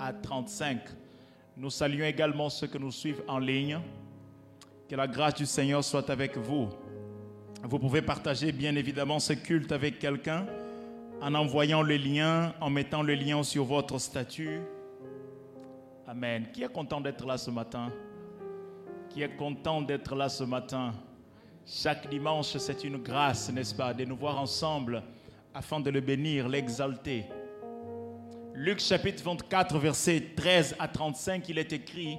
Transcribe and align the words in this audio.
à 0.00 0.12
35. 0.12 0.80
Nous 1.56 1.70
saluons 1.70 2.06
également 2.06 2.48
ceux 2.48 2.66
que 2.66 2.78
nous 2.78 2.90
suivent 2.90 3.22
en 3.28 3.38
ligne. 3.38 3.78
Que 4.88 4.96
la 4.96 5.06
grâce 5.06 5.34
du 5.34 5.46
Seigneur 5.46 5.84
soit 5.84 6.08
avec 6.10 6.36
vous. 6.36 6.68
Vous 7.62 7.78
pouvez 7.78 8.02
partager 8.02 8.50
bien 8.50 8.74
évidemment 8.74 9.18
ce 9.18 9.34
culte 9.34 9.70
avec 9.70 9.98
quelqu'un 9.98 10.46
en 11.20 11.34
envoyant 11.34 11.82
le 11.82 11.96
lien, 11.96 12.54
en 12.60 12.70
mettant 12.70 13.02
le 13.02 13.14
lien 13.14 13.42
sur 13.42 13.64
votre 13.64 13.98
statut. 13.98 14.60
Amen. 16.06 16.46
Qui 16.52 16.62
est 16.62 16.72
content 16.72 17.00
d'être 17.00 17.26
là 17.26 17.36
ce 17.36 17.50
matin? 17.50 17.92
Qui 19.10 19.22
est 19.22 19.36
content 19.36 19.82
d'être 19.82 20.16
là 20.16 20.28
ce 20.28 20.44
matin? 20.44 20.92
Chaque 21.66 22.08
dimanche, 22.08 22.56
c'est 22.56 22.82
une 22.84 22.96
grâce, 22.96 23.52
n'est-ce 23.52 23.74
pas, 23.74 23.92
de 23.92 24.04
nous 24.04 24.16
voir 24.16 24.40
ensemble 24.40 25.02
afin 25.52 25.78
de 25.78 25.90
le 25.90 26.00
bénir, 26.00 26.48
l'exalter. 26.48 27.26
Luc 28.54 28.80
chapitre 28.80 29.22
24, 29.22 29.78
versets 29.78 30.32
13 30.36 30.76
à 30.78 30.88
35, 30.88 31.48
il 31.48 31.58
est 31.58 31.72
écrit, 31.72 32.18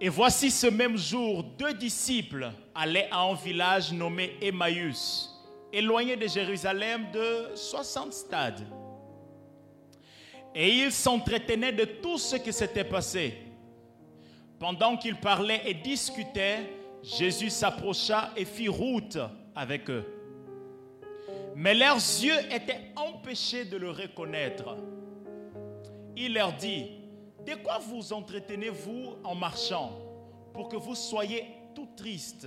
Et 0.00 0.08
voici 0.08 0.50
ce 0.50 0.66
même 0.66 0.96
jour, 0.96 1.44
deux 1.44 1.74
disciples 1.74 2.50
allaient 2.74 3.08
à 3.10 3.20
un 3.20 3.34
village 3.34 3.92
nommé 3.92 4.36
Emmaüs, 4.40 5.28
éloigné 5.72 6.16
de 6.16 6.26
Jérusalem 6.26 7.06
de 7.12 7.54
60 7.54 8.12
stades. 8.12 8.66
Et 10.54 10.68
ils 10.70 10.92
s'entretenaient 10.92 11.72
de 11.72 11.84
tout 11.84 12.18
ce 12.18 12.36
qui 12.36 12.52
s'était 12.52 12.84
passé. 12.84 13.34
Pendant 14.58 14.96
qu'ils 14.96 15.20
parlaient 15.20 15.62
et 15.66 15.74
discutaient, 15.74 16.70
Jésus 17.02 17.50
s'approcha 17.50 18.32
et 18.36 18.44
fit 18.44 18.68
route 18.68 19.18
avec 19.54 19.88
eux. 19.90 20.04
Mais 21.54 21.74
leurs 21.74 21.96
yeux 21.96 22.38
étaient 22.50 22.90
empêchés 22.96 23.66
de 23.66 23.76
le 23.76 23.90
reconnaître. 23.90 24.76
Il 26.22 26.34
leur 26.34 26.52
dit, 26.52 26.90
de 27.46 27.54
quoi 27.62 27.78
vous 27.78 28.12
entretenez-vous 28.12 29.16
en 29.24 29.34
marchant 29.34 29.98
pour 30.52 30.68
que 30.68 30.76
vous 30.76 30.94
soyez 30.94 31.46
tout 31.74 31.88
tristes? 31.96 32.46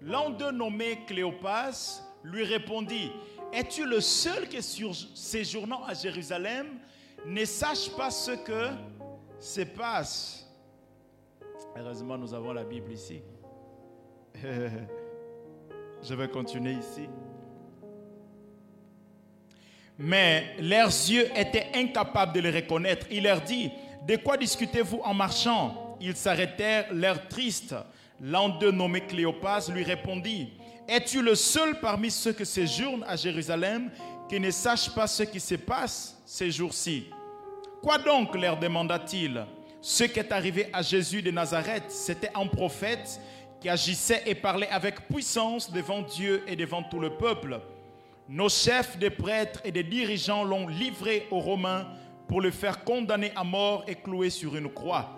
L'un 0.00 0.30
d'eux 0.30 0.52
nommé 0.52 1.04
Cléopas 1.08 2.04
lui 2.22 2.44
répondit, 2.44 3.10
es-tu 3.52 3.84
le 3.84 4.00
seul 4.00 4.48
qui 4.48 4.62
séjournant 4.62 5.82
à 5.82 5.94
Jérusalem? 5.94 6.78
Ne 7.26 7.44
sache 7.44 7.90
pas 7.96 8.12
ce 8.12 8.30
que 8.30 8.68
se 9.40 9.62
passe 9.62 10.48
Heureusement, 11.76 12.16
nous 12.16 12.32
avons 12.32 12.52
la 12.52 12.62
Bible 12.62 12.92
ici. 12.92 13.22
Je 16.02 16.14
vais 16.14 16.28
continuer 16.28 16.74
ici. 16.74 17.08
Mais 19.98 20.56
leurs 20.60 20.88
yeux 20.88 21.28
étaient 21.34 21.68
incapables 21.74 22.34
de 22.34 22.40
le 22.40 22.50
reconnaître. 22.50 23.06
Il 23.10 23.24
leur 23.24 23.40
dit, 23.40 23.70
de 24.06 24.16
quoi 24.16 24.36
discutez-vous 24.36 25.00
en 25.02 25.14
marchant? 25.14 25.96
Ils 26.00 26.16
s'arrêtèrent, 26.16 26.92
l'air 26.92 27.28
triste. 27.28 27.74
L'un 28.20 28.48
d'eux 28.48 28.70
nommé 28.70 29.00
Cléopas 29.02 29.68
lui 29.72 29.84
répondit, 29.84 30.52
es-tu 30.88 31.22
le 31.22 31.34
seul 31.34 31.80
parmi 31.80 32.10
ceux 32.10 32.32
qui 32.32 32.46
séjournent 32.46 33.04
à 33.06 33.16
Jérusalem 33.16 33.90
qui 34.28 34.38
ne 34.38 34.50
sache 34.50 34.94
pas 34.94 35.06
ce 35.06 35.22
qui 35.22 35.40
se 35.40 35.54
passe 35.54 36.16
ces 36.24 36.50
jours-ci? 36.50 37.06
Quoi 37.82 37.98
donc 37.98 38.36
leur 38.36 38.58
demanda-t-il 38.58 39.44
Ce 39.80 40.04
qui 40.04 40.18
est 40.18 40.32
arrivé 40.32 40.68
à 40.72 40.82
Jésus 40.82 41.22
de 41.22 41.30
Nazareth, 41.30 41.84
c'était 41.88 42.30
un 42.34 42.46
prophète 42.46 43.20
qui 43.60 43.68
agissait 43.68 44.22
et 44.26 44.34
parlait 44.34 44.68
avec 44.68 45.08
puissance 45.08 45.70
devant 45.70 46.02
Dieu 46.02 46.42
et 46.46 46.56
devant 46.56 46.82
tout 46.82 47.00
le 47.00 47.10
peuple. 47.10 47.60
Nos 48.28 48.48
chefs 48.48 48.98
des 48.98 49.10
prêtres 49.10 49.60
et 49.64 49.70
des 49.70 49.84
dirigeants 49.84 50.42
l'ont 50.42 50.66
livré 50.66 51.28
aux 51.30 51.38
Romains 51.38 51.86
pour 52.26 52.40
le 52.40 52.50
faire 52.50 52.82
condamner 52.82 53.30
à 53.36 53.44
mort 53.44 53.84
et 53.86 53.94
clouer 53.94 54.30
sur 54.30 54.56
une 54.56 54.68
croix. 54.68 55.16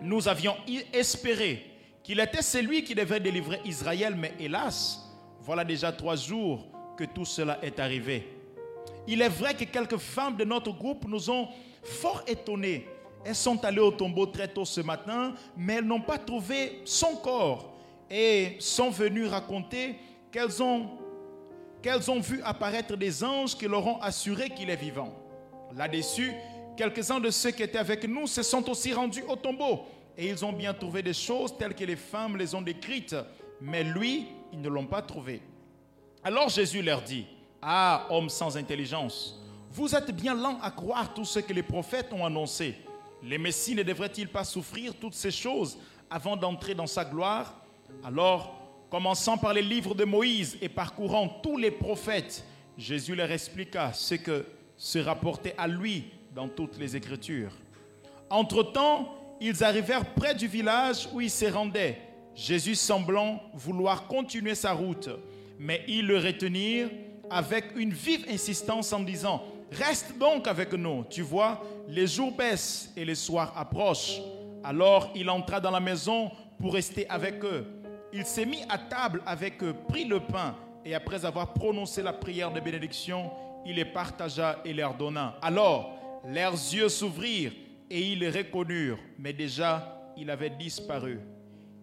Nous 0.00 0.28
avions 0.28 0.56
espéré 0.94 1.70
qu'il 2.02 2.20
était 2.20 2.40
celui 2.40 2.84
qui 2.84 2.94
devait 2.94 3.20
délivrer 3.20 3.60
Israël, 3.66 4.14
mais 4.16 4.32
hélas, 4.40 4.98
voilà 5.40 5.62
déjà 5.62 5.92
trois 5.92 6.16
jours 6.16 6.66
que 6.96 7.04
tout 7.04 7.26
cela 7.26 7.58
est 7.62 7.78
arrivé. 7.78 8.26
Il 9.06 9.20
est 9.20 9.28
vrai 9.28 9.54
que 9.54 9.64
quelques 9.64 9.98
femmes 9.98 10.36
de 10.36 10.44
notre 10.44 10.72
groupe 10.72 11.06
nous 11.06 11.28
ont 11.28 11.48
fort 11.82 12.22
étonnés. 12.26 12.88
Elles 13.26 13.34
sont 13.34 13.62
allées 13.62 13.80
au 13.80 13.90
tombeau 13.90 14.24
très 14.24 14.48
tôt 14.48 14.64
ce 14.64 14.80
matin, 14.80 15.34
mais 15.54 15.74
elles 15.74 15.84
n'ont 15.84 16.00
pas 16.00 16.18
trouvé 16.18 16.80
son 16.86 17.16
corps 17.16 17.74
et 18.10 18.56
sont 18.58 18.90
venues 18.90 19.26
raconter 19.26 19.96
qu'elles 20.30 20.62
ont 20.62 21.01
qu'elles 21.82 22.10
ont 22.10 22.20
vu 22.20 22.40
apparaître 22.42 22.96
des 22.96 23.24
anges 23.24 23.56
qui 23.56 23.66
leur 23.66 23.86
ont 23.86 24.00
assuré 24.00 24.50
qu'il 24.50 24.70
est 24.70 24.76
vivant. 24.76 25.12
Là-dessus, 25.74 26.32
quelques-uns 26.76 27.20
de 27.20 27.30
ceux 27.30 27.50
qui 27.50 27.62
étaient 27.62 27.78
avec 27.78 28.04
nous 28.04 28.26
se 28.26 28.42
sont 28.42 28.68
aussi 28.70 28.92
rendus 28.92 29.24
au 29.28 29.36
tombeau 29.36 29.80
et 30.16 30.28
ils 30.28 30.44
ont 30.44 30.52
bien 30.52 30.74
trouvé 30.74 31.02
des 31.02 31.14
choses 31.14 31.56
telles 31.56 31.74
que 31.74 31.84
les 31.84 31.96
femmes 31.96 32.36
les 32.36 32.54
ont 32.54 32.62
décrites, 32.62 33.16
mais 33.60 33.82
lui, 33.82 34.26
ils 34.52 34.60
ne 34.60 34.68
l'ont 34.68 34.86
pas 34.86 35.02
trouvé. 35.02 35.42
Alors 36.22 36.48
Jésus 36.48 36.82
leur 36.82 37.02
dit, 37.02 37.26
Ah, 37.60 38.06
hommes 38.10 38.28
sans 38.28 38.56
intelligence, 38.56 39.40
vous 39.70 39.94
êtes 39.94 40.10
bien 40.14 40.34
lents 40.34 40.58
à 40.62 40.70
croire 40.70 41.14
tout 41.14 41.24
ce 41.24 41.40
que 41.40 41.52
les 41.52 41.62
prophètes 41.62 42.12
ont 42.12 42.24
annoncé. 42.24 42.76
Les 43.22 43.38
Messies 43.38 43.74
ne 43.74 43.82
devraient-ils 43.82 44.28
pas 44.28 44.44
souffrir 44.44 44.94
toutes 44.94 45.14
ces 45.14 45.30
choses 45.30 45.78
avant 46.10 46.36
d'entrer 46.36 46.74
dans 46.74 46.86
sa 46.86 47.04
gloire? 47.04 47.54
Alors 48.04 48.61
Commençant 48.92 49.38
par 49.38 49.54
les 49.54 49.62
livres 49.62 49.94
de 49.94 50.04
Moïse 50.04 50.58
et 50.60 50.68
parcourant 50.68 51.26
tous 51.26 51.56
les 51.56 51.70
prophètes, 51.70 52.44
Jésus 52.76 53.14
leur 53.14 53.30
expliqua 53.30 53.90
ce 53.94 54.16
que 54.16 54.44
se 54.76 54.98
rapportait 54.98 55.54
à 55.56 55.66
lui 55.66 56.10
dans 56.34 56.46
toutes 56.46 56.76
les 56.76 56.94
Écritures. 56.94 57.54
Entre-temps, 58.28 59.14
ils 59.40 59.64
arrivèrent 59.64 60.04
près 60.12 60.34
du 60.34 60.46
village 60.46 61.08
où 61.10 61.22
ils 61.22 61.30
se 61.30 61.46
rendaient. 61.46 62.02
Jésus 62.34 62.74
semblant 62.74 63.40
vouloir 63.54 64.06
continuer 64.06 64.54
sa 64.54 64.74
route, 64.74 65.08
mais 65.58 65.82
ils 65.88 66.06
le 66.06 66.18
retenirent 66.18 66.90
avec 67.30 67.74
une 67.74 67.94
vive 67.94 68.26
insistance 68.28 68.92
en 68.92 69.00
disant, 69.00 69.42
Reste 69.70 70.18
donc 70.18 70.46
avec 70.46 70.74
nous, 70.74 71.06
tu 71.08 71.22
vois, 71.22 71.64
les 71.88 72.06
jours 72.06 72.32
baissent 72.32 72.92
et 72.94 73.06
les 73.06 73.14
soirs 73.14 73.54
approchent. 73.56 74.20
Alors 74.62 75.10
il 75.14 75.30
entra 75.30 75.60
dans 75.60 75.70
la 75.70 75.80
maison 75.80 76.30
pour 76.58 76.74
rester 76.74 77.08
avec 77.08 77.42
eux 77.42 77.81
il 78.12 78.24
s'est 78.26 78.46
mis 78.46 78.62
à 78.68 78.78
table 78.78 79.22
avec 79.26 79.62
eux, 79.62 79.74
prit 79.88 80.04
le 80.04 80.20
pain, 80.20 80.54
et 80.84 80.94
après 80.94 81.24
avoir 81.24 81.54
prononcé 81.54 82.02
la 82.02 82.12
prière 82.12 82.52
de 82.52 82.60
bénédiction, 82.60 83.30
il 83.64 83.76
les 83.76 83.84
partagea 83.84 84.60
et 84.64 84.72
leur 84.72 84.94
donna. 84.94 85.38
Alors, 85.40 86.20
leurs 86.26 86.52
yeux 86.52 86.88
s'ouvrirent 86.88 87.52
et 87.90 88.00
ils 88.00 88.18
les 88.18 88.30
reconnurent, 88.30 88.98
mais 89.18 89.32
déjà, 89.32 90.12
il 90.16 90.30
avait 90.30 90.50
disparu. 90.50 91.20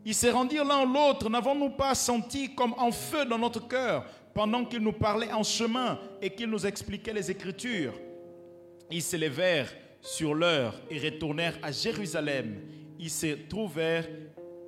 Ils 0.06 0.16
se 0.16 0.28
rendirent 0.28 0.66
l'un 0.66 0.86
l'autre, 0.86 1.30
n'avons-nous 1.30 1.72
pas 1.72 1.96
senti 1.96 2.54
comme 2.56 2.74
un 2.78 2.92
feu 2.92 3.26
dans 3.26 3.38
notre 3.38 3.68
cœur 3.68 4.06
pendant 4.34 4.66
qu'il 4.66 4.80
nous 4.80 4.94
parlait 4.94 5.32
en 5.32 5.44
chemin 5.44 6.00
et 6.22 6.30
qu'il 6.30 6.50
nous 6.50 6.66
expliquait 6.66 7.14
les 7.14 7.30
Écritures? 7.30 7.94
Ils 8.92 9.02
se 9.02 9.18
levèrent 9.18 9.74
sur 10.02 10.34
l'heure 10.34 10.74
et 10.90 10.98
retournèrent 10.98 11.60
à 11.62 11.72
Jérusalem. 11.72 12.62
Ils 12.98 13.10
se 13.10 13.48
trouvèrent 13.48 14.08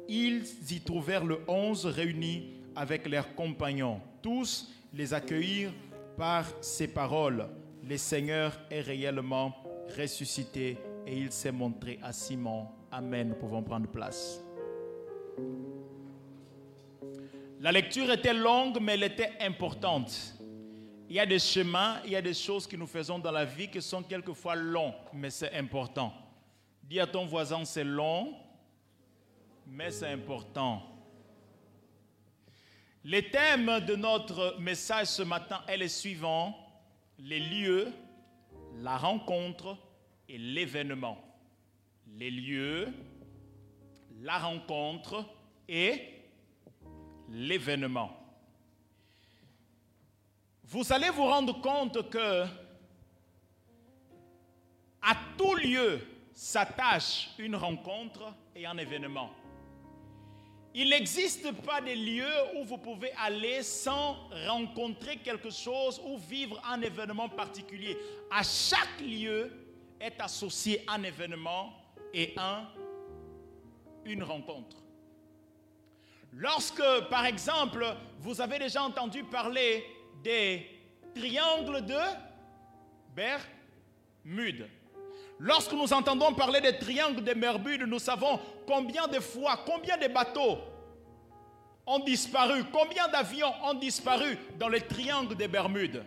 ils 0.08 0.44
y 0.70 0.82
trouvèrent 0.82 1.26
le 1.26 1.40
onze 1.48 1.86
réunis 1.86 2.54
avec 2.76 3.08
leurs 3.08 3.36
compagnons. 3.36 4.02
Tous 4.22 4.70
les 4.94 5.14
accueillirent 5.14 5.74
par 6.18 6.46
ces 6.62 6.88
paroles. 6.88 7.48
Le 7.84 7.98
Seigneur 7.98 8.60
est 8.70 8.82
réellement 8.82 9.56
ressuscité 9.98 10.78
et 11.06 11.18
il 11.18 11.32
s'est 11.32 11.52
montré 11.52 12.00
à 12.02 12.14
Simon. 12.14 12.68
Amen. 12.92 13.30
Nous 13.30 13.36
pouvons 13.36 13.64
prendre 13.64 13.88
place. 13.88 14.44
La 17.60 17.72
lecture 17.72 18.12
était 18.12 18.34
longue, 18.34 18.80
mais 18.82 18.94
elle 18.94 19.04
était 19.04 19.34
importante. 19.40 20.36
Il 21.08 21.16
y 21.16 21.20
a 21.20 21.26
des 21.26 21.40
chemins, 21.40 21.98
il 22.06 22.12
y 22.12 22.16
a 22.16 22.22
des 22.22 22.34
choses 22.34 22.66
que 22.66 22.76
nous 22.76 22.88
faisons 22.88 23.20
dans 23.20 23.32
la 23.32 23.46
vie 23.46 23.68
qui 23.68 23.82
sont 23.82 24.02
quelquefois 24.02 24.56
longs, 24.56 24.94
mais 25.14 25.30
c'est 25.30 25.54
important. 25.54 26.14
Dis 26.84 27.00
à 27.00 27.06
ton 27.06 27.26
voisin, 27.26 27.64
c'est 27.66 27.84
long, 27.84 28.34
mais 29.68 29.92
c'est 29.92 30.08
important. 30.08 30.84
Le 33.04 33.22
thème 33.22 33.80
de 33.86 33.96
notre 33.96 34.58
message 34.60 35.08
ce 35.08 35.24
matin 35.24 35.62
est 35.68 35.78
le 35.78 35.88
suivant, 35.88 36.56
les 37.18 37.40
lieux, 37.40 37.92
la 38.76 38.98
rencontre 38.98 39.78
et 40.30 40.38
l'événement. 40.38 41.18
Les 42.18 42.30
lieux, 42.30 42.94
la 44.22 44.38
rencontre 44.38 45.26
et 45.68 46.02
l'événement. 47.30 48.18
Vous 50.64 50.94
allez 50.94 51.10
vous 51.10 51.26
rendre 51.26 51.60
compte 51.60 52.10
que 52.10 52.46
à 55.02 55.16
tout 55.38 55.56
lieu 55.56 56.00
s'attache 56.34 57.30
une 57.40 57.56
rencontre 57.56 58.34
et 58.56 58.66
un 58.66 58.78
événement. 58.78 59.32
Il 60.74 60.90
n'existe 60.90 61.52
pas 61.64 61.82
de 61.82 61.92
lieu 61.92 62.32
où 62.56 62.64
vous 62.64 62.78
pouvez 62.78 63.12
aller 63.14 63.62
sans 63.62 64.30
rencontrer 64.48 65.18
quelque 65.18 65.50
chose 65.50 66.02
ou 66.06 66.18
vivre 66.18 66.62
un 66.70 66.82
événement 66.82 67.28
particulier. 67.28 67.98
À 68.32 68.42
chaque 68.44 69.02
lieu, 69.02 69.52
est 70.02 70.20
associé 70.20 70.84
un 70.88 71.04
événement 71.04 71.74
et 72.14 72.34
un, 72.38 72.68
une 74.06 74.24
rencontre. 74.24 74.78
Lorsque, 76.34 76.84
par 77.10 77.26
exemple, 77.26 77.86
vous 78.20 78.42
avez 78.42 78.58
déjà 78.58 78.84
entendu 78.84 79.24
parler 79.24 79.86
des 80.24 80.66
triangles 81.14 81.86
de 81.86 82.00
Bermude. 83.16 84.68
Lorsque 85.44 85.72
nous 85.72 85.92
entendons 85.92 86.36
parler 86.36 86.62
des 86.62 86.78
triangles 86.78 87.24
de 87.24 87.34
Bermude, 87.34 87.82
nous 87.88 87.98
savons 87.98 88.40
combien 88.68 89.08
de 89.08 89.20
fois, 89.20 89.60
combien 89.66 89.98
de 89.98 90.08
bateaux 90.08 90.60
ont 91.88 91.98
disparu, 91.98 92.64
combien 92.72 93.08
d'avions 93.08 93.52
ont 93.64 93.74
disparu 93.74 94.38
dans 94.60 94.70
les 94.70 94.82
triangles 94.82 95.36
des 95.36 95.48
Bermudes. 95.48 96.06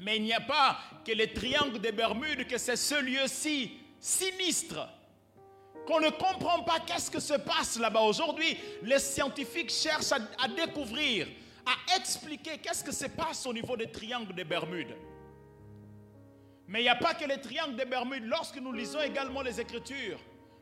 Mais 0.00 0.16
il 0.16 0.24
n'y 0.24 0.34
a 0.34 0.42
pas 0.42 0.76
que 1.02 1.12
les 1.12 1.32
triangles 1.32 1.78
des 1.78 1.92
Bermudes, 1.92 2.46
que 2.46 2.58
c'est 2.58 2.76
ce 2.76 3.00
lieu-ci 3.00 3.72
sinistre 3.98 4.86
qu'on 5.86 6.00
ne 6.00 6.10
comprend 6.10 6.62
pas 6.62 6.80
qu'est-ce 6.80 7.10
que 7.10 7.20
se 7.20 7.38
passe 7.38 7.78
là-bas. 7.78 8.02
Aujourd'hui, 8.02 8.58
les 8.82 8.98
scientifiques 8.98 9.70
cherchent 9.70 10.12
à, 10.12 10.48
découvrir, 10.48 11.26
à 11.64 11.96
expliquer 11.96 12.58
qu'est-ce 12.58 12.84
que 12.84 12.92
se 12.92 13.06
passe 13.06 13.46
au 13.46 13.54
niveau 13.54 13.78
des 13.78 13.90
triangles 13.90 14.34
des 14.34 14.44
Bermudes. 14.44 14.94
Mais 16.68 16.80
il 16.80 16.84
n'y 16.84 16.88
a 16.88 16.96
pas 16.96 17.14
que 17.14 17.24
les 17.24 17.40
triangles 17.40 17.76
des 17.76 17.84
Bermudes. 17.84 18.24
Lorsque 18.26 18.56
nous 18.56 18.72
lisons 18.72 19.00
également 19.00 19.42
les 19.42 19.60
Écritures, 19.60 20.18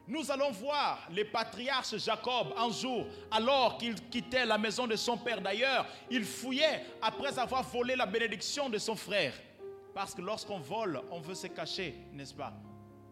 nous 0.06 0.30
allons 0.30 0.50
voir 0.50 1.08
les 1.10 1.24
patriarches 1.24 1.96
Jacob 1.96 2.52
un 2.58 2.70
jour, 2.70 3.06
alors 3.30 3.78
qu'il 3.78 3.94
quittait 4.10 4.44
la 4.44 4.58
maison 4.58 4.86
de 4.86 4.96
son 4.96 5.16
père. 5.16 5.40
D'ailleurs, 5.40 5.86
il 6.10 6.24
fouillait 6.24 6.84
après 7.00 7.38
avoir 7.38 7.62
volé 7.62 7.96
la 7.96 8.04
bénédiction 8.04 8.68
de 8.68 8.76
son 8.76 8.96
frère. 8.96 9.32
Parce 9.94 10.14
que 10.14 10.20
lorsqu'on 10.20 10.58
vole, 10.58 11.00
on 11.10 11.20
veut 11.20 11.34
se 11.34 11.46
cacher, 11.46 11.94
n'est-ce 12.12 12.34
pas? 12.34 12.52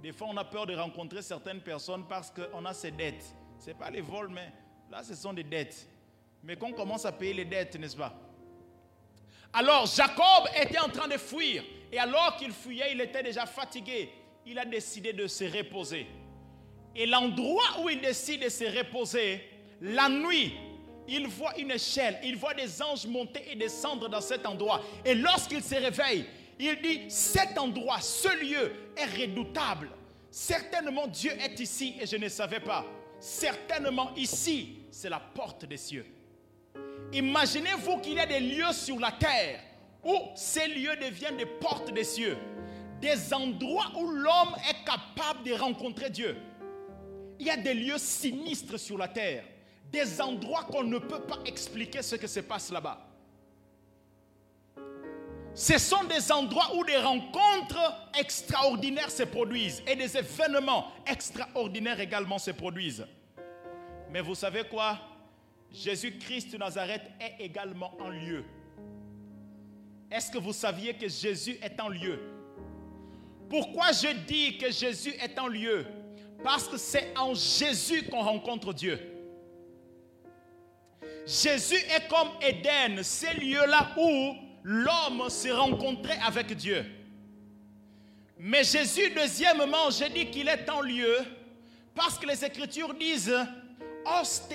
Des 0.02 0.12
fois, 0.12 0.28
on 0.30 0.36
a 0.36 0.44
peur 0.44 0.66
de 0.66 0.74
rencontrer 0.74 1.22
certaines 1.22 1.60
personnes 1.60 2.04
parce 2.06 2.30
qu'on 2.30 2.64
a 2.66 2.74
ses 2.74 2.90
dettes. 2.90 3.34
Ce 3.58 3.68
n'est 3.68 3.74
pas 3.74 3.88
les 3.88 4.00
vols, 4.00 4.28
mais 4.28 4.52
là, 4.90 5.02
ce 5.02 5.14
sont 5.14 5.32
des 5.32 5.44
dettes. 5.44 5.88
Mais 6.42 6.56
qu'on 6.56 6.72
commence 6.72 7.06
à 7.06 7.12
payer 7.12 7.34
les 7.34 7.44
dettes, 7.44 7.76
n'est-ce 7.76 7.96
pas? 7.96 8.12
Alors, 9.52 9.86
Jacob 9.86 10.48
était 10.60 10.78
en 10.78 10.88
train 10.88 11.08
de 11.08 11.18
fuir. 11.18 11.62
Et 11.92 11.98
alors 11.98 12.36
qu'il 12.36 12.52
fuyait, 12.52 12.92
il 12.92 13.00
était 13.00 13.22
déjà 13.22 13.44
fatigué. 13.44 14.10
Il 14.46 14.58
a 14.58 14.64
décidé 14.64 15.12
de 15.12 15.26
se 15.26 15.44
reposer. 15.44 16.06
Et 16.96 17.06
l'endroit 17.06 17.80
où 17.82 17.88
il 17.88 18.00
décide 18.00 18.44
de 18.44 18.48
se 18.48 18.64
reposer, 18.64 19.42
la 19.80 20.08
nuit, 20.08 20.54
il 21.08 21.26
voit 21.26 21.58
une 21.58 21.70
échelle, 21.70 22.18
il 22.22 22.36
voit 22.36 22.54
des 22.54 22.80
anges 22.82 23.06
monter 23.06 23.42
et 23.50 23.56
descendre 23.56 24.08
dans 24.08 24.20
cet 24.20 24.46
endroit. 24.46 24.80
Et 25.04 25.14
lorsqu'il 25.14 25.62
se 25.62 25.74
réveille, 25.74 26.24
il 26.58 26.80
dit, 26.80 27.10
cet 27.10 27.58
endroit, 27.58 28.00
ce 28.00 28.28
lieu 28.42 28.72
est 28.96 29.22
redoutable. 29.22 29.90
Certainement 30.30 31.06
Dieu 31.08 31.32
est 31.32 31.58
ici 31.60 31.96
et 32.00 32.06
je 32.06 32.16
ne 32.16 32.28
savais 32.28 32.60
pas. 32.60 32.86
Certainement 33.20 34.14
ici, 34.16 34.78
c'est 34.90 35.10
la 35.10 35.20
porte 35.20 35.64
des 35.64 35.76
cieux. 35.76 36.06
Imaginez-vous 37.12 37.98
qu'il 37.98 38.14
y 38.14 38.20
a 38.20 38.26
des 38.26 38.40
lieux 38.40 38.72
sur 38.72 38.98
la 38.98 39.12
terre 39.12 39.60
où 40.04 40.14
ces 40.34 40.68
lieux 40.68 40.96
deviennent 40.96 41.36
des 41.36 41.46
portes 41.46 41.92
des 41.92 42.04
cieux. 42.04 42.36
Des 43.00 43.34
endroits 43.34 43.92
où 43.96 44.06
l'homme 44.08 44.54
est 44.68 44.84
capable 44.84 45.44
de 45.44 45.52
rencontrer 45.54 46.10
Dieu. 46.10 46.36
Il 47.38 47.46
y 47.46 47.50
a 47.50 47.56
des 47.56 47.74
lieux 47.74 47.98
sinistres 47.98 48.78
sur 48.78 48.96
la 48.96 49.08
terre, 49.08 49.44
des 49.90 50.20
endroits 50.20 50.64
qu'on 50.64 50.84
ne 50.84 50.98
peut 50.98 51.22
pas 51.22 51.38
expliquer 51.44 52.02
ce 52.02 52.16
que 52.16 52.26
se 52.26 52.40
passe 52.40 52.70
là-bas. 52.70 53.08
Ce 55.54 55.76
sont 55.76 56.04
des 56.04 56.32
endroits 56.32 56.74
où 56.76 56.84
des 56.84 56.96
rencontres 56.96 58.10
extraordinaires 58.18 59.10
se 59.10 59.24
produisent 59.24 59.82
et 59.86 59.96
des 59.96 60.16
événements 60.16 60.86
extraordinaires 61.06 62.00
également 62.00 62.38
se 62.38 62.52
produisent. 62.52 63.06
Mais 64.10 64.20
vous 64.20 64.34
savez 64.34 64.64
quoi? 64.64 64.98
Jésus-Christ 65.72 66.52
de 66.52 66.58
Nazareth 66.58 67.10
est 67.18 67.42
également 67.44 67.94
en 68.00 68.10
lieu. 68.10 68.44
Est-ce 70.10 70.30
que 70.30 70.38
vous 70.38 70.52
saviez 70.52 70.94
que 70.94 71.08
Jésus 71.08 71.56
est 71.62 71.80
en 71.80 71.88
lieu? 71.88 72.20
Pourquoi 73.48 73.92
je 73.92 74.08
dis 74.26 74.58
que 74.58 74.70
Jésus 74.70 75.14
est 75.20 75.38
en 75.38 75.48
lieu? 75.48 75.86
Parce 76.44 76.68
que 76.68 76.76
c'est 76.76 77.16
en 77.16 77.34
Jésus 77.34 78.02
qu'on 78.04 78.22
rencontre 78.22 78.72
Dieu. 78.74 78.98
Jésus 81.26 81.76
est 81.76 82.08
comme 82.08 82.28
Éden, 82.40 83.02
ces 83.02 83.32
lieux-là 83.34 83.94
où 83.96 84.34
l'homme 84.62 85.30
se 85.30 85.48
rencontrait 85.48 86.18
avec 86.26 86.54
Dieu. 86.54 86.84
Mais 88.38 88.64
Jésus, 88.64 89.10
deuxièmement, 89.10 89.88
je 89.90 90.12
dis 90.12 90.30
qu'il 90.30 90.48
est 90.48 90.68
en 90.68 90.80
lieu 90.80 91.16
parce 91.94 92.18
que 92.18 92.26
les 92.26 92.44
Écritures 92.44 92.92
disent 92.94 93.34
Oste 94.20 94.54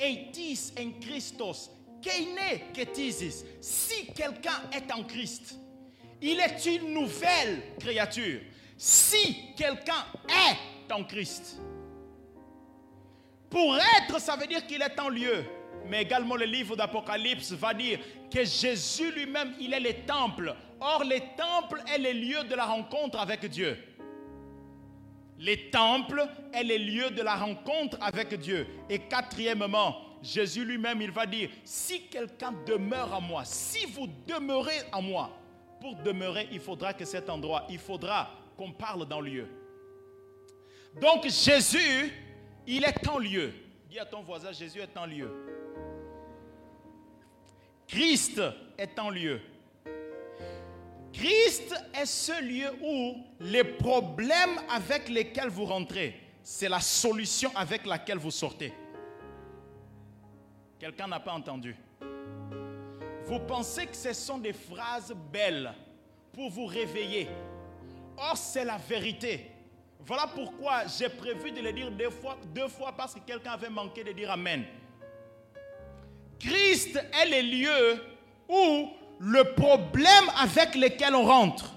eitis 0.00 0.72
en 0.78 0.92
Christos, 1.00 1.70
keine 2.02 2.72
ketisis. 2.72 3.44
Si 3.60 4.06
quelqu'un 4.12 4.62
est 4.72 4.90
en 4.92 5.04
Christ, 5.04 5.56
il 6.22 6.40
est 6.40 6.66
une 6.66 6.94
nouvelle 6.94 7.62
créature. 7.78 8.40
Si 8.76 9.54
quelqu'un 9.56 10.04
est 10.28 10.92
en 10.92 11.04
Christ. 11.04 11.60
Pour 13.48 13.76
être, 13.76 14.20
ça 14.20 14.36
veut 14.36 14.46
dire 14.46 14.66
qu'il 14.66 14.80
est 14.80 14.98
en 14.98 15.08
lieu. 15.08 15.44
Mais 15.86 16.02
également 16.02 16.36
le 16.36 16.44
livre 16.44 16.76
d'Apocalypse 16.76 17.52
va 17.52 17.74
dire 17.74 17.98
que 18.32 18.44
Jésus 18.44 19.10
lui-même, 19.12 19.54
il 19.60 19.74
est 19.74 19.80
le 19.80 20.06
temple. 20.06 20.54
Or, 20.80 21.04
les 21.04 21.22
temples 21.36 21.82
est 21.92 21.98
le 21.98 22.12
lieu 22.12 22.44
de 22.44 22.54
la 22.54 22.64
rencontre 22.64 23.18
avec 23.18 23.44
Dieu. 23.46 23.76
Les 25.40 25.70
temples 25.70 26.28
est 26.52 26.62
le 26.62 26.76
lieu 26.76 27.10
de 27.10 27.22
la 27.22 27.34
rencontre 27.34 27.96
avec 28.02 28.34
Dieu. 28.34 28.66
Et 28.90 28.98
quatrièmement, 28.98 29.96
Jésus 30.22 30.66
lui-même, 30.66 31.00
il 31.00 31.10
va 31.10 31.24
dire, 31.24 31.48
si 31.64 32.02
quelqu'un 32.08 32.52
demeure 32.66 33.14
en 33.14 33.22
moi, 33.22 33.44
si 33.46 33.86
vous 33.86 34.06
demeurez 34.26 34.82
en 34.92 35.00
moi, 35.00 35.30
pour 35.80 35.96
demeurer, 35.96 36.46
il 36.52 36.60
faudra 36.60 36.92
que 36.92 37.06
cet 37.06 37.30
endroit, 37.30 37.64
il 37.70 37.78
faudra 37.78 38.30
qu'on 38.54 38.70
parle 38.70 39.08
dans 39.08 39.22
lieu. 39.22 39.48
Donc 41.00 41.26
Jésus, 41.26 42.12
il 42.66 42.84
est 42.84 43.08
en 43.08 43.18
lieu. 43.18 43.54
Dis 43.88 43.98
à 43.98 44.04
ton 44.04 44.20
voisin, 44.22 44.52
Jésus 44.52 44.80
est 44.80 44.96
en 44.98 45.06
lieu. 45.06 45.30
Christ 47.88 48.42
est 48.76 48.98
en 48.98 49.08
lieu. 49.08 49.40
Christ 51.20 51.74
est 51.92 52.06
ce 52.06 52.42
lieu 52.42 52.70
où 52.82 53.22
les 53.40 53.64
problèmes 53.64 54.58
avec 54.70 55.06
lesquels 55.10 55.50
vous 55.50 55.66
rentrez, 55.66 56.18
c'est 56.42 56.68
la 56.70 56.80
solution 56.80 57.50
avec 57.54 57.84
laquelle 57.84 58.16
vous 58.16 58.30
sortez. 58.30 58.72
Quelqu'un 60.78 61.08
n'a 61.08 61.20
pas 61.20 61.32
entendu. 61.32 61.76
Vous 63.26 63.38
pensez 63.40 63.86
que 63.86 63.94
ce 63.94 64.14
sont 64.14 64.38
des 64.38 64.54
phrases 64.54 65.14
belles 65.30 65.74
pour 66.32 66.48
vous 66.48 66.64
réveiller. 66.64 67.28
Or, 68.16 68.38
c'est 68.38 68.64
la 68.64 68.78
vérité. 68.78 69.50
Voilà 69.98 70.26
pourquoi 70.26 70.86
j'ai 70.86 71.10
prévu 71.10 71.52
de 71.52 71.60
le 71.60 71.74
dire 71.74 71.90
deux 71.90 72.08
fois, 72.08 72.38
deux 72.46 72.68
fois 72.68 72.92
parce 72.96 73.12
que 73.14 73.20
quelqu'un 73.20 73.52
avait 73.52 73.68
manqué 73.68 74.02
de 74.02 74.12
dire 74.12 74.30
Amen. 74.30 74.64
Christ 76.38 76.96
est 76.96 77.42
le 77.42 77.46
lieu 77.46 78.04
où 78.48 78.88
le 79.20 79.52
problème 79.52 80.30
avec 80.40 80.74
lequel 80.74 81.14
on 81.14 81.24
rentre, 81.24 81.74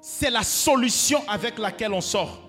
c'est 0.00 0.30
la 0.30 0.42
solution 0.42 1.22
avec 1.28 1.58
laquelle 1.58 1.92
on 1.92 2.00
sort. 2.00 2.40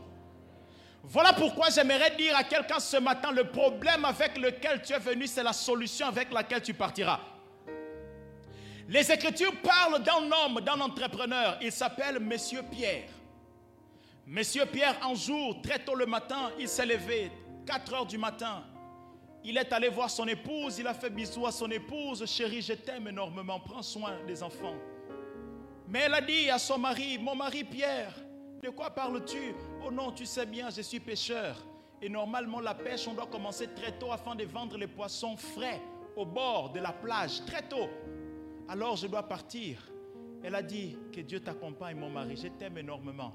Voilà 1.03 1.33
pourquoi 1.33 1.69
j'aimerais 1.69 2.15
dire 2.15 2.35
à 2.35 2.45
quelqu'un 2.45 2.79
ce 2.79 2.95
matin, 2.97 3.31
le 3.31 3.43
problème 3.43 4.05
avec 4.05 4.37
lequel 4.37 4.81
tu 4.81 4.93
es 4.93 4.99
venu, 4.99 5.27
c'est 5.27 5.43
la 5.43 5.51
solution 5.51 6.07
avec 6.07 6.31
laquelle 6.31 6.61
tu 6.61 6.73
partiras. 6.73 7.19
Les 8.87 9.11
Écritures 9.11 9.53
parlent 9.61 10.01
d'un 10.01 10.31
homme, 10.31 10.61
d'un 10.61 10.79
entrepreneur. 10.79 11.57
Il 11.61 11.73
s'appelle 11.73 12.19
Monsieur 12.21 12.61
Pierre. 12.63 13.09
Monsieur 14.25 14.65
Pierre, 14.65 14.95
un 15.05 15.13
jour, 15.13 15.61
très 15.61 15.79
tôt 15.79 15.95
le 15.95 16.05
matin, 16.05 16.51
il 16.57 16.69
s'est 16.69 16.85
levé, 16.85 17.31
4 17.65 17.93
heures 17.93 18.05
du 18.05 18.17
matin. 18.17 18.63
Il 19.43 19.57
est 19.57 19.71
allé 19.71 19.89
voir 19.89 20.09
son 20.09 20.27
épouse, 20.27 20.79
il 20.79 20.87
a 20.87 20.93
fait 20.93 21.09
bisou 21.09 21.45
à 21.45 21.51
son 21.51 21.69
épouse. 21.71 22.25
Chérie, 22.25 22.61
je 22.61 22.73
t'aime 22.73 23.07
énormément, 23.07 23.59
prends 23.59 23.81
soin 23.81 24.13
des 24.25 24.43
enfants. 24.43 24.75
Mais 25.87 25.99
elle 25.99 26.13
a 26.13 26.21
dit 26.21 26.49
à 26.49 26.59
son 26.59 26.77
mari, 26.77 27.17
mon 27.17 27.35
mari 27.35 27.63
Pierre, 27.63 28.13
de 28.61 28.69
quoi 28.69 28.89
parles-tu? 28.89 29.55
Oh 29.85 29.91
non, 29.91 30.11
tu 30.11 30.25
sais 30.25 30.45
bien, 30.45 30.69
je 30.69 30.81
suis 30.81 30.99
pêcheur. 30.99 31.55
Et 32.01 32.09
normalement, 32.09 32.59
la 32.59 32.75
pêche, 32.75 33.07
on 33.07 33.13
doit 33.13 33.27
commencer 33.27 33.67
très 33.73 33.97
tôt 33.97 34.11
afin 34.11 34.35
de 34.35 34.43
vendre 34.43 34.77
les 34.77 34.87
poissons 34.87 35.37
frais 35.37 35.81
au 36.15 36.25
bord 36.25 36.71
de 36.71 36.79
la 36.79 36.91
plage, 36.91 37.45
très 37.45 37.61
tôt. 37.61 37.87
Alors 38.67 38.97
je 38.97 39.07
dois 39.07 39.23
partir. 39.23 39.79
Elle 40.43 40.55
a 40.55 40.61
dit, 40.61 40.97
que 41.13 41.21
Dieu 41.21 41.39
t'accompagne, 41.39 41.97
mon 41.97 42.09
mari, 42.09 42.35
je 42.35 42.47
t'aime 42.49 42.77
énormément. 42.77 43.33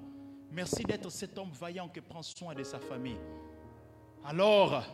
Merci 0.50 0.84
d'être 0.84 1.10
cet 1.10 1.38
homme 1.38 1.50
vaillant 1.52 1.88
qui 1.88 2.00
prend 2.00 2.22
soin 2.22 2.54
de 2.54 2.62
sa 2.62 2.78
famille. 2.78 3.18
Alors, 4.24 4.84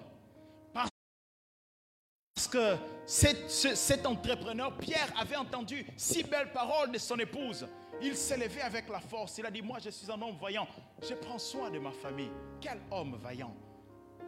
que 2.49 2.77
cet, 3.07 4.07
entrepreneur, 4.07 4.77
Pierre, 4.77 5.13
avait 5.19 5.37
entendu 5.37 5.87
si 5.97 6.23
belles 6.23 6.53
paroles 6.53 6.93
de 6.93 6.99
son 6.99 7.19
épouse. 7.19 7.67
Il 8.03 8.15
s'est 8.17 8.37
levé 8.37 8.61
avec 8.61 8.89
la 8.89 9.01
force. 9.01 9.39
Il 9.39 9.47
a 9.47 9.51
dit, 9.51 9.63
moi 9.63 9.79
je 9.83 9.91
suis 9.91 10.11
un 10.11 10.21
homme 10.21 10.37
vaillant. 10.41 10.69
Je 11.03 11.15
prends 11.15 11.39
soin 11.39 11.71
de 11.71 11.79
ma 11.79 11.91
famille. 11.91 12.31
Quel 12.61 12.81
homme 12.91 13.19
vaillant. 13.21 13.55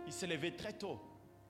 Il 0.07 0.13
s'est 0.13 0.27
levé 0.27 0.57
très 0.57 0.73
tôt. 0.73 0.99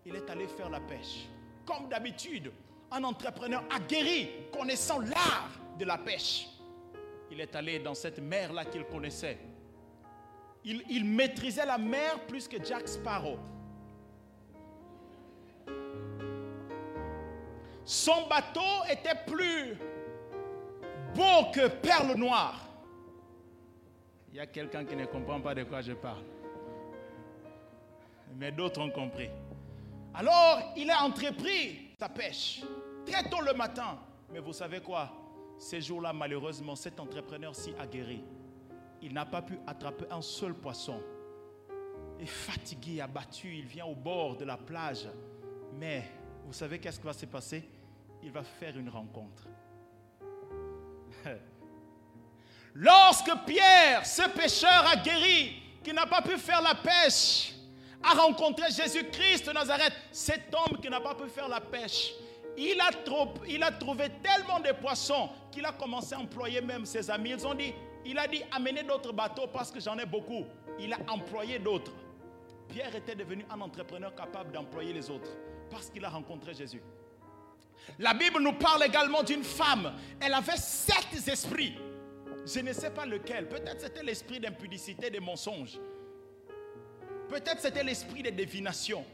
Il 0.04 0.16
est 0.16 0.28
allé 0.28 0.48
faire 0.48 0.68
la 0.68 0.80
pêche. 0.80 1.28
Comme 1.64 1.88
d'habitude, 1.88 2.50
un 2.90 3.04
entrepreneur 3.04 3.62
aguerri, 3.70 4.28
connaissant 4.52 4.98
l'art 4.98 5.50
de 5.78 5.84
la 5.84 5.98
pêche. 5.98 6.48
Il 7.30 7.40
est 7.40 7.54
allé 7.54 7.78
dans 7.78 7.94
cette 7.94 8.18
mer-là 8.18 8.64
qu'il 8.64 8.84
connaissait. 8.84 9.38
Il, 10.64 10.82
il, 10.90 11.04
maîtrisait 11.04 11.64
la 11.64 11.78
mer 11.78 12.18
plus 12.26 12.48
que 12.48 12.62
Jack 12.62 12.88
Sparrow. 12.88 13.38
Son 17.84 18.26
bateau 18.28 18.84
était 18.90 19.16
plus 19.26 19.76
beau 21.14 21.50
que 21.52 21.68
perle 21.68 22.14
noire. 22.16 22.66
Il 24.30 24.36
y 24.36 24.40
a 24.40 24.46
quelqu'un 24.46 24.84
qui 24.84 24.94
ne 24.94 25.06
comprend 25.06 25.40
pas 25.40 25.54
de 25.54 25.64
quoi 25.64 25.80
je 25.80 25.92
parle. 25.92 26.22
Mais 28.36 28.52
d'autres 28.52 28.80
ont 28.80 28.90
compris. 28.90 29.28
Alors, 30.14 30.72
il 30.76 30.90
a 30.90 31.02
entrepris 31.02 31.90
sa 31.98 32.08
pêche 32.08 32.62
très 33.04 33.28
tôt 33.28 33.40
le 33.40 33.54
matin. 33.54 33.98
Mais 34.32 34.38
vous 34.38 34.52
savez 34.52 34.80
quoi? 34.80 35.10
Ces 35.58 35.80
jours-là, 35.80 36.12
malheureusement, 36.12 36.76
cet 36.76 37.00
entrepreneur 37.00 37.54
si 37.54 37.74
aguerri, 37.78 38.22
il 39.02 39.12
n'a 39.12 39.26
pas 39.26 39.42
pu 39.42 39.58
attraper 39.66 40.06
un 40.10 40.22
seul 40.22 40.54
poisson. 40.54 41.02
Et 42.18 42.26
fatigué, 42.26 43.00
abattu, 43.00 43.56
il 43.56 43.66
vient 43.66 43.86
au 43.86 43.94
bord 43.94 44.36
de 44.36 44.44
la 44.44 44.56
plage. 44.56 45.08
Mais 45.72 46.04
vous 46.46 46.52
savez 46.52 46.78
qu'est-ce 46.78 46.98
qui 46.98 47.06
va 47.06 47.12
se 47.12 47.26
passer? 47.26 47.62
Il 48.22 48.30
va 48.30 48.42
faire 48.42 48.76
une 48.76 48.88
rencontre. 48.88 49.44
Lorsque 52.74 53.32
Pierre, 53.46 54.04
ce 54.06 54.28
pêcheur 54.28 54.86
aguerri, 54.88 55.62
qui 55.82 55.92
n'a 55.92 56.06
pas 56.06 56.22
pu 56.22 56.36
faire 56.36 56.60
la 56.62 56.74
pêche, 56.74 57.54
a 58.02 58.14
rencontré 58.14 58.70
Jésus-Christ 58.70 59.46
de 59.46 59.52
Nazareth, 59.52 59.92
cet 60.12 60.54
homme 60.54 60.80
qui 60.80 60.88
n'a 60.88 61.00
pas 61.00 61.14
pu 61.14 61.28
faire 61.28 61.48
la 61.48 61.60
pêche, 61.60 62.12
il 62.56 62.80
a, 62.80 62.90
il 63.48 63.62
a 63.62 63.70
trouvé 63.72 64.08
tellement 64.22 64.60
de 64.60 64.72
poissons 64.72 65.30
qu'il 65.50 65.64
a 65.64 65.72
commencé 65.72 66.14
à 66.14 66.18
employer 66.18 66.60
même 66.60 66.84
ses 66.84 67.10
amis. 67.10 67.30
Ils 67.30 67.46
ont 67.46 67.54
dit, 67.54 67.72
il 68.04 68.18
a 68.18 68.26
dit, 68.26 68.42
amenez 68.52 68.82
d'autres 68.82 69.12
bateaux 69.12 69.46
parce 69.52 69.70
que 69.70 69.80
j'en 69.80 69.98
ai 69.98 70.06
beaucoup. 70.06 70.44
Il 70.78 70.92
a 70.92 70.98
employé 71.08 71.58
d'autres. 71.58 71.92
Pierre 72.68 72.94
était 72.94 73.14
devenu 73.14 73.44
un 73.50 73.60
entrepreneur 73.60 74.14
capable 74.14 74.52
d'employer 74.52 74.92
les 74.92 75.10
autres 75.10 75.30
parce 75.70 75.90
qu'il 75.90 76.04
a 76.04 76.08
rencontré 76.08 76.54
Jésus. 76.54 76.82
La 77.98 78.14
Bible 78.14 78.40
nous 78.40 78.52
parle 78.52 78.84
également 78.84 79.22
d'une 79.22 79.44
femme. 79.44 79.92
Elle 80.20 80.34
avait 80.34 80.56
sept 80.56 81.28
esprits. 81.28 81.76
Je 82.46 82.60
ne 82.60 82.72
sais 82.72 82.90
pas 82.90 83.06
lequel. 83.06 83.48
Peut-être 83.48 83.80
c'était 83.80 84.02
l'esprit 84.02 84.40
d'impudicité, 84.40 85.10
des 85.10 85.20
mensonges. 85.20 85.78
Peut-être 87.28 87.60
c'était 87.60 87.84
l'esprit 87.84 88.22
de 88.22 88.30
divination. 88.30 89.04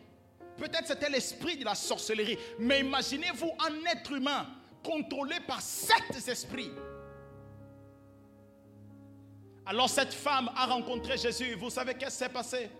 Peut-être 0.57 0.87
c'était 0.87 1.11
l'esprit 1.11 1.57
de 1.57 1.65
la 1.65 1.75
sorcellerie. 1.75 2.39
Mais 2.59 2.81
imaginez-vous 2.81 3.53
un 3.59 3.85
être 3.93 4.13
humain 4.13 4.47
contrôlé 4.83 5.37
par 5.47 5.61
sept 5.61 6.29
esprits. 6.29 6.71
Alors 9.67 9.91
cette 9.91 10.15
femme 10.15 10.51
a 10.57 10.67
rencontré 10.67 11.19
Jésus. 11.19 11.55
Vous 11.55 11.71
savez 11.71 11.95
qu'est-ce 11.95 12.19
qui 12.19 12.25
s'est 12.25 12.29
passé? 12.29 12.71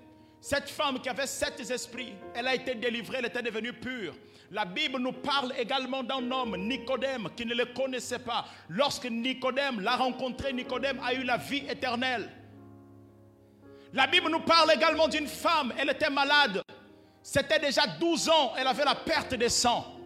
Cette 0.49 0.71
femme 0.71 1.01
qui 1.01 1.09
avait 1.09 1.27
sept 1.27 1.59
esprits, 1.59 2.13
elle 2.33 2.47
a 2.47 2.55
été 2.55 2.77
délivrée, 2.77 3.17
elle 3.19 3.27
était 3.27 3.43
devenue 3.43 3.73
pure. 3.73 4.15
La 4.53 4.65
Bible 4.65 5.01
nous 5.01 5.11
parle 5.11 5.53
également 5.59 6.05
d'un 6.05 6.31
homme, 6.31 6.57
Nicodème, 6.57 7.31
qui 7.37 7.45
ne 7.45 7.53
le 7.53 7.65
connaissait 7.65 8.21
pas. 8.21 8.45
Lorsque 8.69 9.07
Nicodème 9.07 9.81
l'a 9.81 9.97
rencontré, 9.97 10.53
Nicodème 10.53 11.01
a 11.03 11.15
eu 11.15 11.25
la 11.25 11.37
vie 11.37 11.65
éternelle. 11.69 12.31
La 13.93 14.07
Bible 14.07 14.31
nous 14.31 14.39
parle 14.39 14.71
également 14.71 15.09
d'une 15.09 15.27
femme, 15.27 15.73
elle 15.77 15.91
était 15.91 16.11
malade. 16.11 16.63
C'était 17.25 17.59
déjà 17.59 17.85
12 17.99 18.29
ans, 18.29 18.53
elle 18.57 18.69
avait 18.69 18.85
la 18.85 18.95
perte 18.95 19.35
de 19.35 19.49
sang. 19.49 19.99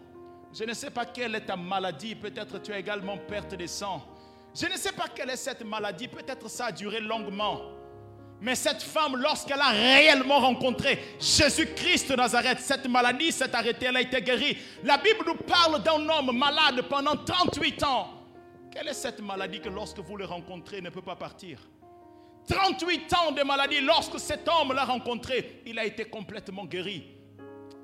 Je 0.51 0.63
ne 0.63 0.73
sais 0.73 0.89
pas 0.89 1.05
quelle 1.05 1.35
est 1.35 1.45
ta 1.45 1.55
maladie, 1.55 2.15
peut-être 2.15 2.59
tu 2.63 2.73
as 2.73 2.79
également 2.79 3.19
perte 3.19 3.53
de 3.53 3.67
sang. 3.67 4.03
Je 4.55 4.65
ne 4.65 4.75
sais 4.75 4.93
pas 4.93 5.05
quelle 5.07 5.29
est 5.29 5.37
cette 5.37 5.63
maladie, 5.63 6.07
peut-être 6.07 6.49
ça 6.49 6.65
a 6.65 6.71
duré 6.71 6.99
longuement. 6.99 7.79
Mais 8.41 8.55
cette 8.55 8.81
femme, 8.81 9.17
lorsqu'elle 9.17 9.61
a 9.61 9.69
réellement 9.69 10.39
rencontré 10.39 11.15
Jésus-Christ 11.19 12.09
de 12.09 12.15
Nazareth, 12.15 12.59
cette 12.59 12.87
maladie 12.87 13.31
s'est 13.31 13.55
arrêtée, 13.55 13.85
elle 13.85 13.97
a 13.97 14.01
été 14.01 14.19
guérie. 14.19 14.57
La 14.83 14.97
Bible 14.97 15.23
nous 15.27 15.35
parle 15.35 15.81
d'un 15.83 16.09
homme 16.09 16.35
malade 16.35 16.81
pendant 16.89 17.15
38 17.15 17.83
ans. 17.83 18.09
Quelle 18.71 18.87
est 18.87 18.93
cette 18.95 19.21
maladie 19.21 19.61
que 19.61 19.69
lorsque 19.69 19.99
vous 19.99 20.17
le 20.17 20.25
rencontrez 20.25 20.81
ne 20.81 20.89
peut 20.89 21.03
pas 21.03 21.15
partir? 21.15 21.59
38 22.49 23.13
ans 23.13 23.31
de 23.31 23.43
maladie, 23.43 23.79
lorsque 23.81 24.19
cet 24.19 24.47
homme 24.47 24.73
l'a 24.73 24.85
rencontré, 24.85 25.61
il 25.67 25.77
a 25.77 25.85
été 25.85 26.05
complètement 26.05 26.65
guéri. 26.65 27.03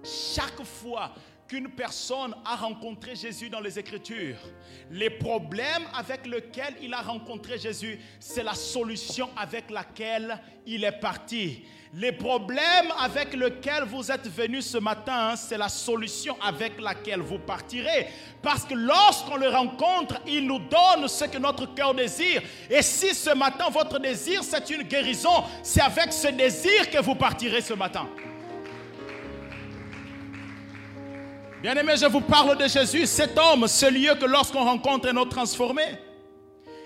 Chaque 0.03 0.63
fois 0.63 1.11
qu'une 1.47 1.69
personne 1.69 2.35
a 2.45 2.55
rencontré 2.55 3.15
Jésus 3.15 3.49
dans 3.49 3.59
les 3.59 3.79
Écritures, 3.79 4.37
les 4.91 5.09
problèmes 5.09 5.85
avec 5.95 6.25
lesquels 6.27 6.75
il 6.81 6.93
a 6.93 7.01
rencontré 7.01 7.57
Jésus, 7.57 7.99
c'est 8.19 8.43
la 8.43 8.53
solution 8.53 9.29
avec 9.37 9.69
laquelle 9.69 10.39
il 10.65 10.83
est 10.83 10.99
parti. 10.99 11.63
Les 11.93 12.11
problèmes 12.11 12.91
avec 12.99 13.33
lesquels 13.33 13.85
vous 13.85 14.11
êtes 14.11 14.27
venus 14.27 14.65
ce 14.65 14.77
matin, 14.77 15.35
c'est 15.37 15.57
la 15.57 15.69
solution 15.69 16.37
avec 16.41 16.79
laquelle 16.81 17.21
vous 17.21 17.39
partirez. 17.39 18.07
Parce 18.41 18.65
que 18.65 18.73
lorsqu'on 18.73 19.37
le 19.37 19.47
rencontre, 19.47 20.21
il 20.27 20.45
nous 20.45 20.59
donne 20.59 21.07
ce 21.07 21.25
que 21.25 21.37
notre 21.37 21.73
cœur 21.73 21.93
désire. 21.93 22.41
Et 22.69 22.81
si 22.81 23.15
ce 23.15 23.29
matin, 23.29 23.69
votre 23.71 23.99
désir, 23.99 24.43
c'est 24.43 24.69
une 24.69 24.83
guérison, 24.83 25.43
c'est 25.63 25.81
avec 25.81 26.11
ce 26.11 26.27
désir 26.27 26.91
que 26.91 27.01
vous 27.01 27.15
partirez 27.15 27.61
ce 27.61 27.73
matin. 27.73 28.09
Bien-aimé, 31.61 31.93
je 31.97 32.05
vous 32.05 32.21
parle 32.21 32.55
de 32.55 32.67
Jésus, 32.67 33.07
cet 33.07 33.35
homme, 33.35 33.67
ce 33.67 33.87
lieu 33.87 34.13
que 34.13 34.25
lorsqu'on 34.25 34.63
rencontre 34.63 35.07
un 35.09 35.17
autre 35.17 35.31
transformé. 35.31 35.83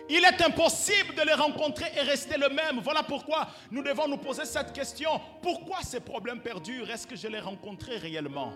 Il 0.09 0.23
est 0.23 0.41
impossible 0.41 1.13
de 1.13 1.23
le 1.23 1.33
rencontrer 1.33 1.91
et 1.93 2.01
rester 2.01 2.37
le 2.37 2.47
même. 2.47 2.79
Voilà 2.81 3.03
pourquoi 3.03 3.47
nous 3.69 3.83
devons 3.83 4.07
nous 4.07 4.17
poser 4.17 4.45
cette 4.45 4.71
question. 4.71 5.09
Pourquoi 5.41 5.79
ces 5.83 5.99
problèmes 5.99 6.39
perdurent? 6.39 6.89
Est-ce 6.89 7.05
que 7.05 7.17
je 7.17 7.27
l'ai 7.27 7.41
rencontré 7.41 7.97
réellement? 7.97 8.53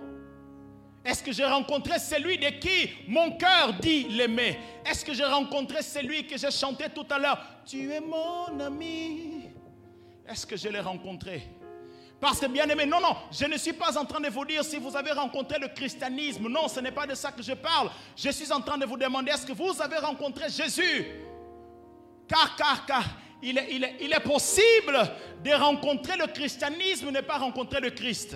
Est-ce 1.03 1.22
que 1.22 1.34
j'ai 1.34 1.45
rencontré 1.45 2.00
celui 2.00 2.38
de 2.38 2.48
qui 2.48 2.89
mon 3.10 3.31
cœur 3.31 3.74
dit 3.74 4.05
l'aimer? 4.05 4.57
Est-ce 4.89 5.03
que 5.03 5.13
j'ai 5.13 5.25
rencontré 5.25 5.81
celui 5.81 6.25
que 6.25 6.38
j'ai 6.38 6.51
chanté 6.51 6.86
tout 6.95 7.05
à 7.10 7.19
l'heure? 7.19 7.45
Tu 7.65 7.91
es 7.91 8.00
mon 8.00 8.57
ami. 8.60 9.50
Est-ce 10.27 10.48
que 10.48 10.55
je 10.55 10.69
l'ai 10.69 10.79
rencontré? 10.79 11.43
Parce 12.19 12.39
que 12.39 12.45
bien 12.48 12.67
aimé, 12.69 12.86
non, 12.86 13.01
non, 13.01 13.15
je 13.31 13.45
ne 13.45 13.57
suis 13.57 13.74
pas 13.74 13.98
en 13.98 14.05
train 14.05 14.19
de 14.19 14.29
vous 14.29 14.45
dire 14.45 14.63
si 14.63 14.77
vous 14.77 14.95
avez 14.95 15.12
rencontré 15.12 15.60
le 15.60 15.67
christianisme. 15.67 16.48
Non, 16.48 16.67
ce 16.67 16.79
n'est 16.79 16.91
pas 16.91 17.05
de 17.05 17.13
ça 17.13 17.31
que 17.31 17.43
je 17.43 17.53
parle. 17.53 17.89
Je 18.15 18.29
suis 18.29 18.51
en 18.51 18.62
train 18.62 18.77
de 18.77 18.86
vous 18.86 18.98
demander 18.98 19.31
est-ce 19.31 19.45
que 19.45 19.51
vous 19.53 19.81
avez 19.81 19.98
rencontré 19.98 20.50
Jésus? 20.50 21.05
Car, 22.27 22.55
car, 22.55 22.86
car, 22.86 23.03
il 23.43 23.57
est, 23.57 24.19
possible 24.22 24.98
de 25.43 25.51
rencontrer 25.51 26.17
le 26.17 26.27
christianisme 26.27 27.10
et 27.10 27.12
ne 27.12 27.22
pas 27.22 27.38
rencontrer 27.38 27.79
le 27.79 27.91
Christ. 27.91 28.36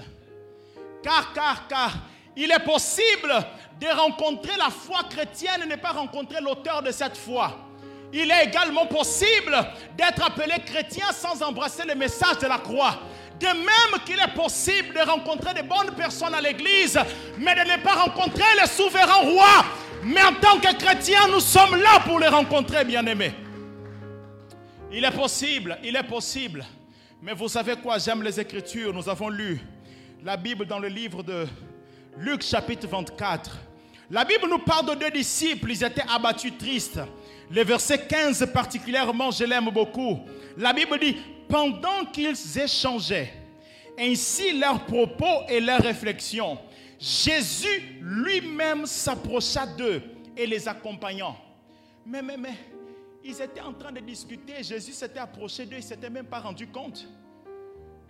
Car, 1.01 1.33
car, 1.33 1.67
car, 1.67 1.93
il 2.35 2.51
est 2.51 2.63
possible 2.63 3.33
de 3.79 3.87
rencontrer 3.87 4.55
la 4.57 4.69
foi 4.69 5.03
chrétienne 5.09 5.63
et 5.63 5.65
ne 5.65 5.77
pas 5.77 5.93
rencontrer 5.93 6.41
l'auteur 6.41 6.83
de 6.83 6.91
cette 6.91 7.17
foi. 7.17 7.68
Il 8.11 8.31
est 8.31 8.45
également 8.45 8.87
possible 8.87 9.55
d'être 9.97 10.23
appelé 10.25 10.55
chrétien 10.65 11.07
sans 11.13 11.41
embrasser 11.43 11.83
le 11.87 11.95
message 11.95 12.39
de 12.39 12.47
la 12.47 12.57
croix. 12.57 12.99
De 13.39 13.45
même 13.45 14.01
qu'il 14.05 14.19
est 14.19 14.33
possible 14.35 14.93
de 14.93 14.99
rencontrer 14.99 15.53
de 15.53 15.61
bonnes 15.61 15.95
personnes 15.95 16.33
à 16.33 16.41
l'église, 16.41 16.99
mais 17.37 17.55
de 17.55 17.61
ne 17.61 17.81
pas 17.81 17.93
rencontrer 17.93 18.43
le 18.61 18.67
souverain 18.67 19.29
roi. 19.31 19.65
Mais 20.03 20.21
en 20.23 20.33
tant 20.33 20.59
que 20.59 20.75
chrétien, 20.75 21.27
nous 21.27 21.39
sommes 21.39 21.75
là 21.75 21.99
pour 22.05 22.19
les 22.19 22.27
rencontrer, 22.27 22.83
bien-aimés. 22.83 23.33
Il 24.91 25.05
est 25.05 25.11
possible, 25.11 25.77
il 25.83 25.95
est 25.95 26.03
possible. 26.03 26.65
Mais 27.21 27.33
vous 27.33 27.47
savez 27.47 27.75
quoi, 27.75 27.97
j'aime 27.99 28.23
les 28.23 28.39
Écritures. 28.39 28.93
Nous 28.93 29.07
avons 29.07 29.29
lu 29.29 29.61
la 30.23 30.35
Bible 30.35 30.65
dans 30.65 30.79
le 30.79 30.87
livre 30.87 31.21
de 31.21 31.47
Luc 32.17 32.41
chapitre 32.41 32.87
24. 32.87 33.57
La 34.09 34.25
Bible 34.25 34.47
nous 34.49 34.59
parle 34.59 34.87
de 34.87 34.95
deux 34.95 35.11
disciples, 35.11 35.69
ils 35.71 35.83
étaient 35.83 36.03
abattus 36.09 36.57
tristes. 36.57 36.99
Le 37.51 37.63
verset 37.63 38.05
15 38.05 38.47
particulièrement, 38.53 39.31
je 39.31 39.43
l'aime 39.43 39.69
beaucoup. 39.71 40.19
La 40.57 40.71
Bible 40.71 40.99
dit, 40.99 41.17
pendant 41.47 42.05
qu'ils 42.11 42.37
échangeaient 42.57 43.33
ainsi 43.97 44.57
leurs 44.57 44.85
propos 44.85 45.47
et 45.49 45.59
leurs 45.59 45.81
réflexions, 45.81 46.57
Jésus 46.99 47.97
lui-même 48.01 48.85
s'approcha 48.85 49.65
d'eux 49.65 50.01
et 50.37 50.45
les 50.45 50.67
accompagnant. 50.67 51.35
Mais, 52.05 52.21
mais, 52.21 52.37
mais, 52.37 52.55
ils 53.23 53.41
étaient 53.41 53.61
en 53.61 53.73
train 53.73 53.91
de 53.91 53.99
discuter. 53.99 54.63
Jésus 54.63 54.93
s'était 54.93 55.19
approché 55.19 55.65
d'eux, 55.65 55.77
ils 55.77 55.83
ne 55.83 55.89
s'étaient 55.89 56.09
même 56.09 56.25
pas 56.27 56.39
rendu 56.39 56.67
compte. 56.67 57.07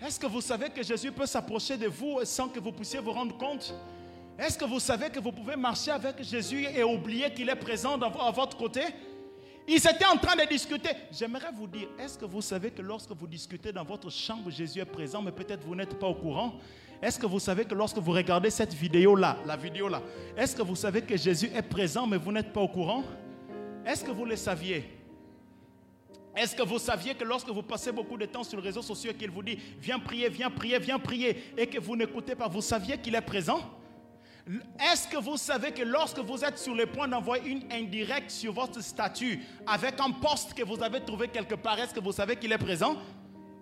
Est-ce 0.01 0.19
que 0.19 0.27
vous 0.27 0.41
savez 0.41 0.69
que 0.69 0.83
Jésus 0.83 1.11
peut 1.11 1.25
s'approcher 1.25 1.77
de 1.77 1.87
vous 1.87 2.19
sans 2.23 2.47
que 2.49 2.59
vous 2.59 2.71
puissiez 2.71 2.99
vous 2.99 3.11
rendre 3.11 3.37
compte? 3.37 3.73
Est-ce 4.37 4.57
que 4.57 4.65
vous 4.65 4.79
savez 4.79 5.09
que 5.09 5.19
vous 5.19 5.33
pouvez 5.33 5.55
marcher 5.55 5.91
avec 5.91 6.23
Jésus 6.23 6.65
et 6.73 6.83
oublier 6.83 7.33
qu'il 7.33 7.49
est 7.49 7.55
présent 7.55 7.99
à 7.99 8.31
votre 8.31 8.55
côté? 8.55 8.81
Ils 9.71 9.75
étaient 9.75 10.05
en 10.11 10.17
train 10.17 10.35
de 10.35 10.49
discuter. 10.49 10.89
J'aimerais 11.11 11.51
vous 11.53 11.67
dire, 11.67 11.87
est-ce 11.99 12.17
que 12.17 12.25
vous 12.25 12.41
savez 12.41 12.71
que 12.71 12.81
lorsque 12.81 13.11
vous 13.11 13.27
discutez 13.27 13.71
dans 13.71 13.83
votre 13.83 14.09
chambre, 14.09 14.49
Jésus 14.49 14.79
est 14.79 14.85
présent, 14.85 15.21
mais 15.21 15.31
peut-être 15.31 15.63
vous 15.63 15.75
n'êtes 15.75 15.99
pas 15.99 16.07
au 16.07 16.15
courant? 16.15 16.55
Est-ce 16.99 17.19
que 17.19 17.27
vous 17.27 17.39
savez 17.39 17.65
que 17.65 17.75
lorsque 17.75 17.99
vous 17.99 18.11
regardez 18.11 18.49
cette 18.49 18.73
vidéo-là, 18.73 19.37
la 19.45 19.55
vidéo-là, 19.55 20.01
est-ce 20.35 20.55
que 20.55 20.63
vous 20.63 20.75
savez 20.75 21.03
que 21.03 21.15
Jésus 21.15 21.51
est 21.53 21.61
présent, 21.61 22.07
mais 22.07 22.17
vous 22.17 22.31
n'êtes 22.31 22.51
pas 22.51 22.61
au 22.61 22.67
courant? 22.67 23.03
Est-ce 23.85 24.03
que 24.03 24.09
vous 24.09 24.25
le 24.25 24.35
saviez? 24.35 24.89
Est-ce 26.35 26.55
que 26.55 26.63
vous 26.63 26.79
saviez 26.79 27.13
que 27.13 27.23
lorsque 27.23 27.49
vous 27.49 27.61
passez 27.61 27.91
beaucoup 27.91 28.17
de 28.17 28.25
temps 28.25 28.43
sur 28.43 28.57
les 28.57 28.65
réseaux 28.65 28.81
sociaux 28.81 29.11
et 29.11 29.13
qu'il 29.13 29.29
vous 29.29 29.43
dit 29.43 29.59
viens 29.79 29.99
prier, 29.99 30.29
viens 30.29 30.49
prier, 30.49 30.79
viens 30.79 30.97
prier 30.97 31.53
et 31.55 31.67
que 31.67 31.79
vous 31.79 31.95
n'écoutez 31.95 32.33
pas, 32.33 32.47
vous 32.47 32.61
saviez 32.61 32.97
qu'il 32.97 33.13
est 33.13 33.21
présent? 33.21 33.59
Est-ce 34.79 35.07
que 35.07 35.17
vous 35.17 35.37
savez 35.37 35.71
que 35.71 35.83
lorsque 35.83 36.19
vous 36.19 36.43
êtes 36.43 36.57
sur 36.57 36.73
le 36.73 36.85
point 36.85 37.07
d'envoyer 37.07 37.49
une 37.49 37.71
indirecte 37.71 38.31
sur 38.31 38.53
votre 38.53 38.81
statut 38.81 39.39
avec 39.67 39.99
un 39.99 40.11
poste 40.11 40.53
que 40.53 40.63
vous 40.63 40.81
avez 40.81 41.01
trouvé 41.01 41.27
quelque 41.27 41.55
part, 41.55 41.79
est-ce 41.79 41.93
que 41.93 41.99
vous 41.99 42.11
savez 42.11 42.35
qu'il 42.35 42.51
est 42.51 42.57
présent? 42.57 42.95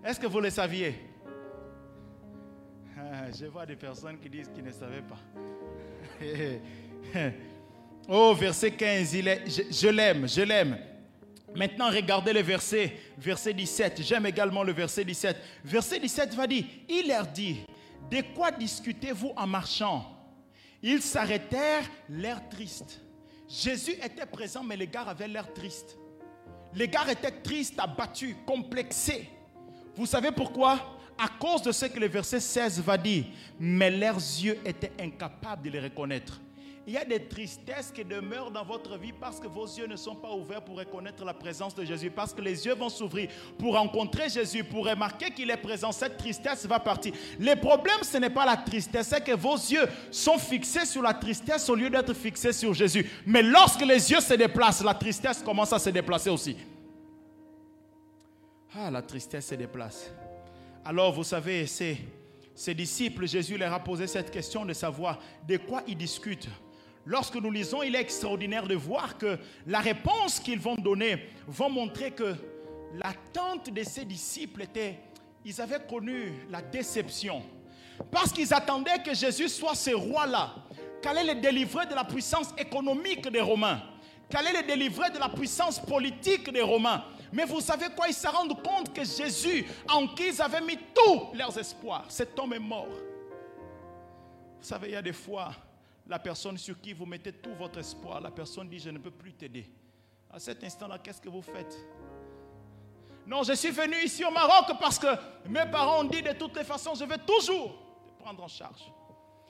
Est-ce 0.03 0.19
que 0.19 0.27
vous 0.27 0.39
le 0.39 0.49
saviez? 0.49 0.95
Ah, 2.97 3.31
Je 3.37 3.45
vois 3.45 3.65
des 3.65 3.75
personnes 3.75 4.17
qui 4.19 4.29
disent 4.29 4.49
qu'ils 4.53 4.63
ne 4.63 4.71
savaient 4.71 5.01
pas. 5.01 5.19
oh, 8.07 8.33
verset 8.33 8.71
15, 8.71 9.13
il 9.13 9.41
je 9.47 9.87
l'aime, 9.89 10.27
je 10.27 10.41
l'aime. 10.41 10.77
Maintenant, 11.55 11.89
regardez 11.89 12.33
le 12.33 12.41
verset, 12.41 12.95
verset 13.17 13.53
17. 13.53 14.01
J'aime 14.03 14.25
également 14.25 14.63
le 14.63 14.73
verset 14.73 15.03
17. 15.03 15.37
Verset 15.65 15.99
17 15.99 16.35
va 16.35 16.47
dire, 16.47 16.63
il 16.87 17.07
leur 17.07 17.27
dit, 17.27 17.65
de 18.11 18.21
quoi 18.35 18.51
discutez-vous 18.51 19.33
en 19.35 19.47
marchant? 19.47 20.16
Ils 20.81 21.01
s'arrêtèrent, 21.01 21.89
l'air 22.09 22.47
triste. 22.49 23.01
Jésus 23.47 23.93
était 23.93 24.25
présent, 24.25 24.63
mais 24.63 24.77
les 24.77 24.87
gars 24.87 25.03
avaient 25.03 25.27
l'air 25.27 25.51
triste. 25.53 25.97
Les 26.73 26.87
gars 26.87 27.09
étaient 27.09 27.31
tristes, 27.31 27.79
abattus, 27.79 28.35
complexés. 28.45 29.29
Vous 29.95 30.05
savez 30.05 30.31
pourquoi? 30.31 30.99
À 31.17 31.29
cause 31.39 31.63
de 31.63 31.71
ce 31.71 31.85
que 31.85 31.99
le 31.99 32.07
verset 32.07 32.39
16 32.39 32.81
va 32.81 32.97
dire. 32.97 33.25
Mais 33.59 33.89
leurs 33.89 34.17
yeux 34.17 34.59
étaient 34.63 34.91
incapables 34.99 35.63
de 35.63 35.69
les 35.71 35.79
reconnaître. 35.79 36.39
Il 36.87 36.93
y 36.93 36.97
a 36.97 37.03
des 37.03 37.27
tristesses 37.27 37.91
qui 37.93 38.05
demeurent 38.05 38.49
dans 38.49 38.63
votre 38.63 38.97
vie 38.97 39.11
parce 39.11 39.41
que 39.41 39.47
vos 39.47 39.65
yeux 39.65 39.87
ne 39.87 39.97
sont 39.97 40.15
pas 40.15 40.31
ouverts 40.31 40.63
pour 40.63 40.77
reconnaître 40.77 41.25
la 41.25 41.33
présence 41.33 41.75
de 41.75 41.83
Jésus. 41.83 42.09
Parce 42.09 42.33
que 42.33 42.39
les 42.39 42.65
yeux 42.65 42.75
vont 42.75 42.87
s'ouvrir 42.87 43.29
pour 43.59 43.75
rencontrer 43.75 44.29
Jésus, 44.29 44.63
pour 44.63 44.87
remarquer 44.87 45.31
qu'il 45.31 45.51
est 45.51 45.57
présent. 45.57 45.91
Cette 45.91 46.15
tristesse 46.15 46.65
va 46.65 46.79
partir. 46.79 47.11
Le 47.37 47.55
problème, 47.55 47.97
ce 48.03 48.15
n'est 48.15 48.29
pas 48.29 48.45
la 48.45 48.55
tristesse, 48.55 49.07
c'est 49.09 49.21
que 49.21 49.33
vos 49.35 49.55
yeux 49.55 49.85
sont 50.11 50.37
fixés 50.37 50.85
sur 50.85 51.01
la 51.01 51.13
tristesse 51.13 51.67
au 51.67 51.75
lieu 51.75 51.89
d'être 51.89 52.13
fixés 52.13 52.53
sur 52.53 52.73
Jésus. 52.73 53.05
Mais 53.25 53.43
lorsque 53.43 53.85
les 53.85 54.09
yeux 54.09 54.21
se 54.21 54.35
déplacent, 54.35 54.81
la 54.81 54.93
tristesse 54.93 55.43
commence 55.43 55.73
à 55.73 55.79
se 55.79 55.89
déplacer 55.89 56.29
aussi. 56.29 56.55
Ah, 58.73 58.89
la 58.89 59.01
tristesse 59.01 59.47
se 59.47 59.55
déplace. 59.55 60.09
Alors, 60.85 61.11
vous 61.11 61.25
savez, 61.25 61.67
ces, 61.67 61.97
disciples, 62.73 63.27
Jésus 63.27 63.57
leur 63.57 63.73
a 63.73 63.83
posé 63.83 64.07
cette 64.07 64.31
question 64.31 64.63
de 64.63 64.71
savoir 64.71 65.19
de 65.45 65.57
quoi 65.57 65.83
ils 65.85 65.97
discutent. 65.97 66.47
Lorsque 67.07 67.35
nous 67.35 67.51
lisons, 67.51 67.83
il 67.83 67.95
est 67.95 68.01
extraordinaire 68.01 68.67
de 68.67 68.75
voir 68.75 69.17
que 69.17 69.39
la 69.65 69.79
réponse 69.79 70.41
qu'ils 70.41 70.59
vont 70.59 70.75
donner 70.75 71.29
va 71.47 71.69
montrer 71.69 72.11
que 72.11 72.35
l'attente 72.95 73.69
de 73.69 73.81
ces 73.83 74.03
disciples 74.03 74.63
était, 74.63 74.99
ils 75.45 75.61
avaient 75.61 75.79
connu 75.87 76.33
la 76.49 76.61
déception. 76.61 77.43
Parce 78.11 78.33
qu'ils 78.33 78.53
attendaient 78.53 79.01
que 79.01 79.13
Jésus 79.13 79.47
soit 79.47 79.75
ce 79.75 79.91
roi-là, 79.91 80.53
qu'allait 81.01 81.23
les 81.23 81.35
délivrer 81.35 81.85
de 81.85 81.95
la 81.95 82.03
puissance 82.03 82.53
économique 82.57 83.29
des 83.29 83.39
Romains, 83.39 83.81
qu'allait 84.29 84.51
les 84.51 84.63
délivrer 84.63 85.09
de 85.09 85.17
la 85.17 85.29
puissance 85.29 85.79
politique 85.79 86.51
des 86.51 86.61
Romains? 86.61 87.05
Mais 87.31 87.45
vous 87.45 87.61
savez 87.61 87.85
quoi? 87.95 88.09
Ils 88.09 88.13
se 88.13 88.27
rendent 88.27 88.61
compte 88.61 88.93
que 88.93 89.05
Jésus, 89.05 89.65
en 89.89 90.07
qui 90.07 90.27
ils 90.27 90.41
avaient 90.41 90.59
mis 90.59 90.77
tous 90.93 91.37
leurs 91.37 91.57
espoirs, 91.57 92.03
cet 92.09 92.37
homme 92.37 92.51
est 92.51 92.59
mort. 92.59 92.89
Vous 94.59 94.67
savez, 94.67 94.89
il 94.89 94.93
y 94.93 94.97
a 94.97 95.01
des 95.01 95.13
fois, 95.13 95.51
la 96.07 96.19
personne 96.19 96.57
sur 96.57 96.79
qui 96.79 96.93
vous 96.93 97.05
mettez 97.05 97.33
tout 97.33 97.53
votre 97.55 97.79
espoir, 97.79 98.21
la 98.21 98.31
personne 98.31 98.69
dit, 98.69 98.79
je 98.79 98.89
ne 98.89 98.97
peux 98.97 99.11
plus 99.11 99.33
t'aider. 99.33 99.69
À 100.29 100.39
cet 100.39 100.63
instant-là, 100.63 100.99
qu'est-ce 100.99 101.21
que 101.21 101.29
vous 101.29 101.41
faites? 101.41 101.77
Non, 103.25 103.43
je 103.43 103.53
suis 103.53 103.71
venu 103.71 103.95
ici 104.03 104.23
au 104.23 104.31
Maroc 104.31 104.77
parce 104.79 104.97
que 104.97 105.07
mes 105.49 105.65
parents 105.69 106.01
ont 106.01 106.05
dit 106.05 106.21
de 106.21 106.31
toutes 106.31 106.55
les 106.55 106.63
façons, 106.63 106.95
je 106.95 107.03
vais 107.03 107.17
toujours 107.17 107.77
te 108.07 108.23
prendre 108.23 108.43
en 108.43 108.47
charge. 108.47 108.91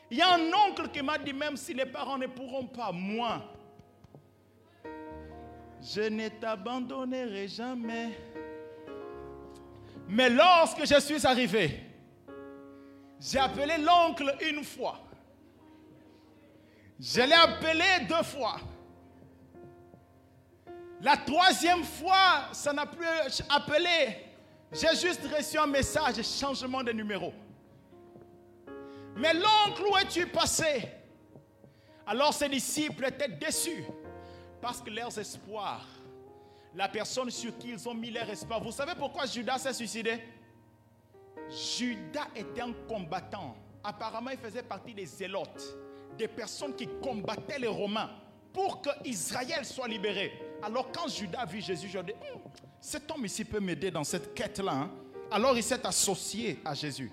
Il 0.09 0.17
y 0.17 0.21
a 0.21 0.33
un 0.33 0.51
oncle 0.67 0.89
qui 0.89 1.01
m'a 1.01 1.17
dit, 1.17 1.33
même 1.33 1.57
si 1.57 1.73
les 1.73 1.85
parents 1.85 2.17
ne 2.17 2.27
pourront 2.27 2.65
pas, 2.65 2.91
moi, 2.91 3.43
je 5.81 6.01
ne 6.01 6.29
t'abandonnerai 6.29 7.47
jamais. 7.47 8.17
Mais 10.07 10.29
lorsque 10.29 10.85
je 10.85 10.99
suis 10.99 11.27
arrivé, 11.27 11.83
j'ai 13.19 13.39
appelé 13.39 13.77
l'oncle 13.77 14.35
une 14.41 14.63
fois. 14.63 15.06
Je 16.99 17.21
l'ai 17.21 17.33
appelé 17.33 18.05
deux 18.07 18.23
fois. 18.23 18.57
La 21.01 21.15
troisième 21.15 21.83
fois, 21.83 22.49
ça 22.51 22.73
n'a 22.73 22.85
plus 22.85 23.05
appelé. 23.49 24.25
J'ai 24.71 24.95
juste 24.95 25.21
reçu 25.35 25.57
un 25.57 25.67
message, 25.67 26.15
changement 26.23 26.83
de 26.83 26.91
numéro. 26.91 27.33
Mais 29.15 29.33
l'oncle, 29.33 29.83
où 29.89 29.97
es-tu 29.97 30.27
passé? 30.27 30.89
Alors 32.05 32.33
ses 32.33 32.49
disciples 32.49 33.05
étaient 33.05 33.27
déçus 33.27 33.83
parce 34.61 34.81
que 34.81 34.89
leurs 34.89 35.17
espoirs, 35.19 35.85
la 36.73 36.87
personne 36.87 37.29
sur 37.29 37.57
qui 37.57 37.69
ils 37.69 37.87
ont 37.87 37.93
mis 37.93 38.11
leur 38.11 38.29
espoir, 38.29 38.63
vous 38.63 38.71
savez 38.71 38.93
pourquoi 38.97 39.25
Judas 39.25 39.59
s'est 39.59 39.73
suicidé? 39.73 40.23
Judas 41.49 42.27
était 42.35 42.61
un 42.61 42.73
combattant. 42.87 43.55
Apparemment, 43.83 44.31
il 44.31 44.37
faisait 44.37 44.63
partie 44.63 44.93
des 44.93 45.05
zélotes 45.05 45.77
des 46.17 46.27
personnes 46.27 46.75
qui 46.75 46.87
combattaient 47.01 47.59
les 47.59 47.67
Romains 47.67 48.09
pour 48.53 48.81
que 48.81 48.89
Israël 49.05 49.63
soit 49.65 49.87
libéré. 49.87 50.31
Alors 50.61 50.91
quand 50.91 51.07
Judas 51.07 51.45
vit 51.45 51.61
Jésus, 51.61 51.89
je 51.89 51.99
dit, 51.99 52.13
hum, 52.13 52.41
cet 52.79 53.09
homme 53.11 53.25
ici 53.25 53.45
peut 53.45 53.59
m'aider 53.59 53.91
dans 53.91 54.03
cette 54.03 54.33
quête-là. 54.33 54.73
Hein. 54.73 54.91
Alors 55.29 55.55
il 55.55 55.63
s'est 55.63 55.85
associé 55.85 56.59
à 56.65 56.73
Jésus. 56.73 57.11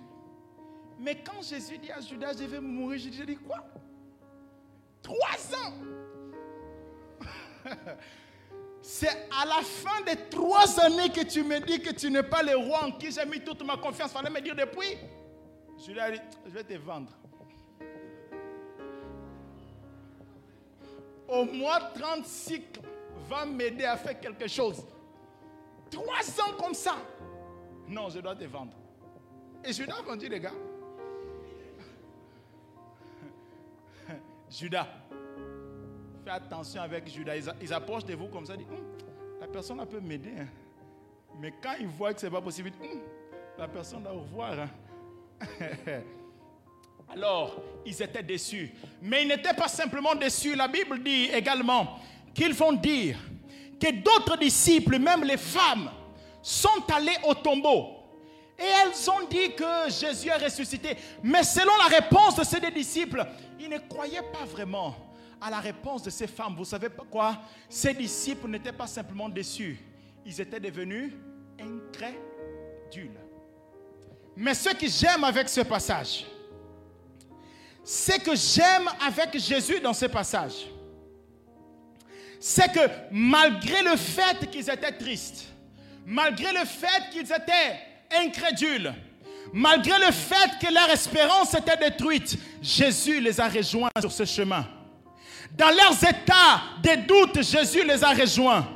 Mais 0.99 1.17
quand 1.17 1.43
Jésus 1.43 1.79
dit 1.79 1.91
à 1.91 2.01
Judas, 2.01 2.33
je 2.39 2.45
vais 2.45 2.61
mourir, 2.61 2.99
je 2.99 3.25
dis, 3.25 3.37
quoi? 3.37 3.59
Trois 5.03 5.37
ans 5.59 5.75
C'est 8.81 9.09
à 9.09 9.47
la 9.47 9.63
fin 9.63 10.03
des 10.03 10.29
trois 10.29 10.79
années 10.81 11.09
que 11.09 11.25
tu 11.25 11.43
me 11.43 11.59
dis 11.61 11.81
que 11.81 11.91
tu 11.91 12.11
n'es 12.11 12.23
pas 12.23 12.43
le 12.43 12.55
roi 12.57 12.85
en 12.85 12.93
qui 12.93 13.11
j'ai 13.11 13.25
mis 13.25 13.41
toute 13.41 13.65
ma 13.65 13.77
confiance. 13.77 14.13
Fallait 14.13 14.31
me 14.31 14.41
dire 14.41 14.55
depuis. 14.55 14.99
Judas 15.85 16.11
dit, 16.11 16.21
je 16.47 16.51
vais 16.51 16.65
te 16.65 16.75
vendre. 16.75 17.11
Au 21.29 21.45
moins 21.45 21.81
30 21.95 22.25
cycles 22.25 22.81
va 23.29 23.45
m'aider 23.45 23.85
à 23.85 23.97
faire 23.97 24.19
quelque 24.21 24.47
chose. 24.49 24.85
Trois 25.91 26.23
ans 26.43 26.55
comme 26.59 26.75
ça. 26.75 26.97
Non, 27.89 28.09
je 28.11 28.21
dois 28.21 28.35
te 28.35 28.45
vendre. 28.45 28.73
Et 29.65 29.73
Judas 29.73 29.97
a 29.99 30.03
vendu 30.03 30.29
les 30.29 30.41
gars. 30.41 30.53
Judas. 34.51 34.89
Fais 36.25 36.31
attention 36.31 36.83
avec 36.83 37.09
Judas. 37.09 37.37
Ils, 37.61 37.73
approchent 37.73 38.05
de 38.05 38.15
vous 38.15 38.29
comme 38.29 38.47
ça. 38.47 38.55
Ils 38.55 38.59
disent, 38.59 38.69
hum, 38.69 38.85
la 39.41 39.47
personne 39.47 39.85
peut 39.87 40.01
m'aider. 40.01 40.35
Hein. 40.39 40.49
Mais 41.39 41.53
quand 41.63 41.75
ils 41.81 41.87
voient 41.87 42.13
que 42.15 42.21
ce 42.21 42.27
n'est 42.27 42.33
pas 42.33 42.41
possible, 42.41 42.73
hum, 42.81 43.01
la 43.59 43.69
personne 43.69 44.03
doit 44.03 44.13
revoir. 44.13 44.59
Hein. 44.61 44.69
Alors, 47.15 47.63
ils 47.87 48.03
étaient 48.03 48.23
déçus. 48.23 48.73
Mais 49.01 49.23
ils 49.23 49.29
n'étaient 49.29 49.55
pas 49.55 49.69
simplement 49.69 50.15
déçus. 50.15 50.57
La 50.57 50.69
Bible 50.69 51.03
dit 51.03 51.27
également 51.33 51.99
qu'ils 52.35 52.53
vont 52.55 52.73
dire 52.73 53.17
que 53.81 53.91
d'autres 53.93 54.37
disciples, 54.37 54.99
même 54.99 55.23
les 55.23 55.37
femmes, 55.37 55.91
sont 56.43 56.83
allés 56.93 57.17
au 57.27 57.35
tombeau. 57.35 58.01
Et 58.59 58.63
elles 58.63 59.11
ont 59.11 59.27
dit 59.29 59.55
que 59.55 59.91
Jésus 59.91 60.29
est 60.29 60.45
ressuscité. 60.45 60.97
Mais 61.23 61.43
selon 61.43 61.73
la 61.79 61.97
réponse 61.97 62.37
de 62.37 62.45
ces 62.45 62.61
disciples, 62.71 63.25
ils 63.61 63.69
ne 63.69 63.79
croyaient 63.79 64.31
pas 64.33 64.45
vraiment 64.45 64.95
à 65.41 65.51
la 65.51 65.61
réponse 65.61 66.03
de 66.03 66.11
ces 66.11 66.27
femmes. 66.27 66.55
Vous 66.57 66.65
savez 66.65 66.89
pourquoi? 66.89 67.39
Ces 67.69 67.95
disciples 67.95 68.49
n'étaient 68.49 68.73
pas 68.73 68.87
simplement 68.87 69.29
déçus. 69.29 69.79
Ils 70.25 70.41
étaient 70.41 70.61
devenus 70.61 71.13
incrédules. 71.61 73.19
Mais 74.37 74.55
ce 74.55 74.71
que 74.71 74.89
j'aime 74.89 75.23
avec 75.25 75.49
ce 75.49 75.61
passage, 75.61 76.25
ce 77.85 78.13
que 78.19 78.35
j'aime 78.35 78.89
avec 79.07 79.39
Jésus 79.39 79.79
dans 79.81 79.93
ce 79.93 80.07
passage, 80.07 80.67
c'est 82.41 82.73
que 82.73 82.81
malgré 83.11 83.83
le 83.83 83.97
fait 83.97 84.51
qu'ils 84.51 84.69
étaient 84.71 84.93
tristes, 84.93 85.47
malgré 86.07 86.53
le 86.53 86.65
fait 86.65 87.11
qu'ils 87.11 87.31
étaient 87.31 87.79
incrédules, 88.23 88.93
malgré 89.53 89.99
le 89.99 90.13
fait 90.13 90.51
que 90.61 90.73
leur 90.73 90.89
espérance 90.91 91.55
était 91.55 91.77
détruite, 91.77 92.39
Jésus 92.63 93.21
les 93.21 93.41
a 93.41 93.49
rejoints 93.49 93.91
sur 94.01 94.13
ce 94.13 94.25
chemin. 94.25 94.67
Dans 95.57 95.71
leurs 95.71 96.03
états 96.03 96.63
de 96.83 97.07
doute, 97.07 97.43
Jésus 97.43 97.85
les 97.85 98.03
a 98.03 98.11
rejoints. 98.11 98.67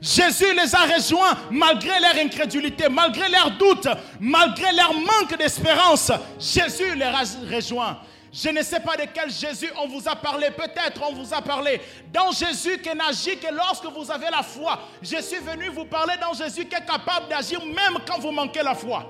Jésus 0.00 0.52
les 0.54 0.74
a 0.74 0.80
rejoints 0.94 1.36
malgré 1.50 2.00
leur 2.00 2.16
incrédulité, 2.16 2.88
malgré 2.88 3.28
leurs 3.28 3.56
doutes, 3.56 3.88
malgré 4.20 4.72
leur 4.72 4.92
manque 4.94 5.36
d'espérance. 5.38 6.12
Jésus 6.38 6.94
les 6.96 7.04
a 7.04 7.22
rejoints. 7.50 7.98
Je 8.32 8.48
ne 8.48 8.62
sais 8.62 8.80
pas 8.80 8.96
de 8.96 9.02
quel 9.12 9.30
Jésus 9.30 9.68
on 9.78 9.86
vous 9.86 10.08
a 10.08 10.16
parlé. 10.16 10.50
Peut-être 10.50 11.02
on 11.06 11.12
vous 11.12 11.34
a 11.34 11.42
parlé. 11.42 11.80
Dans 12.10 12.32
Jésus 12.32 12.78
qui 12.78 12.88
n'agit 12.96 13.36
que 13.38 13.52
lorsque 13.52 13.84
vous 13.84 14.10
avez 14.10 14.30
la 14.30 14.42
foi. 14.42 14.80
Je 15.02 15.20
suis 15.20 15.36
venu 15.38 15.68
vous 15.68 15.84
parler 15.84 16.14
dans 16.18 16.32
Jésus 16.32 16.64
qui 16.64 16.74
est 16.74 16.86
capable 16.86 17.28
d'agir 17.28 17.64
même 17.66 17.98
quand 18.06 18.18
vous 18.18 18.30
manquez 18.30 18.62
la 18.62 18.74
foi. 18.74 19.06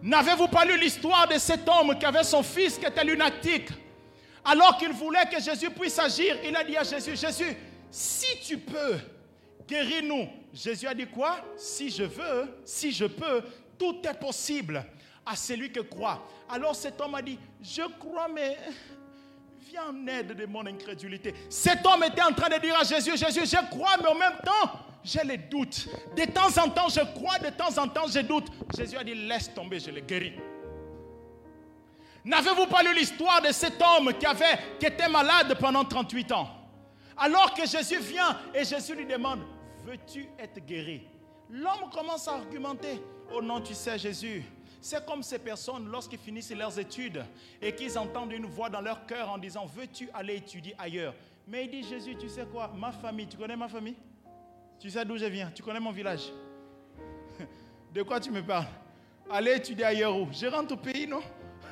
N'avez-vous 0.00 0.46
pas 0.46 0.64
lu 0.64 0.78
l'histoire 0.78 1.26
de 1.26 1.36
cet 1.36 1.68
homme 1.68 1.98
qui 1.98 2.06
avait 2.06 2.22
son 2.22 2.44
fils 2.44 2.78
qui 2.78 2.86
était 2.86 3.02
lunatique? 3.02 3.70
Alors 4.44 4.76
qu'il 4.76 4.92
voulait 4.92 5.26
que 5.26 5.40
Jésus 5.42 5.70
puisse 5.70 5.98
agir, 5.98 6.36
il 6.44 6.54
a 6.54 6.62
dit 6.62 6.76
à 6.76 6.84
Jésus, 6.84 7.16
Jésus, 7.16 7.56
si 7.90 8.38
tu 8.46 8.58
peux, 8.58 8.98
guéris-nous. 9.66 10.28
Jésus 10.52 10.86
a 10.86 10.94
dit 10.94 11.06
quoi? 11.06 11.38
Si 11.56 11.90
je 11.90 12.04
veux, 12.04 12.54
si 12.64 12.92
je 12.92 13.06
peux, 13.06 13.42
tout 13.78 13.96
est 14.06 14.20
possible 14.20 14.84
à 15.26 15.36
celui 15.36 15.70
qui 15.70 15.84
croit. 15.86 16.26
Alors 16.48 16.74
cet 16.74 17.00
homme 17.00 17.14
a 17.14 17.22
dit, 17.22 17.38
je 17.62 17.82
crois, 17.98 18.28
mais 18.28 18.58
viens 19.60 19.88
en 19.88 20.06
aide 20.06 20.36
de 20.36 20.46
mon 20.46 20.66
incrédulité. 20.66 21.34
Cet 21.48 21.84
homme 21.86 22.04
était 22.04 22.22
en 22.22 22.32
train 22.32 22.48
de 22.48 22.60
dire 22.60 22.78
à 22.78 22.84
Jésus, 22.84 23.16
Jésus, 23.16 23.46
je 23.46 23.70
crois, 23.70 23.96
mais 24.00 24.08
en 24.08 24.14
même 24.14 24.38
temps, 24.44 24.70
j'ai 25.02 25.22
les 25.24 25.38
doutes. 25.38 25.88
De 26.16 26.24
temps 26.24 26.62
en 26.62 26.68
temps, 26.70 26.88
je 26.88 27.00
crois, 27.14 27.38
de 27.38 27.50
temps 27.50 27.76
en 27.78 27.88
temps, 27.88 28.06
je 28.06 28.20
doute. 28.20 28.46
Jésus 28.76 28.96
a 28.96 29.04
dit, 29.04 29.14
laisse 29.14 29.52
tomber, 29.52 29.80
je 29.80 29.90
le 29.90 30.00
guéris. 30.00 30.34
N'avez-vous 32.24 32.66
pas 32.66 32.82
lu 32.82 32.94
l'histoire 32.94 33.42
de 33.42 33.52
cet 33.52 33.82
homme 33.82 34.14
qui, 34.14 34.24
avait, 34.24 34.58
qui 34.80 34.86
était 34.86 35.08
malade 35.08 35.56
pendant 35.60 35.84
38 35.84 36.32
ans? 36.32 36.48
Alors 37.16 37.52
que 37.52 37.66
Jésus 37.66 37.98
vient 37.98 38.38
et 38.54 38.64
Jésus 38.64 38.94
lui 38.94 39.06
demande, 39.06 39.40
veux-tu 39.84 40.26
être 40.38 40.64
guéri? 40.64 41.02
L'homme 41.50 41.90
commence 41.92 42.26
à 42.26 42.34
argumenter, 42.34 43.00
oh 43.32 43.42
non, 43.42 43.60
tu 43.60 43.74
sais 43.74 43.98
Jésus, 43.98 44.42
c'est 44.84 45.06
comme 45.06 45.22
ces 45.22 45.38
personnes, 45.38 45.88
lorsqu'ils 45.88 46.18
finissent 46.18 46.50
leurs 46.50 46.78
études 46.78 47.24
et 47.62 47.74
qu'ils 47.74 47.96
entendent 47.96 48.32
une 48.32 48.44
voix 48.44 48.68
dans 48.68 48.82
leur 48.82 49.06
cœur 49.06 49.30
en 49.30 49.38
disant, 49.38 49.64
veux-tu 49.64 50.10
aller 50.12 50.36
étudier 50.36 50.74
ailleurs? 50.78 51.14
Mais 51.48 51.64
il 51.64 51.70
dit, 51.70 51.88
Jésus, 51.88 52.14
tu 52.16 52.28
sais 52.28 52.44
quoi? 52.44 52.70
Ma 52.76 52.92
famille, 52.92 53.26
tu 53.26 53.38
connais 53.38 53.56
ma 53.56 53.66
famille? 53.66 53.96
Tu 54.78 54.90
sais 54.90 55.02
d'où 55.06 55.16
je 55.16 55.24
viens? 55.24 55.50
Tu 55.54 55.62
connais 55.62 55.80
mon 55.80 55.90
village? 55.90 56.30
De 57.94 58.02
quoi 58.02 58.20
tu 58.20 58.30
me 58.30 58.44
parles? 58.44 58.66
Aller 59.30 59.52
étudier 59.52 59.86
ailleurs 59.86 60.14
où? 60.18 60.28
Je 60.30 60.46
rentre 60.48 60.74
au 60.74 60.76
pays, 60.76 61.06
non? 61.06 61.22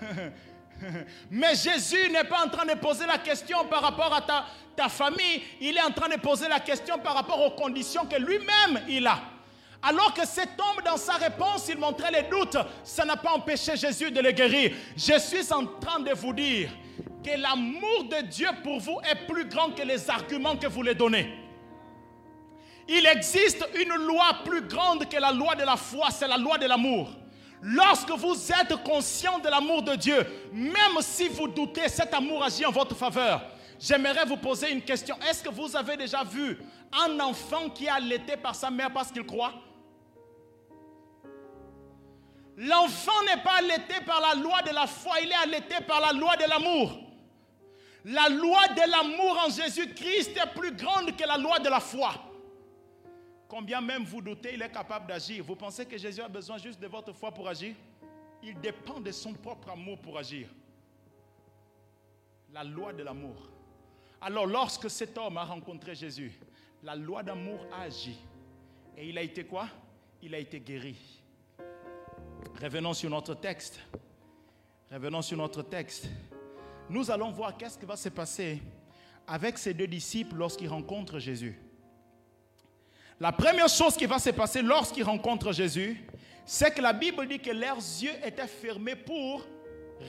Mais 1.31 1.55
Jésus 1.55 2.11
n'est 2.11 2.25
pas 2.25 2.47
en 2.47 2.49
train 2.49 2.65
de 2.65 2.81
poser 2.81 3.07
la 3.07 3.19
question 3.19 3.67
par 3.67 3.83
rapport 3.83 4.15
à 4.15 4.23
ta, 4.23 4.47
ta 4.75 4.89
famille, 4.89 5.43
il 5.61 5.77
est 5.77 5.83
en 5.83 5.91
train 5.93 6.09
de 6.09 6.19
poser 6.19 6.49
la 6.49 6.61
question 6.61 6.99
par 6.99 7.13
rapport 7.13 7.45
aux 7.45 7.51
conditions 7.51 8.07
que 8.07 8.17
lui-même 8.17 8.83
il 8.89 9.07
a. 9.07 9.32
Alors 9.83 10.15
que 10.15 10.25
cet 10.25 10.51
homme, 10.61 10.85
dans 10.85 10.97
sa 10.97 11.15
réponse, 11.15 11.69
il 11.69 11.77
montrait 11.77 12.13
les 12.13 12.29
doutes, 12.29 12.57
ça 12.85 13.05
n'a 13.05 13.17
pas 13.17 13.33
empêché 13.33 13.77
Jésus 13.77 14.13
de 14.13 14.21
le 14.21 14.31
guérir. 14.31 14.77
Je 14.97 15.19
suis 15.19 15.53
en 15.53 15.67
train 15.67 15.99
de 15.99 16.13
vous 16.13 16.33
dire 16.33 16.71
que 17.25 17.37
l'amour 17.37 18.05
de 18.05 18.27
Dieu 18.27 18.49
pour 18.63 18.79
vous 18.79 18.99
est 19.11 19.27
plus 19.27 19.45
grand 19.47 19.71
que 19.71 19.83
les 19.83 20.09
arguments 20.09 20.57
que 20.57 20.69
vous 20.69 20.85
lui 20.85 20.95
donnez. 20.95 21.35
Il 22.89 23.07
existe 23.07 23.67
une 23.75 23.95
loi 24.07 24.39
plus 24.45 24.63
grande 24.63 25.09
que 25.09 25.17
la 25.17 25.33
loi 25.33 25.55
de 25.57 25.65
la 25.65 25.77
foi, 25.77 26.11
c'est 26.11 26.29
la 26.29 26.37
loi 26.39 26.59
de 26.59 26.67
l'amour. 26.67 27.11
Lorsque 27.61 28.11
vous 28.11 28.35
êtes 28.53 28.83
conscient 28.85 29.39
de 29.39 29.49
l'amour 29.49 29.83
de 29.83 29.95
Dieu, 29.95 30.27
même 30.53 31.01
si 31.01 31.29
vous 31.29 31.49
doutez, 31.49 31.89
cet 31.89 32.13
amour 32.15 32.43
agit 32.45 32.67
en 32.67 32.73
votre 32.73 32.97
faveur. 32.97 33.41
J'aimerais 33.79 34.25
vous 34.27 34.37
poser 34.37 34.71
une 34.71 34.83
question. 34.83 35.17
Est-ce 35.29 35.43
que 35.43 35.49
vous 35.49 35.77
avez 35.77 35.97
déjà 35.97 36.23
vu 36.23 36.59
un 36.93 37.19
enfant 37.21 37.69
qui 37.69 37.87
est 37.87 37.91
allaité 37.91 38.37
par 38.37 38.55
sa 38.55 38.71
mère 38.71 38.93
parce 38.93 39.11
qu'il 39.11 39.25
croit? 39.25 39.53
L'enfant 42.57 43.23
n'est 43.25 43.43
pas 43.43 43.59
allaité 43.59 43.95
par 44.05 44.21
la 44.21 44.35
loi 44.35 44.61
de 44.63 44.75
la 44.75 44.87
foi, 44.87 45.21
il 45.23 45.31
est 45.31 45.35
allaité 45.35 45.77
par 45.87 46.01
la 46.01 46.13
loi 46.13 46.37
de 46.37 46.49
l'amour. 46.49 46.99
La 48.05 48.29
loi 48.29 48.69
de 48.69 48.91
l'amour 48.91 49.39
en 49.47 49.51
Jésus-Christ 49.51 50.37
est 50.37 50.55
plus 50.55 50.73
grande 50.73 51.17
que 51.17 51.25
la 51.25 51.39
loi 51.39 51.59
de 51.61 51.69
la 51.69 51.81
foi. 51.81 52.13
Combien 53.49 53.81
même 53.81 54.05
vous 54.05 54.21
doutez, 54.21 54.55
il 54.55 54.63
est 54.63 54.73
capable 54.73 55.07
d'agir. 55.07 55.45
Vous 55.45 55.57
pensez 55.57 55.87
que 55.87 55.97
Jésus 55.97 56.21
a 56.21 56.29
besoin 56.29 56.59
juste 56.59 56.81
de 56.81 56.87
votre 56.87 57.13
foi 57.13 57.31
pour 57.31 57.49
agir? 57.49 57.75
Il 58.43 58.59
dépend 58.61 58.99
de 58.99 59.13
son 59.13 59.33
propre 59.35 59.71
amour 59.71 59.99
pour 59.99 60.19
agir. 60.19 60.49
La 62.53 62.65
loi 62.65 62.93
de 62.93 63.03
l'amour. 63.03 63.37
Alors 64.21 64.47
lorsque 64.47 64.91
cet 64.91 65.17
homme 65.17 65.37
a 65.37 65.45
rencontré 65.45 65.95
Jésus, 65.95 66.33
la 66.83 66.97
loi 66.97 67.23
d'amour 67.23 67.61
a 67.73 67.83
agi. 67.83 68.17
Et 68.97 69.09
il 69.09 69.17
a 69.17 69.23
été 69.23 69.45
quoi? 69.45 69.69
Il 70.21 70.35
a 70.35 70.39
été 70.39 70.61
guéri. 70.61 71.22
Revenons 72.61 72.95
sur 72.95 73.11
notre 73.11 73.35
texte. 73.35 73.81
Revenons 74.91 75.23
sur 75.23 75.37
notre 75.37 75.63
texte. 75.63 76.09
Nous 76.89 77.11
allons 77.11 77.31
voir 77.31 77.57
qu'est-ce 77.57 77.79
qui 77.79 77.87
va 77.87 77.97
se 77.97 78.09
passer 78.09 78.63
avec 79.27 79.59
ces 79.59 79.75
deux 79.75 79.87
disciples 79.87 80.37
lorsqu'ils 80.37 80.69
rencontrent 80.69 81.19
Jésus. 81.19 81.59
La 83.21 83.33
première 83.33 83.69
chose 83.69 83.97
qui 83.97 84.07
va 84.07 84.19
se 84.19 84.31
passer 84.31 84.63
lorsqu'ils 84.63 85.05
rencontrent 85.05 85.53
Jésus, 85.53 86.05
c'est 86.45 86.75
que 86.75 86.83
la 86.83 86.93
Bible 86.93 87.27
dit 87.29 87.39
que 87.39 87.51
leurs 87.51 87.77
yeux 87.77 88.15
étaient 88.25 88.49
fermés 88.49 88.97
pour 88.97 89.47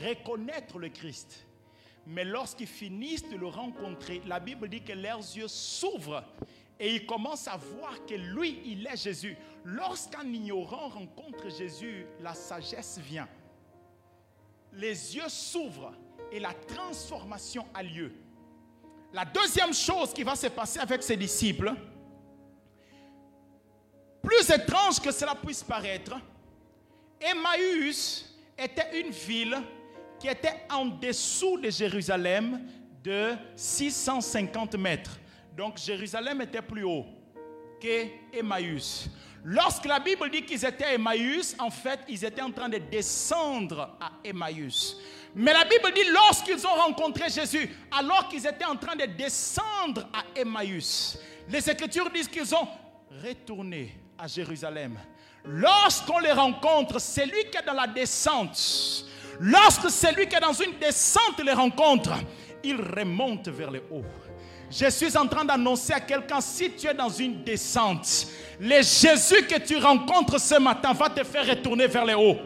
reconnaître 0.04 0.80
le 0.80 0.90
Christ. 0.90 1.46
Mais 2.08 2.26
lorsqu'ils 2.26 2.68
finissent 2.68 3.30
de 3.30 3.38
le 3.38 3.48
rencontrer, 3.48 4.22
la 4.26 4.40
Bible 4.40 4.68
dit 4.68 4.82
que 4.82 4.94
leurs 4.94 5.20
yeux 5.20 5.48
s'ouvrent 5.48 6.24
et 6.84 6.96
ils 6.96 7.06
commencent 7.06 7.48
à 7.48 7.56
voir 7.56 8.06
que 8.06 8.14
lui, 8.14 8.62
il 8.66 8.86
est 8.86 9.02
Jésus. 9.02 9.38
Lorsqu'un 9.64 10.26
ignorant 10.26 10.90
rencontre 10.90 11.50
Jésus, 11.50 12.06
la 12.20 12.34
sagesse 12.34 13.00
vient. 13.00 13.30
Les 14.74 15.16
yeux 15.16 15.30
s'ouvrent 15.30 15.94
et 16.30 16.42
la 16.42 16.54
transformation 16.54 17.66
a 17.74 17.84
lieu. 17.84 18.12
La 19.14 19.24
deuxième 19.24 19.74
chose 19.74 20.14
qui 20.14 20.24
va 20.24 20.36
se 20.36 20.48
passer 20.48 20.80
avec 20.80 21.02
ses 21.04 21.16
disciples, 21.16 21.74
plus 24.22 24.50
étrange 24.50 25.00
que 25.00 25.12
cela 25.12 25.36
puisse 25.36 25.64
paraître, 25.64 26.18
Emmaüs 27.22 28.26
était 28.58 29.00
une 29.00 29.12
ville 29.12 29.58
qui 30.20 30.28
était 30.28 30.66
en 30.70 30.88
dessous 30.88 31.58
de 31.60 31.70
Jérusalem 31.70 32.68
de 33.02 33.36
650 33.56 34.76
mètres. 34.76 35.18
Donc 35.56 35.78
Jérusalem 35.78 36.42
était 36.42 36.62
plus 36.62 36.84
haut 36.84 37.06
que 37.80 38.08
Emmaüs. 38.34 39.10
Lorsque 39.46 39.86
la 39.86 40.00
Bible 40.00 40.30
dit 40.32 40.44
qu'ils 40.44 40.66
étaient 40.66 40.86
à 40.86 40.94
Emmaüs, 40.94 41.56
en 41.60 41.70
fait, 41.70 42.00
ils 42.08 42.24
étaient 42.24 42.42
en 42.42 42.52
train 42.52 42.70
de 42.70 42.78
descendre 42.78 43.98
à 44.00 44.12
Emmaüs. 44.24 44.98
Mais 45.36 45.52
la 45.52 45.66
Bible 45.66 45.92
dit 45.94 46.10
lorsqu'ils 46.12 46.66
ont 46.66 46.76
rencontré 46.76 47.30
Jésus, 47.30 47.70
alors 47.92 48.30
qu'ils 48.30 48.48
étaient 48.48 48.66
en 48.66 48.78
train 48.78 48.96
de 48.96 49.06
descendre 49.06 50.08
à 50.14 50.40
Emmaüs, 50.40 51.20
les 51.50 51.70
Écritures 51.70 52.10
disent 52.10 52.30
qu'ils 52.30 52.56
ont 52.56 52.68
retourné 53.22 53.96
à 54.18 54.28
Jérusalem. 54.28 54.98
Lorsqu'on 55.44 56.20
les 56.20 56.32
rencontre, 56.32 57.00
celui 57.00 57.50
qui 57.52 57.58
est 57.58 57.66
dans 57.66 57.74
la 57.74 57.88
descente, 57.88 59.06
lorsque 59.40 59.90
celui 59.90 60.28
qui 60.28 60.36
est 60.36 60.40
dans 60.40 60.54
une 60.54 60.80
descente 60.80 61.44
les 61.44 61.52
rencontre, 61.52 62.12
il 62.64 62.78
remonte 62.78 63.50
vers 63.50 63.72
le 63.72 63.84
haut. 63.92 64.06
Je 64.76 64.90
suis 64.90 65.16
en 65.16 65.28
train 65.28 65.46
d'annoncer 65.46 65.94
à 65.94 66.00
quelqu'un, 66.00 66.42
si 66.42 66.72
tu 66.72 66.88
es 66.88 66.94
dans 66.96 67.10
une 67.10 67.44
descente, 67.44 68.28
le 68.60 68.82
Jésus 68.82 69.46
que 69.48 69.60
tu 69.60 69.78
rencontres 69.78 70.40
ce 70.40 70.60
matin 70.60 70.94
va 70.94 71.10
te 71.10 71.24
faire 71.24 71.46
retourner 71.46 71.86
vers 71.86 72.06
le 72.06 72.16
haut. 72.16 72.38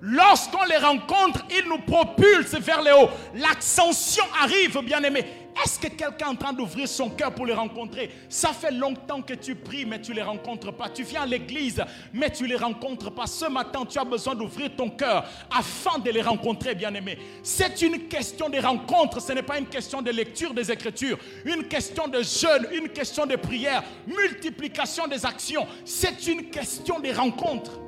Lorsqu'on 0.00 0.64
les 0.64 0.78
rencontre, 0.78 1.44
ils 1.50 1.68
nous 1.68 1.80
propulsent 1.80 2.58
vers 2.60 2.82
le 2.82 2.94
haut. 2.94 3.10
L'ascension 3.34 4.24
arrive, 4.42 4.78
bien 4.82 5.02
aimé. 5.02 5.24
Est-ce 5.64 5.78
que 5.78 5.88
quelqu'un 5.88 6.26
est 6.26 6.30
en 6.30 6.36
train 6.36 6.52
d'ouvrir 6.52 6.86
son 6.86 7.08
cœur 7.10 7.32
pour 7.32 7.46
les 7.46 7.54
rencontrer? 7.54 8.10
Ça 8.28 8.50
fait 8.50 8.70
longtemps 8.70 9.22
que 9.22 9.32
tu 9.34 9.54
pries, 9.54 9.86
mais 9.86 10.00
tu 10.00 10.10
ne 10.10 10.16
les 10.16 10.22
rencontres 10.22 10.70
pas. 10.72 10.90
Tu 10.90 11.02
viens 11.02 11.22
à 11.22 11.26
l'église, 11.26 11.82
mais 12.12 12.30
tu 12.30 12.42
ne 12.42 12.48
les 12.48 12.56
rencontres 12.56 13.10
pas. 13.10 13.26
Ce 13.26 13.46
matin, 13.46 13.84
tu 13.86 13.98
as 13.98 14.04
besoin 14.04 14.34
d'ouvrir 14.34 14.76
ton 14.76 14.90
cœur 14.90 15.24
afin 15.50 15.98
de 15.98 16.10
les 16.10 16.20
rencontrer, 16.20 16.74
bien-aimé. 16.74 17.18
C'est 17.42 17.80
une 17.82 18.06
question 18.06 18.50
de 18.50 18.58
rencontre, 18.58 19.20
ce 19.20 19.32
n'est 19.32 19.42
pas 19.42 19.58
une 19.58 19.66
question 19.66 20.02
de 20.02 20.10
lecture 20.10 20.52
des 20.52 20.70
Écritures, 20.70 21.18
une 21.44 21.68
question 21.68 22.06
de 22.06 22.22
jeûne, 22.22 22.68
une 22.72 22.88
question 22.90 23.24
de 23.24 23.36
prière, 23.36 23.82
multiplication 24.06 25.06
des 25.06 25.24
actions. 25.24 25.66
C'est 25.84 26.26
une 26.26 26.50
question 26.50 27.00
de 27.00 27.10
rencontre. 27.14 27.80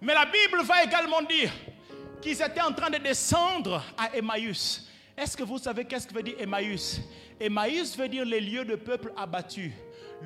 Mais 0.00 0.14
la 0.14 0.24
Bible 0.24 0.62
va 0.64 0.82
également 0.82 1.22
dire 1.22 1.52
qu'ils 2.20 2.42
étaient 2.42 2.60
en 2.60 2.72
train 2.72 2.90
de 2.90 2.98
descendre 2.98 3.84
à 3.96 4.16
Emmaüs. 4.16 4.88
Est-ce 5.16 5.36
que 5.36 5.42
vous 5.42 5.58
savez 5.58 5.84
qu'est-ce 5.84 6.06
que 6.06 6.14
veut 6.14 6.22
dire 6.22 6.36
Emmaüs? 6.38 7.00
Emmaüs 7.38 7.96
veut 7.96 8.08
dire 8.08 8.24
les 8.24 8.40
lieux 8.40 8.64
de 8.64 8.76
peuple 8.76 9.12
abattus, 9.16 9.72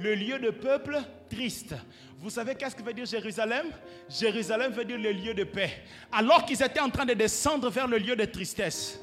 le 0.00 0.14
lieu 0.14 0.38
de 0.38 0.50
peuple 0.50 0.98
triste. 1.28 1.74
Vous 2.18 2.30
savez 2.30 2.54
qu'est-ce 2.54 2.76
que 2.76 2.82
veut 2.82 2.94
dire 2.94 3.04
Jérusalem? 3.04 3.66
Jérusalem 4.08 4.72
veut 4.72 4.84
dire 4.84 4.98
le 4.98 5.12
lieu 5.12 5.34
de 5.34 5.44
paix. 5.44 5.82
Alors 6.12 6.44
qu'ils 6.44 6.62
étaient 6.62 6.80
en 6.80 6.90
train 6.90 7.04
de 7.04 7.14
descendre 7.14 7.68
vers 7.68 7.88
le 7.88 7.98
lieu 7.98 8.16
de 8.16 8.24
tristesse, 8.24 9.00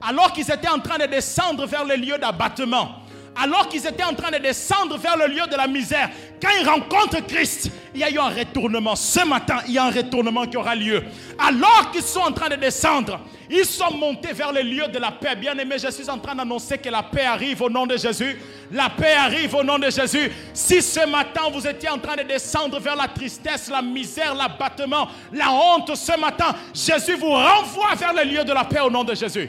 alors 0.00 0.32
qu'ils 0.32 0.50
étaient 0.50 0.68
en 0.68 0.80
train 0.80 0.98
de 0.98 1.06
descendre 1.06 1.66
vers 1.66 1.84
le 1.84 1.94
lieu 1.96 2.18
d'abattement, 2.18 3.00
alors 3.34 3.68
qu'ils 3.68 3.86
étaient 3.86 4.04
en 4.04 4.14
train 4.14 4.30
de 4.30 4.38
descendre 4.38 4.98
vers 4.98 5.16
le 5.16 5.26
lieu 5.26 5.46
de 5.50 5.56
la 5.56 5.66
misère, 5.66 6.10
quand 6.40 6.50
ils 6.60 6.68
rencontrent 6.68 7.26
Christ, 7.26 7.70
il 7.94 8.00
y 8.00 8.04
a 8.04 8.10
eu 8.10 8.18
un 8.18 8.28
retournement. 8.28 8.94
Ce 8.96 9.24
matin, 9.26 9.58
il 9.66 9.74
y 9.74 9.78
a 9.78 9.84
un 9.84 9.90
retournement 9.90 10.46
qui 10.46 10.56
aura 10.56 10.74
lieu. 10.74 11.02
Alors 11.38 11.90
qu'ils 11.90 12.02
sont 12.02 12.20
en 12.20 12.32
train 12.32 12.48
de 12.48 12.56
descendre, 12.56 13.20
ils 13.48 13.64
sont 13.64 13.92
montés 13.94 14.32
vers 14.32 14.52
le 14.52 14.62
lieu 14.62 14.86
de 14.88 14.98
la 14.98 15.12
paix. 15.12 15.34
Bien 15.36 15.56
aimé, 15.58 15.76
je 15.78 15.90
suis 15.90 16.10
en 16.10 16.18
train 16.18 16.34
d'annoncer 16.34 16.78
que 16.78 16.88
la 16.88 17.02
paix 17.02 17.24
arrive 17.24 17.62
au 17.62 17.70
nom 17.70 17.86
de 17.86 17.96
Jésus. 17.96 18.38
La 18.70 18.90
paix 18.90 19.14
arrive 19.14 19.54
au 19.54 19.62
nom 19.62 19.78
de 19.78 19.90
Jésus. 19.90 20.30
Si 20.52 20.82
ce 20.82 21.06
matin 21.06 21.42
vous 21.52 21.66
étiez 21.66 21.88
en 21.88 21.98
train 21.98 22.16
de 22.16 22.22
descendre 22.22 22.78
vers 22.80 22.96
la 22.96 23.08
tristesse, 23.08 23.70
la 23.70 23.82
misère, 23.82 24.34
l'abattement, 24.34 25.08
la 25.32 25.50
honte, 25.50 25.94
ce 25.94 26.18
matin, 26.18 26.54
Jésus 26.74 27.14
vous 27.14 27.30
renvoie 27.30 27.94
vers 27.94 28.12
le 28.12 28.24
lieu 28.24 28.44
de 28.44 28.52
la 28.52 28.64
paix 28.64 28.80
au 28.80 28.90
nom 28.90 29.04
de 29.04 29.14
Jésus. 29.14 29.48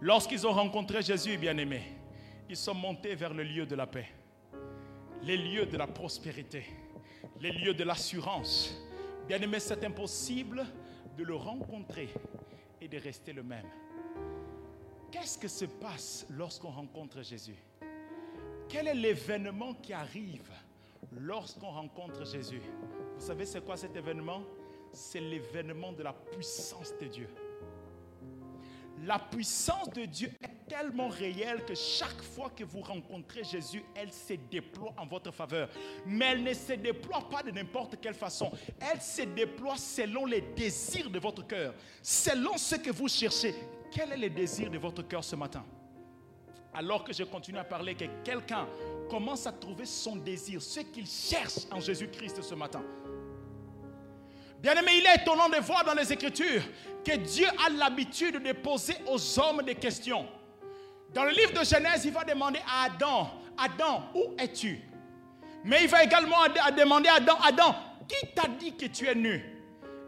Lorsqu'ils 0.00 0.46
ont 0.46 0.52
rencontré 0.52 1.02
Jésus, 1.02 1.36
bien 1.36 1.56
aimé, 1.58 1.99
ils 2.50 2.56
sont 2.56 2.74
montés 2.74 3.14
vers 3.14 3.32
le 3.32 3.44
lieu 3.44 3.64
de 3.64 3.76
la 3.76 3.86
paix, 3.86 4.08
les 5.22 5.36
lieux 5.36 5.66
de 5.66 5.76
la 5.76 5.86
prospérité, 5.86 6.64
les 7.40 7.52
lieux 7.52 7.74
de 7.74 7.84
l'assurance. 7.84 8.76
Bien 9.28 9.40
aimé, 9.40 9.60
c'est 9.60 9.84
impossible 9.84 10.66
de 11.16 11.22
le 11.22 11.36
rencontrer 11.36 12.08
et 12.80 12.88
de 12.88 12.98
rester 12.98 13.32
le 13.32 13.44
même. 13.44 13.66
Qu'est-ce 15.12 15.38
que 15.38 15.46
se 15.46 15.64
passe 15.64 16.26
lorsqu'on 16.30 16.70
rencontre 16.70 17.22
Jésus? 17.22 17.54
Quel 18.68 18.88
est 18.88 18.94
l'événement 18.94 19.74
qui 19.74 19.92
arrive 19.92 20.50
lorsqu'on 21.12 21.70
rencontre 21.70 22.26
Jésus? 22.26 22.62
Vous 23.16 23.24
savez, 23.26 23.46
c'est 23.46 23.64
quoi 23.64 23.76
cet 23.76 23.94
événement? 23.94 24.42
C'est 24.92 25.20
l'événement 25.20 25.92
de 25.92 26.02
la 26.02 26.12
puissance 26.12 26.92
de 27.00 27.06
Dieu. 27.06 27.28
La 29.06 29.18
puissance 29.18 29.88
de 29.90 30.04
Dieu 30.04 30.30
est 30.42 30.68
tellement 30.68 31.08
réelle 31.08 31.64
que 31.64 31.74
chaque 31.74 32.22
fois 32.22 32.50
que 32.50 32.64
vous 32.64 32.80
rencontrez 32.80 33.42
Jésus, 33.44 33.82
elle 33.94 34.12
se 34.12 34.34
déploie 34.50 34.92
en 34.98 35.06
votre 35.06 35.32
faveur. 35.32 35.70
Mais 36.04 36.26
elle 36.32 36.42
ne 36.42 36.52
se 36.52 36.74
déploie 36.74 37.26
pas 37.30 37.42
de 37.42 37.50
n'importe 37.50 37.98
quelle 38.00 38.14
façon. 38.14 38.52
Elle 38.78 39.00
se 39.00 39.22
déploie 39.22 39.78
selon 39.78 40.26
les 40.26 40.42
désirs 40.42 41.08
de 41.08 41.18
votre 41.18 41.46
cœur, 41.46 41.74
selon 42.02 42.58
ce 42.58 42.76
que 42.76 42.90
vous 42.90 43.08
cherchez. 43.08 43.54
Quel 43.90 44.12
est 44.12 44.18
le 44.18 44.30
désir 44.30 44.70
de 44.70 44.78
votre 44.78 45.02
cœur 45.02 45.24
ce 45.24 45.34
matin? 45.34 45.64
Alors 46.74 47.02
que 47.02 47.12
je 47.12 47.24
continue 47.24 47.58
à 47.58 47.64
parler, 47.64 47.94
que 47.94 48.04
quelqu'un 48.22 48.68
commence 49.08 49.46
à 49.46 49.52
trouver 49.52 49.86
son 49.86 50.16
désir, 50.16 50.60
ce 50.60 50.80
qu'il 50.80 51.06
cherche 51.06 51.66
en 51.72 51.80
Jésus-Christ 51.80 52.42
ce 52.42 52.54
matin. 52.54 52.84
Bien 54.60 54.74
aimé, 54.74 54.92
il 54.98 55.06
est 55.06 55.22
étonnant 55.22 55.48
de 55.48 55.56
voir 55.56 55.84
dans 55.84 55.94
les 55.94 56.12
Écritures 56.12 56.62
que 57.02 57.16
Dieu 57.16 57.46
a 57.66 57.70
l'habitude 57.70 58.42
de 58.42 58.52
poser 58.52 58.94
aux 59.06 59.38
hommes 59.38 59.62
des 59.62 59.74
questions. 59.74 60.26
Dans 61.14 61.24
le 61.24 61.30
livre 61.30 61.52
de 61.58 61.64
Genèse, 61.64 62.04
il 62.04 62.12
va 62.12 62.24
demander 62.24 62.60
à 62.68 62.84
Adam, 62.84 63.30
Adam, 63.56 64.04
où 64.14 64.34
es-tu? 64.38 64.80
Mais 65.64 65.84
il 65.84 65.88
va 65.88 66.04
également 66.04 66.36
demander 66.76 67.08
à 67.08 67.14
Adam, 67.14 67.38
Adam, 67.42 67.74
qui 68.06 68.26
t'a 68.34 68.48
dit 68.48 68.76
que 68.76 68.86
tu 68.86 69.06
es 69.06 69.14
nu? 69.14 69.42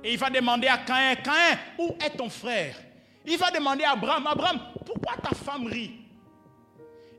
Et 0.04 0.12
il 0.12 0.18
va 0.18 0.28
demander 0.28 0.68
à 0.68 0.78
Caïn, 0.78 1.14
Caïn, 1.16 1.58
où 1.78 1.96
est 2.04 2.10
ton 2.10 2.28
frère? 2.28 2.76
Il 3.24 3.38
va 3.38 3.50
demander 3.50 3.84
à 3.84 3.92
Abraham, 3.92 4.26
Abraham, 4.26 4.60
pourquoi 4.84 5.16
ta 5.16 5.34
femme 5.34 5.66
rit? 5.66 5.92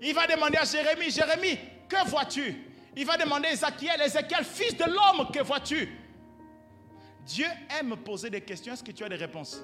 Il 0.01 0.13
va 0.13 0.27
demander 0.27 0.57
à 0.57 0.65
Jérémie, 0.65 1.09
Jérémie, 1.09 1.57
que 1.89 2.07
vois-tu? 2.09 2.55
Il 2.95 3.05
va 3.05 3.17
demander 3.17 3.47
à 3.47 3.51
Ézéchiel, 3.53 4.01
Ézéchiel, 4.01 4.43
fils 4.43 4.77
de 4.77 4.83
l'homme, 4.83 5.31
que 5.31 5.41
vois-tu? 5.41 6.02
Dieu 7.25 7.47
aime 7.79 7.95
poser 7.97 8.29
des 8.29 8.41
questions. 8.41 8.73
Est-ce 8.73 8.83
que 8.83 8.91
tu 8.91 9.03
as 9.03 9.09
des 9.09 9.15
réponses? 9.15 9.61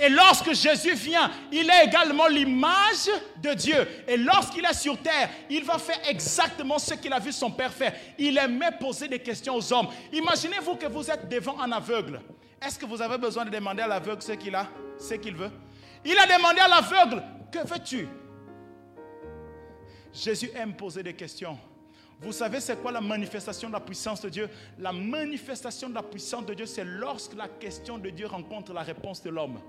Et 0.00 0.08
lorsque 0.08 0.52
Jésus 0.52 0.94
vient, 0.94 1.28
il 1.50 1.68
est 1.68 1.86
également 1.86 2.28
l'image 2.28 3.10
de 3.42 3.52
Dieu. 3.54 3.86
Et 4.06 4.16
lorsqu'il 4.16 4.64
est 4.64 4.74
sur 4.74 4.96
terre, 5.02 5.28
il 5.50 5.64
va 5.64 5.76
faire 5.78 5.98
exactement 6.08 6.78
ce 6.78 6.94
qu'il 6.94 7.12
a 7.12 7.18
vu 7.18 7.32
son 7.32 7.50
Père 7.50 7.72
faire. 7.72 7.92
Il 8.16 8.38
aimait 8.38 8.70
poser 8.78 9.08
des 9.08 9.18
questions 9.18 9.56
aux 9.56 9.72
hommes. 9.72 9.88
Imaginez-vous 10.12 10.76
que 10.76 10.86
vous 10.86 11.10
êtes 11.10 11.28
devant 11.28 11.60
un 11.60 11.72
aveugle. 11.72 12.20
Est-ce 12.64 12.78
que 12.78 12.86
vous 12.86 13.02
avez 13.02 13.18
besoin 13.18 13.44
de 13.44 13.50
demander 13.50 13.82
à 13.82 13.88
l'aveugle 13.88 14.22
ce 14.22 14.32
qu'il 14.32 14.54
a, 14.54 14.68
ce 14.98 15.14
qu'il 15.14 15.34
veut? 15.34 15.50
Il 16.04 16.16
a 16.16 16.26
demandé 16.26 16.60
à 16.60 16.68
l'aveugle, 16.68 17.22
que 17.50 17.66
veux-tu? 17.66 18.06
Jésus 20.12 20.50
aime 20.54 20.74
poser 20.74 21.02
des 21.02 21.14
questions. 21.14 21.58
Vous 22.20 22.32
savez, 22.32 22.60
c'est 22.60 22.80
quoi 22.82 22.90
la 22.90 23.00
manifestation 23.00 23.68
de 23.68 23.74
la 23.74 23.80
puissance 23.80 24.20
de 24.20 24.28
Dieu? 24.28 24.50
La 24.78 24.92
manifestation 24.92 25.88
de 25.88 25.94
la 25.94 26.02
puissance 26.02 26.44
de 26.46 26.54
Dieu, 26.54 26.66
c'est 26.66 26.84
lorsque 26.84 27.34
la 27.34 27.46
question 27.46 27.96
de 27.96 28.10
Dieu 28.10 28.26
rencontre 28.26 28.72
la 28.72 28.82
réponse 28.82 29.22
de 29.22 29.30
l'homme. 29.30 29.60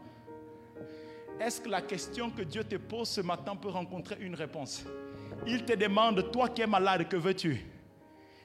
Est-ce 1.40 1.62
que 1.62 1.70
la 1.70 1.82
question 1.82 2.32
que 2.32 2.42
Dieu 2.42 2.64
te 2.64 2.76
pose 2.76 3.08
ce 3.10 3.22
matin 3.22 3.56
peut 3.56 3.70
rencontrer 3.70 4.18
une 4.20 4.34
réponse? 4.34 4.84
Il 5.46 5.64
te 5.64 5.74
demande, 5.74 6.32
toi 6.32 6.50
qui 6.50 6.64
es 6.64 6.68
malade, 6.68 7.08
que 7.08 7.16
veux-tu? 7.16 7.66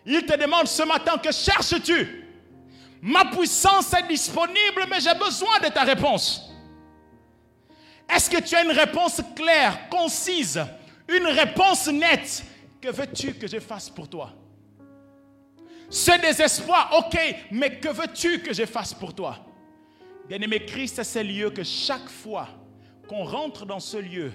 Il 0.05 0.27
te 0.27 0.39
demande 0.39 0.67
ce 0.67 0.83
matin, 0.83 1.17
que 1.17 1.33
cherches-tu? 1.33 2.25
Ma 3.01 3.25
puissance 3.25 3.93
est 3.95 4.07
disponible, 4.07 4.87
mais 4.89 5.01
j'ai 5.01 5.15
besoin 5.15 5.59
de 5.61 5.69
ta 5.69 5.83
réponse. 5.83 6.53
Est-ce 8.15 8.29
que 8.29 8.41
tu 8.43 8.55
as 8.55 8.63
une 8.63 8.71
réponse 8.71 9.23
claire, 9.35 9.89
concise, 9.89 10.63
une 11.09 11.27
réponse 11.27 11.89
nette? 11.89 12.45
Que 12.85 12.91
veux-tu 12.91 13.33
que 13.33 13.47
je 13.47 13.61
fasse 13.61 13.89
pour 13.89 14.09
toi? 14.09 14.31
Ce 15.89 16.21
désespoir, 16.21 16.91
ok, 16.99 17.19
mais 17.51 17.81
que 17.81 17.89
veux-tu 17.89 18.41
que 18.41 18.53
je 18.53 18.67
fasse 18.67 18.93
pour 18.93 19.15
toi? 19.15 19.39
Bien-aimé, 20.29 20.67
Christ 20.67 20.97
c'est 20.97 21.05
ce 21.05 21.19
lieu 21.21 21.49
que 21.49 21.63
chaque 21.63 22.11
fois 22.11 22.47
qu'on 23.09 23.25
rentre 23.25 23.65
dans 23.65 23.81
ce 23.81 23.97
lieu, 23.97 24.33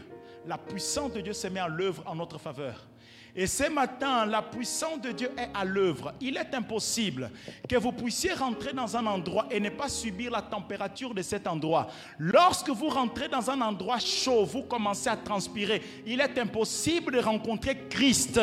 la 0.48 0.58
puissance 0.58 1.14
de 1.14 1.22
Dieu 1.22 1.34
se 1.34 1.48
met 1.48 1.62
en 1.62 1.68
l'œuvre 1.68 2.02
en 2.08 2.16
notre 2.16 2.40
faveur. 2.40 2.89
Et 3.36 3.48
ce 3.48 3.70
matin, 3.70 4.26
la 4.26 4.42
puissance 4.42 5.00
de 5.02 5.12
Dieu 5.12 5.32
est 5.38 5.50
à 5.54 5.64
l'œuvre. 5.64 6.14
Il 6.20 6.36
est 6.36 6.54
impossible 6.54 7.32
que 7.68 7.76
vous 7.76 7.92
puissiez 7.92 8.34
rentrer 8.34 8.74
dans 8.74 8.98
un 8.98 9.06
endroit 9.06 9.48
et 9.52 9.60
ne 9.60 9.70
pas 9.70 9.88
subir 9.88 10.32
la 10.32 10.42
température 10.42 11.14
de 11.14 11.22
cet 11.22 11.48
endroit. 11.48 11.88
Lorsque 12.18 12.70
vous 12.70 12.90
rentrez 12.90 13.28
dans 13.30 13.50
un 13.50 13.62
endroit 13.62 14.00
chaud, 14.00 14.46
vous 14.46 14.64
commencez 14.64 15.10
à 15.10 15.18
transpirer. 15.18 15.82
Il 16.06 16.22
est 16.22 16.38
impossible 16.40 17.14
de 17.14 17.20
rencontrer 17.20 17.88
Christ 17.90 18.40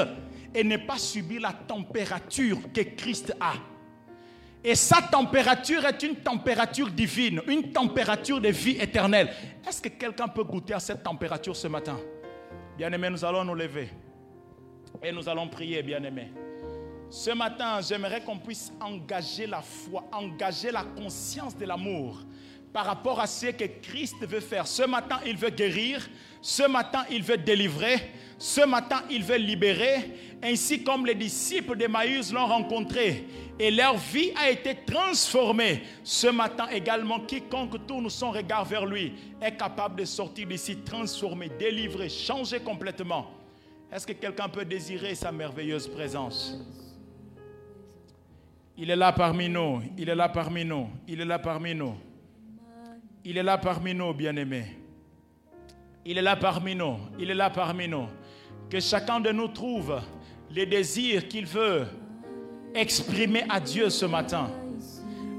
et 0.55 0.65
ne 0.65 0.77
pas 0.77 0.99
subir 0.99 1.41
la 1.41 1.53
température 1.53 2.59
que 2.73 2.81
Christ 2.81 3.35
a. 3.41 3.55
Et 4.65 4.75
sa 4.75 5.03
température 5.03 5.85
est 5.85 6.03
une 6.03 6.17
température 6.17 6.91
divine, 6.91 7.41
une 7.47 7.71
température 7.71 8.41
de 8.41 8.49
vie 8.49 8.77
éternelle. 8.81 9.31
Est-ce 9.67 9.83
que 9.83 9.89
quelqu'un 9.89 10.29
peut 10.29 10.45
goûter 10.45 10.75
à 10.75 10.81
cette 10.81 11.03
température 11.03 11.55
ce 11.55 11.69
matin? 11.69 11.99
Bien 12.77 12.91
aimé, 12.93 13.11
nous 13.11 13.25
allons 13.25 13.45
nous 13.45 13.55
lever. 13.55 13.91
Et 15.03 15.13
nous 15.13 15.29
allons 15.29 15.49
prier, 15.49 15.83
bien-aimés. 15.83 16.31
Ce 17.11 17.31
matin, 17.31 17.81
j'aimerais 17.81 18.23
qu'on 18.23 18.39
puisse 18.39 18.73
engager 18.81 19.47
la 19.47 19.63
foi, 19.63 20.05
engager 20.13 20.71
la 20.71 20.83
conscience 20.83 21.57
de 21.57 21.65
l'amour 21.65 22.19
par 22.73 22.85
rapport 22.85 23.21
à 23.21 23.27
ce 23.27 23.47
que 23.47 23.65
Christ 23.81 24.17
veut 24.27 24.41
faire. 24.41 24.67
Ce 24.67 24.83
matin, 24.83 25.21
il 25.25 25.37
veut 25.37 25.51
guérir. 25.51 26.07
Ce 26.43 26.65
matin, 26.65 27.05
il 27.11 27.23
veut 27.23 27.39
délivrer. 27.39 28.11
Ce 28.39 28.61
matin, 28.67 29.03
il 29.09 29.23
veut 29.23 29.39
libérer. 29.39 30.11
Ainsi 30.43 30.83
comme 30.83 31.07
les 31.07 31.15
disciples 31.15 31.77
d'Emmaüs 31.77 32.33
l'ont 32.33 32.47
rencontré. 32.47 33.27
Et 33.59 33.71
leur 33.71 33.97
vie 33.97 34.33
a 34.37 34.51
été 34.51 34.77
transformée. 34.85 35.85
Ce 36.05 36.27
matin 36.27 36.67
également, 36.71 37.21
quiconque 37.21 37.87
tourne 37.87 38.11
son 38.11 38.31
regard 38.31 38.67
vers 38.67 38.85
lui 38.85 39.15
est 39.41 39.57
capable 39.57 40.01
de 40.01 40.05
sortir 40.05 40.47
d'ici 40.47 40.77
transformé, 40.77 41.49
délivré, 41.59 42.11
changé 42.11 42.61
complètement. 42.61 43.31
Est-ce 43.93 44.07
que 44.07 44.13
quelqu'un 44.13 44.49
peut 44.49 44.65
désirer 44.65 45.15
sa 45.15 45.31
merveilleuse 45.31 45.87
présence? 45.87 46.59
Il 48.77 48.91
est 48.91 48.97
là 48.97 49.13
parmi 49.13 49.49
nous, 49.49 49.81
il 49.97 50.09
est 50.09 50.15
là 50.15 50.29
parmi 50.29 50.65
nous, 50.65 50.89
il 51.09 51.21
est 51.21 51.25
là 51.25 51.39
parmi 51.39 51.75
nous. 51.75 51.95
Il 53.25 53.39
est 53.39 53.43
là 53.43 53.59
parmi 53.59 53.95
nous, 53.95 54.13
bien-aimés. 54.13 54.77
Il 56.05 56.19
est 56.19 56.23
là 56.23 56.37
parmi 56.37 56.75
nous, 56.75 56.97
il 57.19 57.31
est 57.31 57.35
là 57.35 57.49
parmi 57.49 57.89
nous. 57.89 58.07
Que 58.69 58.81
chacun 58.81 59.21
de 59.21 59.31
nous 59.31 59.49
trouve 59.49 60.01
les 60.51 60.67
désirs 60.67 61.27
qu'il 61.27 61.47
veut 61.47 61.87
exprimer 62.75 63.45
à 63.49 63.61
Dieu 63.61 63.89
ce 63.89 64.05
matin. 64.05 64.51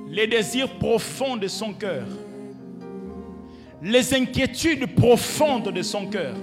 Les 0.10 0.26
désirs 0.26 0.78
profonds 0.80 1.38
de 1.38 1.48
son 1.48 1.74
cœur. 1.74 2.08
Les 3.82 4.14
inquiétudes 4.14 4.96
profondes 4.96 5.72
de 5.72 5.82
son 5.82 6.08
cœur 6.08 6.36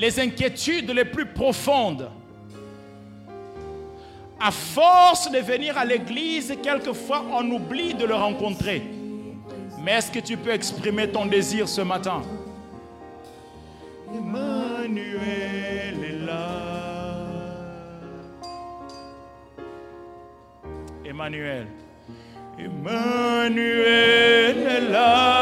les 0.00 0.18
inquiétudes 0.18 0.90
les 0.90 1.04
plus 1.04 1.26
profondes. 1.26 2.08
À 4.40 4.50
force 4.50 5.30
de 5.30 5.38
venir 5.38 5.76
à 5.76 5.84
l'église, 5.84 6.56
quelquefois 6.62 7.22
on 7.30 7.50
oublie 7.50 7.92
de 7.92 8.06
le 8.06 8.14
rencontrer. 8.14 8.82
Mais 9.82 9.92
est-ce 9.92 10.10
que 10.10 10.20
tu 10.20 10.38
peux 10.38 10.52
exprimer 10.52 11.10
ton 11.10 11.26
désir 11.26 11.68
ce 11.68 11.82
matin? 11.82 12.22
Emmanuel 14.14 15.96
est 16.02 16.24
là. 16.24 16.48
Emmanuel. 21.04 21.66
Emmanuel 22.58 24.56
est 24.66 24.90
là, 24.90 25.39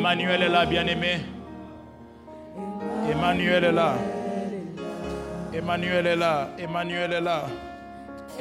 Emmanuel 0.00 0.42
est 0.44 0.48
là, 0.48 0.64
bien-aimé. 0.64 1.18
Emmanuel 3.12 3.64
est 3.64 3.72
là. 3.72 3.96
Emmanuel 5.52 6.06
est 6.06 6.16
là. 6.16 6.48
Emmanuel 6.58 7.12
est 7.12 7.20
là. 7.20 7.44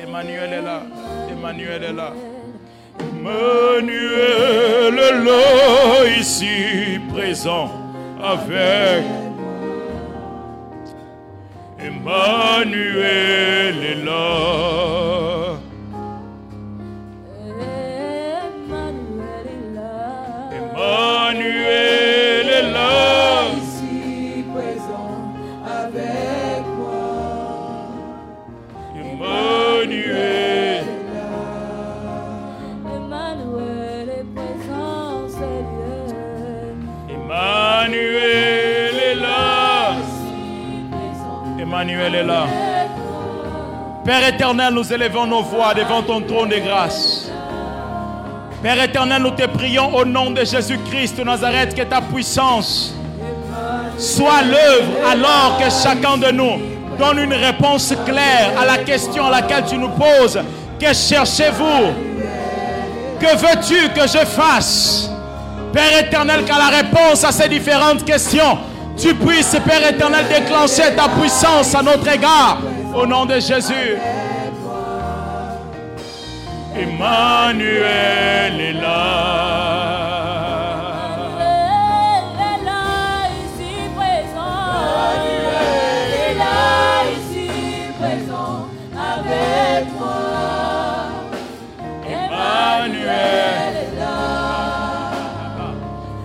Emmanuel 0.02 0.54
est 0.54 0.62
là. 0.62 0.84
Emmanuel 1.30 1.84
est 1.84 1.92
là. 1.92 2.14
Emmanuel 3.02 3.90
est 5.00 5.20
là, 5.26 6.18
ici 6.18 6.98
présent 7.14 7.70
avec. 8.24 9.04
Emmanuel 11.78 13.04
est 13.84 14.06
là. 14.06 15.09
Emmanuel 41.82 42.14
est 42.14 42.24
là. 42.24 42.46
Père 44.04 44.28
éternel, 44.28 44.74
nous 44.74 44.92
élevons 44.92 45.26
nos 45.26 45.44
voix 45.44 45.74
devant 45.74 46.02
ton 46.02 46.20
trône 46.20 46.50
de 46.50 46.58
grâce. 46.58 47.32
Père 48.62 48.84
éternel, 48.84 49.22
nous 49.22 49.32
te 49.32 49.46
prions 49.46 49.96
au 49.96 50.04
nom 50.04 50.32
de 50.32 50.44
Jésus-Christ 50.44 51.18
de 51.18 51.24
Nazareth 51.24 51.74
que 51.74 51.84
ta 51.84 52.02
puissance 52.02 52.94
soit 53.98 54.42
l'œuvre 54.42 54.92
alors 55.10 55.58
que 55.58 55.70
chacun 55.72 56.18
de 56.18 56.30
nous 56.34 56.60
donne 56.98 57.20
une 57.20 57.34
réponse 57.34 57.94
claire 58.06 58.52
à 58.62 58.66
la 58.66 58.80
question 58.80 59.28
à 59.28 59.32
laquelle 59.32 59.64
tu 59.64 59.78
nous 59.78 59.92
poses. 59.92 60.38
Que 60.78 60.94
cherchez-vous? 60.94 61.94
Que 63.22 63.38
veux-tu 63.38 63.88
que 63.98 64.06
je 64.06 64.26
fasse? 64.26 65.10
Père 65.72 65.98
éternel, 65.98 66.44
qu'à 66.44 66.58
la 66.58 66.78
réponse 66.78 67.24
à 67.24 67.32
ces 67.32 67.48
différentes 67.48 68.04
questions, 68.04 68.58
tu 69.00 69.16
puisses, 69.16 69.56
Père 69.66 69.88
éternel, 69.88 70.26
déclencher 70.28 70.96
ta 70.96 71.08
puissance 71.10 71.74
à 71.74 71.82
notre 71.82 72.08
égard. 72.08 72.60
Au 72.94 73.06
nom 73.06 73.26
de 73.26 73.40
Jésus. 73.40 73.98
Emmanuel 76.76 78.60
est 78.60 78.74
là. 78.74 79.69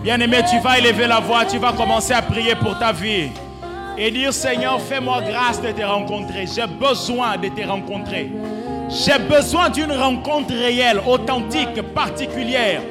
Bien-aimé, 0.05 0.43
tu 0.51 0.59
vas 0.59 0.79
élever 0.79 1.07
la 1.07 1.19
voix, 1.19 1.47
tu 1.47 1.57
vas 1.57 1.73
commencer 1.73 2.13
à 2.13 2.21
prier 2.21 2.55
pour 2.57 2.79
ta 2.79 2.93
vie. 2.93 3.31
Et 3.97 4.11
dire, 4.11 4.35
Seigneur, 4.35 4.79
fais-moi 4.79 5.23
grâce 5.23 5.63
de 5.63 5.71
te 5.71 5.81
rencontrer. 5.83 6.45
J'ai 6.47 6.67
besoin 6.67 7.39
de 7.39 7.49
te 7.49 7.67
rencontrer. 7.67 8.31
J'ai 8.91 9.19
besoin 9.19 9.71
d'une 9.71 9.93
rencontre 9.93 10.53
réelle, 10.53 11.01
authentique, 11.07 11.81
particulière. 11.95 12.83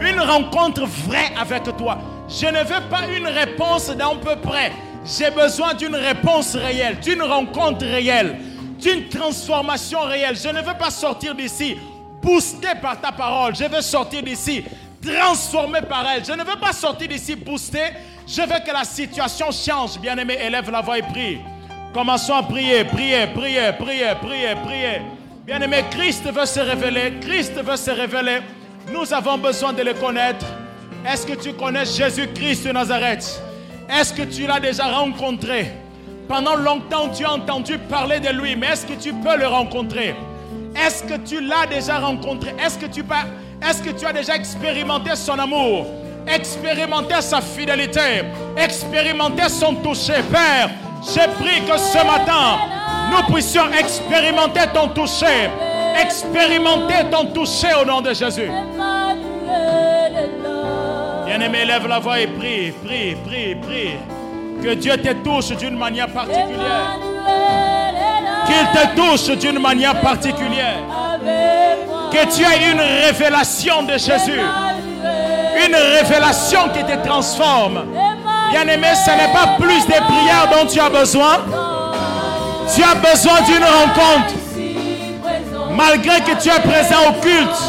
Une 0.00 0.18
rencontre 0.18 0.86
vraie 0.86 1.34
avec 1.38 1.64
toi. 1.76 1.98
Je 2.30 2.46
ne 2.46 2.60
veux 2.60 2.88
pas 2.88 3.08
une 3.14 3.26
réponse 3.26 3.90
d'un 3.90 4.16
peu 4.16 4.36
près. 4.36 4.72
J'ai 5.04 5.30
besoin 5.30 5.74
d'une 5.74 5.96
réponse 5.96 6.56
réelle, 6.56 6.98
d'une 7.00 7.24
rencontre 7.24 7.84
réelle, 7.84 8.38
d'une 8.80 9.06
transformation 9.10 10.00
réelle. 10.04 10.36
Je 10.42 10.48
ne 10.48 10.62
veux 10.62 10.78
pas 10.78 10.90
sortir 10.90 11.34
d'ici 11.34 11.76
boosté 12.22 12.68
par 12.80 12.98
ta 13.00 13.12
parole. 13.12 13.54
Je 13.54 13.64
veux 13.64 13.82
sortir 13.82 14.22
d'ici 14.22 14.64
transformé 15.04 15.80
par 15.82 16.06
elle. 16.08 16.24
Je 16.24 16.32
ne 16.32 16.44
veux 16.44 16.58
pas 16.60 16.72
sortir 16.72 17.08
d'ici 17.08 17.34
boosté. 17.36 17.80
Je 18.26 18.40
veux 18.42 18.60
que 18.66 18.72
la 18.72 18.84
situation 18.84 19.46
change. 19.50 19.98
Bien-aimé, 19.98 20.38
élève 20.40 20.70
la 20.70 20.80
voix 20.80 20.98
et 20.98 21.02
prie. 21.02 21.38
Commençons 21.92 22.34
à 22.34 22.42
prier, 22.42 22.84
prier, 22.84 23.26
prier, 23.28 23.72
prier, 23.78 24.14
prier, 24.20 24.54
prier. 24.64 25.02
Bien-aimé, 25.46 25.84
Christ 25.90 26.24
veut 26.32 26.46
se 26.46 26.60
révéler. 26.60 27.14
Christ 27.20 27.52
veut 27.62 27.76
se 27.76 27.90
révéler. 27.90 28.38
Nous 28.92 29.12
avons 29.12 29.38
besoin 29.38 29.72
de 29.72 29.82
le 29.82 29.94
connaître. 29.94 30.46
Est-ce 31.06 31.26
que 31.26 31.34
tu 31.34 31.52
connais 31.52 31.84
Jésus-Christ 31.84 32.66
de 32.66 32.72
Nazareth? 32.72 33.40
Est-ce 33.88 34.12
que 34.14 34.22
tu 34.22 34.46
l'as 34.46 34.60
déjà 34.60 34.86
rencontré? 34.86 35.70
Pendant 36.26 36.56
longtemps, 36.56 37.10
tu 37.10 37.24
as 37.26 37.32
entendu 37.32 37.76
parler 37.78 38.18
de 38.18 38.30
lui, 38.30 38.56
mais 38.56 38.68
est-ce 38.68 38.86
que 38.86 38.94
tu 38.94 39.12
peux 39.12 39.36
le 39.36 39.46
rencontrer? 39.46 40.14
Est-ce 40.74 41.04
que 41.04 41.18
tu 41.18 41.42
l'as 41.42 41.66
déjà 41.66 41.98
rencontré? 41.98 42.54
Est-ce 42.64 42.78
que, 42.78 42.86
tu 42.86 43.04
peux- 43.04 43.14
est-ce 43.68 43.82
que 43.82 43.90
tu 43.90 44.06
as 44.06 44.12
déjà 44.12 44.36
expérimenté 44.36 45.14
son 45.16 45.38
amour? 45.38 45.86
Expérimenté 46.26 47.20
sa 47.20 47.40
fidélité? 47.40 48.24
Expérimenté 48.56 49.48
son 49.48 49.74
toucher? 49.74 50.22
Père, 50.30 50.70
j'ai 51.02 51.28
pris 51.42 51.60
que 51.66 51.76
ce 51.78 51.98
matin, 51.98 52.58
nous 53.10 53.32
puissions 53.32 53.70
expérimenter 53.72 54.62
ton 54.72 54.88
toucher. 54.88 55.50
Expérimenter 56.00 57.04
ton 57.10 57.26
toucher 57.26 57.74
au 57.80 57.84
nom 57.84 58.00
de 58.00 58.12
Jésus. 58.12 58.50
Bien-aimé, 61.26 61.64
lève 61.64 61.86
la 61.86 61.98
voix 61.98 62.20
et 62.20 62.26
prie, 62.26 62.72
prie, 62.84 63.16
prie, 63.26 63.54
prie. 63.54 63.94
Que 64.62 64.74
Dieu 64.74 64.96
te 64.96 65.12
touche 65.12 65.56
d'une 65.56 65.76
manière 65.76 66.08
particulière. 66.08 66.98
Qu'il 68.46 68.66
te 68.80 68.96
touche 68.96 69.36
d'une 69.38 69.58
manière 69.58 70.00
particulière. 70.00 70.78
Que 72.14 72.32
tu 72.32 72.42
aies 72.42 72.70
une 72.70 72.80
révélation 72.80 73.82
de 73.82 73.94
Jésus. 73.94 74.40
Une 75.66 75.74
révélation 75.74 76.68
qui 76.72 76.84
te 76.84 77.04
transforme. 77.04 77.86
Bien-aimé, 78.52 78.86
ce 79.04 79.10
n'est 79.10 79.32
pas 79.32 79.56
plus 79.58 79.84
de 79.84 80.00
prières 80.00 80.48
dont 80.52 80.64
tu 80.64 80.78
as 80.78 80.90
besoin. 80.90 81.38
Tu 82.72 82.84
as 82.84 82.94
besoin 82.94 83.40
d'une 83.40 83.64
rencontre. 83.64 84.34
Malgré 85.72 86.20
que 86.20 86.40
tu 86.40 86.50
es 86.50 86.60
présent 86.60 87.08
au 87.08 87.20
culte, 87.20 87.62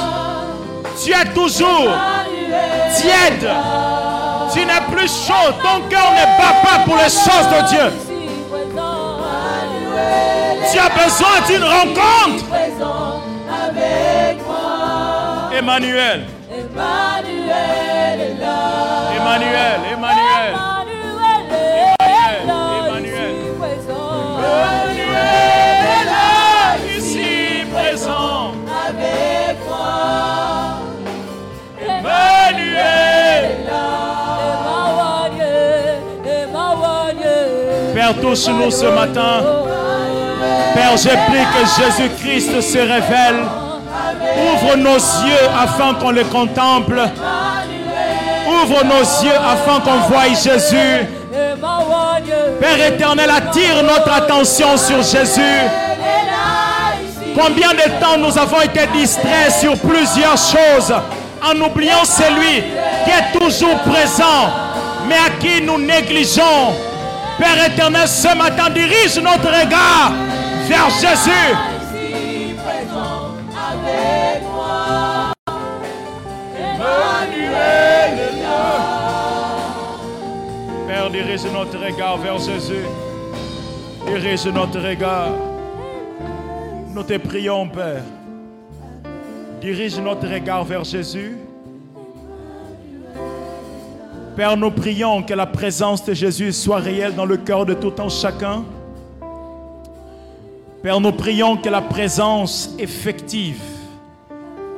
tu 1.03 1.11
es 1.11 1.25
toujours 1.33 1.89
tiède. 2.95 3.49
Tu 4.53 4.59
n'es 4.59 4.95
plus 4.95 5.07
chaud. 5.07 5.53
Ton 5.63 5.81
cœur 5.89 6.11
ne 6.11 6.25
bat 6.37 6.61
pas 6.61 6.83
pour 6.85 6.97
les 6.97 7.09
choses 7.09 7.49
de 7.49 7.67
Dieu. 7.67 7.91
Tu 10.71 10.77
as 10.77 11.03
besoin 11.03 11.41
d'une 11.47 11.63
rencontre. 11.63 12.45
Emmanuel, 15.57 16.25
Emmanuel 16.51 18.19
est 18.19 18.39
là. 18.41 18.57
Emmanuel, 19.15 19.79
Emmanuel. 19.93 20.51
Emmanuel 20.51 21.45
est 21.49 22.45
là. 22.45 22.61
Emmanuel. 22.85 23.35
Emmanuel 24.43 25.35
est 25.95 26.05
là, 26.11 26.97
ici 26.97 27.63
présent. 27.73 28.51
avec 28.85 29.55
moi. 29.65 30.79
Emmanuel. 31.81 33.43
est 33.45 33.65
là. 33.71 33.87
Emmanuel, 34.91 35.99
Emmanuel. 36.25 37.93
Père, 37.93 38.13
touche-nous 38.21 38.71
ce 38.71 38.87
matin. 38.87 39.35
Père, 40.73 40.97
j'ai 40.97 41.15
pris 41.27 41.45
que 41.53 41.61
Jésus-Christ 41.81 42.59
se 42.59 42.77
révèle. 42.77 43.64
Ouvre 44.65 44.77
nos 44.77 44.95
yeux 44.95 45.49
afin 45.61 45.93
qu'on 45.93 46.11
le 46.11 46.23
contemple. 46.23 46.99
Ouvre 48.47 48.83
nos 48.83 49.23
yeux 49.23 49.35
afin 49.35 49.79
qu'on 49.81 49.97
voie 50.09 50.27
Jésus. 50.29 51.05
Père 52.59 52.87
éternel, 52.87 53.29
attire 53.29 53.83
notre 53.83 54.11
attention 54.11 54.75
sur 54.77 55.03
Jésus. 55.03 55.41
Combien 57.39 57.73
de 57.73 58.01
temps 58.01 58.17
nous 58.17 58.37
avons 58.37 58.61
été 58.61 58.87
distraits 58.93 59.51
sur 59.59 59.77
plusieurs 59.77 60.37
choses 60.37 60.93
en 61.43 61.61
oubliant 61.61 62.03
celui 62.03 62.63
qui 63.03 63.11
est 63.11 63.37
toujours 63.39 63.77
présent, 63.79 64.49
mais 65.07 65.15
à 65.15 65.29
qui 65.39 65.61
nous 65.61 65.77
négligeons? 65.77 66.73
Père 67.37 67.65
éternel, 67.67 68.07
ce 68.07 68.35
matin, 68.35 68.69
dirige 68.73 69.17
notre 69.21 69.47
regard 69.47 70.13
vers 70.67 70.89
Jésus. 70.89 71.74
Dirige 81.35 81.51
notre 81.51 81.77
regard 81.77 82.17
vers 82.17 82.37
Jésus. 82.37 82.85
Dirige 84.07 84.45
notre 84.47 84.79
regard. 84.79 85.31
Nous 86.93 87.03
te 87.03 87.17
prions, 87.17 87.67
Père. 87.67 88.03
Dirige 89.59 89.99
notre 89.99 90.29
regard 90.29 90.63
vers 90.63 90.85
Jésus. 90.85 91.35
Père, 94.37 94.55
nous 94.55 94.71
prions 94.71 95.23
que 95.23 95.33
la 95.33 95.45
présence 95.45 96.05
de 96.05 96.13
Jésus 96.13 96.53
soit 96.53 96.77
réelle 96.77 97.15
dans 97.15 97.25
le 97.25 97.35
cœur 97.35 97.65
de 97.65 97.73
tout 97.73 97.93
un 97.97 98.07
chacun. 98.07 98.63
Père, 100.81 101.01
nous 101.01 101.11
prions 101.11 101.57
que 101.57 101.67
la 101.67 101.81
présence 101.81 102.73
effective, 102.79 103.59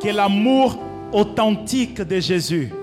que 0.02 0.10
l'amour 0.10 0.76
authentique 1.14 2.02
de 2.02 2.20
Jésus 2.20 2.74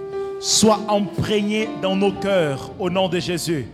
soit 0.45 0.81
imprégné 0.91 1.71
dans 1.81 1.97
nos 1.97 2.13
cœurs 2.13 2.71
au 2.79 2.91
nom 2.91 3.09
de 3.09 3.19
Jésus. 3.19 3.67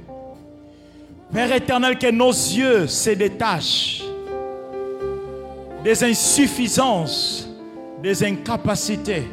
Père 1.32 1.52
éternel, 1.52 1.98
que 1.98 2.08
nos 2.12 2.30
yeux 2.30 2.86
se 2.86 3.10
détachent 3.10 4.04
des 5.82 6.04
insuffisances, 6.04 7.48
des 8.00 8.22
incapacités, 8.22 9.24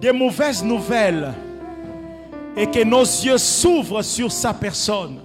des 0.00 0.12
mauvaises 0.12 0.62
nouvelles 0.62 1.34
et 2.56 2.68
que 2.68 2.84
nos 2.84 3.02
yeux 3.02 3.38
s'ouvrent 3.38 4.02
sur 4.02 4.30
sa 4.30 4.54
personne. 4.54 5.18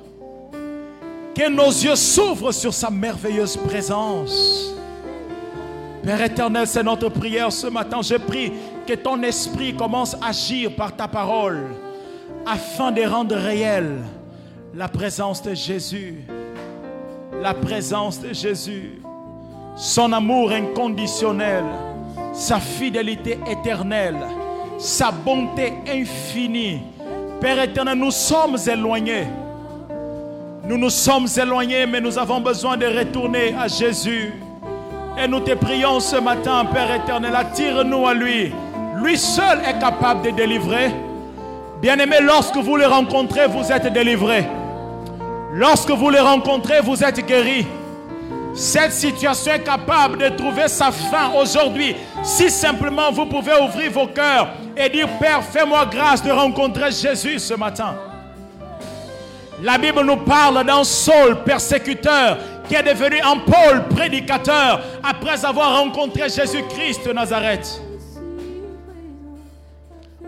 Que 1.35 1.51
nos 1.51 1.69
yeux 1.69 1.95
s'ouvrent 1.95 2.51
sur 2.51 2.73
sa 2.73 2.89
merveilleuse 2.89 3.57
présence. 3.57 4.73
Père 6.03 6.21
éternel, 6.23 6.65
c'est 6.65 6.83
notre 6.83 7.09
prière 7.09 7.51
ce 7.51 7.67
matin. 7.67 8.01
Je 8.01 8.15
prie 8.15 8.51
que 8.86 8.93
ton 8.93 9.21
esprit 9.23 9.73
commence 9.75 10.15
à 10.21 10.27
agir 10.27 10.75
par 10.75 10.95
ta 10.95 11.07
parole 11.07 11.63
afin 12.45 12.91
de 12.91 13.01
rendre 13.03 13.36
réelle 13.36 14.01
la 14.75 14.88
présence 14.88 15.41
de 15.41 15.53
Jésus. 15.53 16.23
La 17.41 17.53
présence 17.53 18.19
de 18.19 18.34
Jésus. 18.34 19.01
Son 19.75 20.11
amour 20.13 20.51
inconditionnel. 20.51 21.63
Sa 22.34 22.59
fidélité 22.59 23.39
éternelle. 23.49 24.17
Sa 24.77 25.11
bonté 25.11 25.73
infinie. 25.88 26.79
Père 27.39 27.61
éternel, 27.61 27.97
nous 27.97 28.11
sommes 28.11 28.57
éloignés. 28.67 29.27
Nous 30.65 30.77
nous 30.77 30.89
sommes 30.89 31.27
éloignés, 31.38 31.86
mais 31.86 31.99
nous 31.99 32.17
avons 32.17 32.39
besoin 32.39 32.77
de 32.77 32.86
retourner 32.86 33.53
à 33.53 33.67
Jésus. 33.67 34.34
Et 35.21 35.27
nous 35.27 35.41
te 35.41 35.53
prions 35.53 35.99
ce 35.99 36.15
matin, 36.15 36.65
Père 36.65 36.93
éternel, 36.95 37.36
attire-nous 37.36 38.07
à 38.07 38.13
lui. 38.13 38.51
Lui 39.03 39.17
seul 39.17 39.59
est 39.67 39.79
capable 39.79 40.21
de 40.21 40.29
délivrer. 40.29 40.89
Bien-aimé, 41.81 42.17
lorsque 42.21 42.55
vous 42.55 42.77
le 42.77 42.87
rencontrez, 42.87 43.47
vous 43.47 43.69
êtes 43.69 43.91
délivré. 43.91 44.47
Lorsque 45.51 45.91
vous 45.91 46.09
le 46.09 46.21
rencontrez, 46.21 46.79
vous 46.79 47.03
êtes 47.03 47.25
guéri. 47.25 47.67
Cette 48.55 48.93
situation 48.93 49.51
est 49.53 49.63
capable 49.63 50.19
de 50.19 50.29
trouver 50.29 50.69
sa 50.69 50.91
fin 50.91 51.31
aujourd'hui. 51.35 51.97
Si 52.23 52.49
simplement 52.49 53.11
vous 53.11 53.25
pouvez 53.25 53.51
ouvrir 53.61 53.91
vos 53.91 54.07
cœurs 54.07 54.53
et 54.77 54.87
dire, 54.87 55.09
Père, 55.19 55.43
fais-moi 55.43 55.85
grâce 55.91 56.23
de 56.23 56.31
rencontrer 56.31 56.91
Jésus 56.91 57.39
ce 57.39 57.55
matin. 57.55 57.95
La 59.61 59.77
Bible 59.77 60.01
nous 60.05 60.17
parle 60.17 60.65
d'un 60.65 60.85
Saul 60.85 61.43
persécuteur 61.43 62.37
qui 62.69 62.75
est 62.75 62.83
devenu 62.83 63.19
un 63.19 63.37
Paul 63.39 63.83
prédicateur 63.89 64.79
après 65.03 65.43
avoir 65.43 65.77
rencontré 65.79 66.29
Jésus-Christ 66.29 67.05
de 67.05 67.11
Nazareth. 67.11 67.81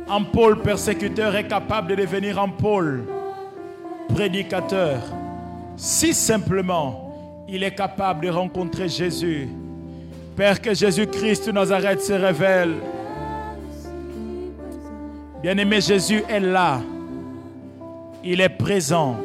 Un 0.07 0.21
Paul 0.21 0.61
persécuteur 0.61 1.35
est 1.35 1.47
capable 1.47 1.89
de 1.89 1.95
devenir 1.95 2.39
un 2.39 2.49
Paul 2.49 3.05
prédicateur 4.13 5.01
si 5.75 6.13
simplement 6.13 7.45
il 7.47 7.63
est 7.63 7.73
capable 7.73 8.25
de 8.25 8.29
rencontrer 8.29 8.87
Jésus. 8.87 9.49
Père, 10.35 10.61
que 10.61 10.73
Jésus-Christ 10.73 11.47
de 11.47 11.51
Nazareth 11.51 12.01
se 12.01 12.13
révèle. 12.13 12.75
Bien-aimé, 15.41 15.81
Jésus 15.81 16.23
est 16.29 16.39
là. 16.39 16.81
Il 18.23 18.41
est 18.41 18.49
présent. 18.49 19.15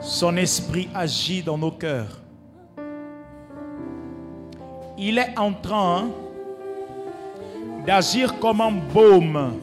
Son 0.00 0.36
esprit 0.36 0.88
agit 0.94 1.42
dans 1.42 1.58
nos 1.58 1.70
cœurs. 1.70 2.20
Il 4.96 5.18
est 5.18 5.38
en 5.38 5.52
train 5.52 6.08
d'agir 7.86 8.38
comme 8.38 8.60
un 8.60 8.72
baume. 8.72 9.60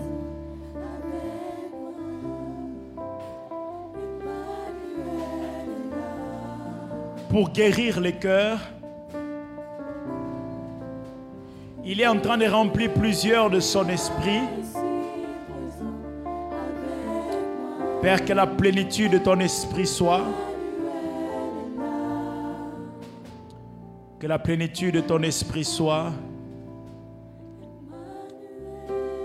Pour 7.30 7.49
guérir 7.49 7.99
les 7.99 8.13
cœurs, 8.13 8.59
il 11.84 11.99
est 11.99 12.07
en 12.07 12.19
train 12.19 12.38
de 12.38 12.45
remplir 12.45 12.93
plusieurs 12.93 13.49
de 13.49 13.59
son 13.59 13.88
esprit. 13.89 14.41
Père, 18.01 18.26
que 18.26 18.34
la 18.34 18.47
plénitude 18.47 19.13
de 19.13 19.17
ton 19.17 19.39
esprit 19.39 19.88
soit. 19.88 20.26
Que 24.19 24.28
la 24.28 24.38
plénitude 24.38 24.95
de 24.95 25.01
ton 25.01 25.22
esprit 25.24 25.63
soit. 25.63 26.11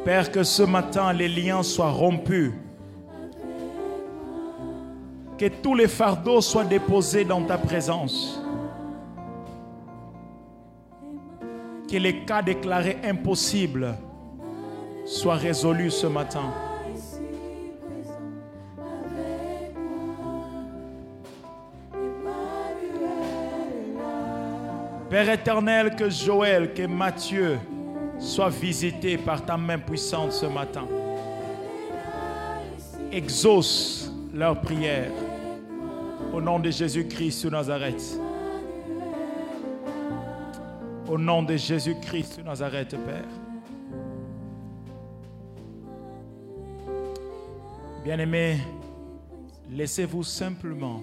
Père, 0.07 0.31
que 0.31 0.45
ce 0.45 0.63
matin 0.63 1.13
les 1.13 1.27
liens 1.27 1.65
soient 1.65 1.91
rompus. 1.91 2.53
Que 5.37 5.49
tous 5.49 5.75
les 5.75 5.89
fardeaux 5.89 6.41
soient 6.41 6.65
déposés 6.65 7.25
dans 7.25 7.43
ta 7.43 7.59
présence. 7.59 8.41
Que 11.91 11.97
les 11.97 12.25
cas 12.25 12.41
déclarés 12.41 12.99
impossibles 13.03 13.97
soient 15.05 15.35
résolus 15.35 15.91
ce 15.91 16.07
matin. 16.07 16.55
Père 25.11 25.31
éternel, 25.31 25.97
que 25.97 26.09
Joël, 26.09 26.73
que 26.75 26.87
Matthieu 26.87 27.59
soient 28.19 28.49
visités 28.49 29.19
par 29.19 29.45
ta 29.45 29.57
main 29.57 29.79
puissante 29.79 30.33
ce 30.33 30.47
matin. 30.47 30.87
Exauce 33.12 34.11
leurs 34.35 34.61
prières 34.61 35.12
au 36.33 36.41
nom 36.41 36.59
de 36.59 36.71
Jésus-Christ 36.71 37.45
de 37.45 37.51
Nazareth. 37.51 38.21
Au 41.09 41.17
nom 41.17 41.43
de 41.43 41.57
Jésus-Christ 41.57 42.39
de 42.39 42.43
Nazareth, 42.43 42.97
Père. 43.07 43.25
Bien-aimés, 48.05 48.59
laissez-vous 49.71 50.25
simplement 50.25 51.01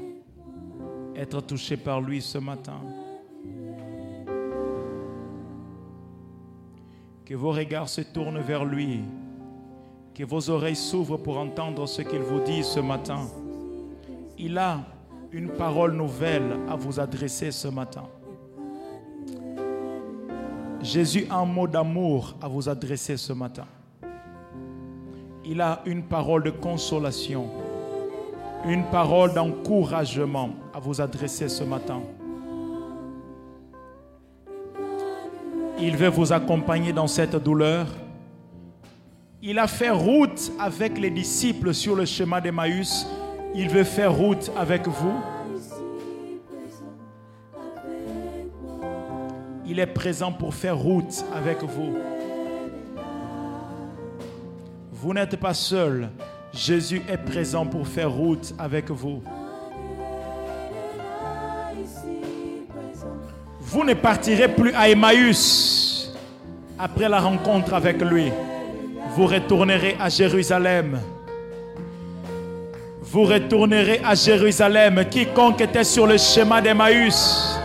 être 1.16 1.41
touché 1.41 1.78
par 1.78 2.01
lui 2.01 2.22
ce 2.22 2.38
matin. 2.38 2.80
Que 7.34 7.38
vos 7.39 7.51
regards 7.51 7.89
se 7.89 8.01
tournent 8.01 8.41
vers 8.41 8.63
lui. 8.63 8.99
Que 10.13 10.23
vos 10.23 10.51
oreilles 10.51 10.75
s'ouvrent 10.75 11.17
pour 11.17 11.39
entendre 11.39 11.88
ce 11.88 12.03
qu'il 12.03 12.19
vous 12.19 12.39
dit 12.41 12.63
ce 12.63 12.79
matin. 12.79 13.21
Il 14.38 14.55
a 14.59 14.81
une 15.31 15.49
parole 15.49 15.93
nouvelle 15.93 16.59
à 16.69 16.75
vous 16.75 16.99
adresser 16.99 17.49
ce 17.49 17.67
matin. 17.69 18.03
Jésus 20.84 21.25
a 21.27 21.38
un 21.38 21.45
mot 21.45 21.67
d'amour 21.67 22.36
à 22.39 22.47
vous 22.47 22.69
adresser 22.69 23.17
ce 23.17 23.34
matin. 23.34 23.65
Il 25.43 25.59
a 25.59 25.81
une 25.88 26.03
parole 26.03 26.43
de 26.43 26.51
consolation, 26.51 27.47
une 28.63 28.84
parole 28.91 29.34
d'encouragement 29.34 30.51
à 30.71 30.79
vous 30.79 31.01
adresser 31.01 31.49
ce 31.49 31.63
matin. 31.63 31.99
Il 35.86 35.97
veut 35.97 36.07
vous 36.07 36.31
accompagner 36.31 36.93
dans 36.93 37.07
cette 37.07 37.36
douleur. 37.36 37.88
Il 39.41 39.59
a 39.59 39.67
fait 39.67 39.89
route 39.89 40.49
avec 40.57 40.97
les 40.97 41.09
disciples 41.09 41.73
sur 41.73 41.97
le 41.97 42.05
chemin 42.05 42.39
d'Emmaüs. 42.39 43.05
Il 43.53 43.67
veut 43.67 43.84
faire 43.84 44.13
route 44.13 44.49
avec 44.57 44.88
vous. 44.88 45.13
Il 49.65 49.77
est 49.77 49.88
présent 49.88 50.31
pour 50.31 50.53
faire 50.53 50.77
route 50.77 51.25
avec 51.36 51.61
vous. 51.63 51.97
Vous 54.89 55.13
n'êtes 55.13 55.36
pas 55.36 55.53
seul. 55.53 56.11
Jésus 56.53 57.01
est 57.09 57.17
présent 57.17 57.65
pour 57.65 57.86
faire 57.89 58.09
route 58.09 58.55
avec 58.57 58.89
vous. 58.89 59.21
Vous 63.74 63.84
ne 63.84 63.95
partirez 63.95 64.49
plus 64.49 64.71
à 64.76 64.88
Emmaüs 64.88 66.13
après 66.78 67.09
la 67.09 67.19
rencontre 67.19 67.74
avec 67.74 67.99
lui. 68.01 68.32
Vous 69.15 69.26
retournerez 69.26 69.97
à 69.99 70.09
Jérusalem. 70.09 70.99
Vous 73.01 73.24
retournerez 73.24 73.99
à 74.05 74.13
Jérusalem. 74.13 75.03
Quiconque 75.09 75.61
était 75.61 75.84
sur 75.84 76.05
le 76.05 76.19
chemin 76.19 76.61
d'Emmaüs 76.61 77.57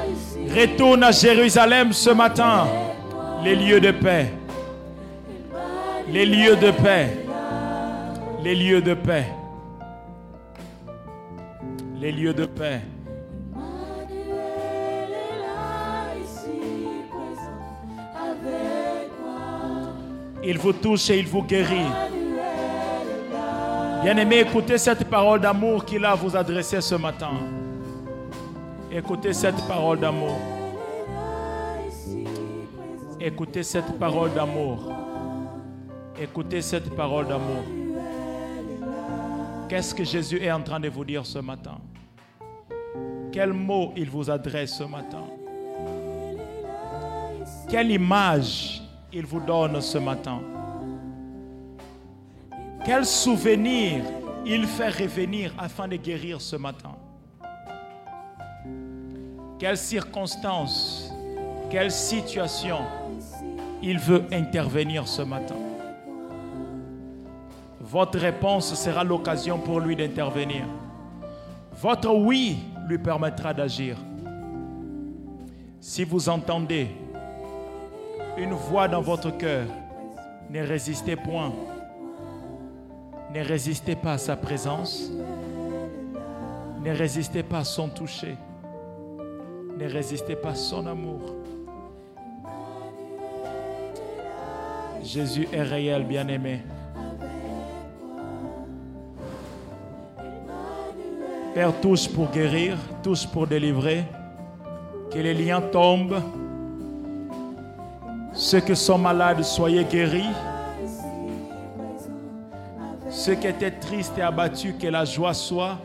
retourne 0.49 1.03
à 1.03 1.11
Jérusalem 1.11 1.93
ce 1.93 2.09
matin. 2.09 2.67
Les 3.45 3.55
lieux 3.55 3.81
de 3.81 3.91
paix. 3.91 4.33
Les 6.11 6.25
lieux 6.25 6.57
de 6.57 6.71
paix. 6.71 7.19
Les 8.43 8.55
lieux 8.55 8.81
de 8.81 8.95
paix. 8.95 9.27
Les 12.01 12.13
lieux 12.13 12.33
de 12.33 12.47
paix. 12.47 12.81
Il 20.43 20.59
vous 20.59 20.73
touche 20.73 21.11
et 21.11 21.19
il 21.19 21.27
vous 21.27 21.43
guérit. 21.43 21.77
Emmanuel 21.77 22.13
est 22.13 23.31
là, 23.31 24.03
Bien-aimé, 24.03 24.39
écoutez 24.41 24.79
cette 24.79 25.05
parole 25.05 25.41
d'amour 25.41 25.85
qu'il 25.85 26.05
a 26.05 26.13
à 26.13 26.15
vous 26.15 26.37
adresser 26.37 26.81
ce 26.81 26.95
matin. 26.95 27.33
Écoutez 28.91 29.33
cette 29.33 29.61
parole 29.67 29.99
d'amour. 29.99 30.39
Écoutez 33.21 33.63
cette 33.65 33.99
parole 33.99 34.33
d'amour. 34.33 34.93
Écoutez 36.21 36.63
cette 36.63 36.95
parole 36.95 37.27
d'amour. 37.27 37.65
Qu'est-ce 39.69 39.95
que 39.95 40.05
Jésus 40.05 40.41
est 40.43 40.51
en 40.53 40.63
train 40.63 40.81
de 40.81 40.89
vous 40.89 41.05
dire 41.05 41.27
ce 41.27 41.41
matin? 41.41 41.79
Quel 43.33 43.53
mot 43.53 43.93
il 43.97 44.09
vous 44.09 44.31
adresse 44.31 44.79
ce 44.79 44.85
matin? 44.85 45.25
Quelle 47.69 47.91
image 47.91 48.78
il 49.13 49.25
vous 49.25 49.41
donne 49.41 49.81
ce 49.81 49.99
matin 49.99 50.41
Quel 52.85 53.05
souvenir 53.05 54.05
il 54.45 54.67
fait 54.67 54.91
revenir 54.91 55.53
afin 55.59 55.89
de 55.89 55.97
guérir 55.97 56.41
ce 56.41 56.57
matin 56.57 56.95
Quelle 59.59 59.77
circonstance, 59.77 61.13
quelle 61.71 61.91
situation 61.91 62.79
il 63.83 63.99
veut 63.99 64.25
intervenir 64.33 65.07
ce 65.07 65.23
matin 65.23 65.57
Votre 67.81 68.19
réponse 68.19 68.75
sera 68.75 69.05
l'occasion 69.05 69.59
pour 69.59 69.81
lui 69.81 69.97
d'intervenir. 69.97 70.65
Votre 71.81 72.13
oui 72.15 72.59
lui 72.89 72.99
permettra 72.99 73.55
d'agir. 73.55 73.97
Si 75.81 76.05
vous 76.05 76.29
entendez 76.29 76.89
une 78.39 78.53
voix 78.53 78.89
dans 78.89 79.01
votre 79.01 79.37
cœur, 79.37 79.67
ne 80.51 80.63
résistez 80.63 81.17
point. 81.17 81.53
Ne 83.35 83.43
résistez 83.43 83.97
pas 83.97 84.13
à 84.13 84.19
sa 84.19 84.37
présence. 84.37 85.11
Ne 86.83 86.93
résistez 86.93 87.43
pas 87.43 87.59
à 87.59 87.65
son 87.65 87.89
toucher. 87.89 88.37
Ne 89.77 89.87
résistez 89.87 90.37
pas 90.37 90.51
à 90.51 90.55
son 90.55 90.87
amour. 90.87 91.21
Jésus 95.03 95.49
est 95.53 95.63
réel, 95.63 96.05
bien-aimé. 96.05 96.63
Père, 101.55 101.79
touche 101.81 102.09
pour 102.09 102.31
guérir, 102.31 102.77
touche 103.03 103.27
pour 103.27 103.47
délivrer. 103.47 104.05
Que 105.11 105.19
les 105.19 105.35
liens 105.35 105.61
tombent. 105.61 106.23
Ceux 108.39 108.61
qui 108.61 108.77
sont 108.77 108.99
malades, 108.99 109.43
soyez 109.43 109.83
guéris. 109.83 110.31
Ceux 113.11 113.35
qui 113.35 113.49
étaient 113.49 113.73
tristes 113.73 114.17
et 114.17 114.23
abattus, 114.23 114.77
que 114.81 114.87
la 114.87 115.05
joie 115.05 115.35
soit. 115.35 115.77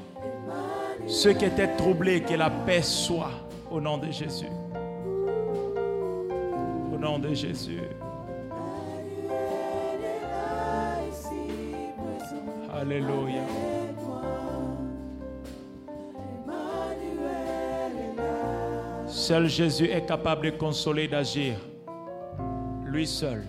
Ceux 1.08 1.34
qui 1.34 1.46
étaient 1.46 1.76
troublés, 1.76 2.22
que 2.22 2.36
la 2.36 2.52
paix 2.52 2.84
soit. 2.84 3.32
Au 3.72 3.82
nom 3.82 3.98
de 3.98 4.12
Jésus. 4.12 4.46
Au 6.94 6.98
nom 7.00 7.18
de 7.18 7.34
Jésus. 7.34 7.82
Alléluia. 12.72 13.42
Seul 19.08 19.48
Jésus 19.48 19.86
est 19.86 20.06
capable 20.06 20.52
de 20.52 20.58
consoler, 20.58 21.08
d'agir. 21.08 21.56
Lui 22.94 23.08
seul. 23.08 23.44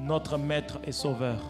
Notre 0.00 0.36
Maître 0.36 0.80
et 0.82 0.90
Sauveur. 0.90 1.40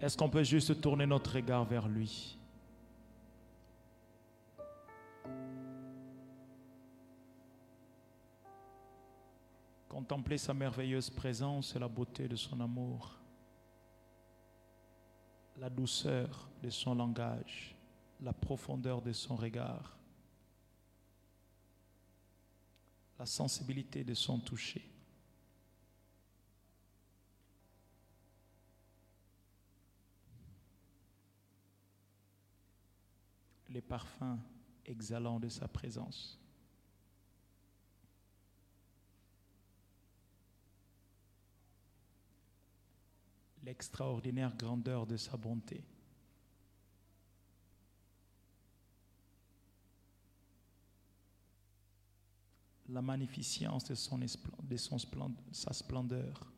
Est-ce 0.00 0.16
qu'on 0.16 0.28
peut 0.28 0.42
juste 0.42 0.80
tourner 0.80 1.06
notre 1.06 1.32
regard 1.32 1.64
vers 1.64 1.86
lui? 1.86 2.36
Contempler 9.88 10.38
sa 10.38 10.52
merveilleuse 10.52 11.08
présence 11.08 11.76
et 11.76 11.78
la 11.78 11.86
beauté 11.86 12.26
de 12.26 12.34
son 12.34 12.60
amour, 12.60 13.14
la 15.56 15.70
douceur 15.70 16.48
de 16.60 16.68
son 16.68 16.96
langage, 16.96 17.73
la 18.24 18.32
profondeur 18.32 19.02
de 19.02 19.12
son 19.12 19.36
regard, 19.36 19.98
la 23.18 23.26
sensibilité 23.26 24.02
de 24.02 24.14
son 24.14 24.38
toucher. 24.40 24.90
les 33.74 33.80
parfums 33.80 34.38
exhalants 34.86 35.40
de 35.40 35.48
sa 35.48 35.66
présence. 35.66 36.38
L'extraordinaire 43.64 44.54
grandeur 44.56 45.08
de 45.08 45.16
sa 45.16 45.36
bonté. 45.36 45.84
La 52.88 53.00
magnificence 53.02 53.84
de, 53.84 53.94
son, 53.94 54.18
de 54.18 54.76
son 54.76 54.96
splen- 54.98 55.34
sa 55.52 55.72
splendeur. 55.72 56.54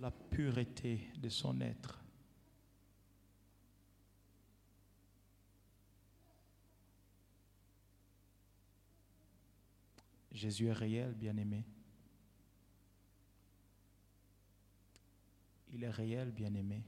la 0.00 0.10
pureté 0.10 1.10
de 1.18 1.28
son 1.28 1.60
être. 1.60 2.02
Jésus 10.32 10.66
est 10.66 10.72
réel, 10.72 11.14
bien-aimé. 11.14 11.64
Il 15.72 15.82
est 15.82 15.90
réel, 15.90 16.30
bien-aimé. 16.30 16.82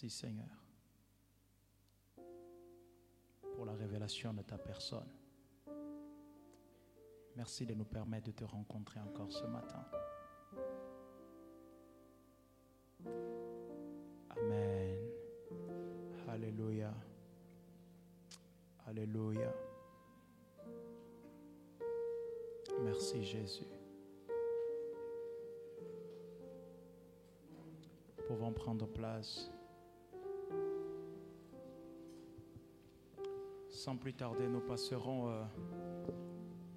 Merci 0.00 0.16
Seigneur 0.16 0.46
pour 3.52 3.66
la 3.66 3.72
révélation 3.72 4.32
de 4.32 4.42
ta 4.42 4.56
personne. 4.56 5.10
Merci 7.34 7.66
de 7.66 7.74
nous 7.74 7.84
permettre 7.84 8.28
de 8.28 8.30
te 8.30 8.44
rencontrer 8.44 9.00
encore 9.00 9.32
ce 9.32 9.44
matin. 9.46 9.84
Amen. 14.30 14.98
Alléluia. 16.28 16.94
Alléluia. 18.86 19.52
Merci 22.82 23.24
Jésus. 23.24 23.66
Nous 28.16 28.24
pouvons 28.28 28.52
prendre 28.52 28.86
place. 28.86 29.50
Sans 33.78 33.96
plus 33.96 34.12
tarder, 34.12 34.48
nous 34.48 34.58
passerons 34.58 35.30
euh, 35.30 35.44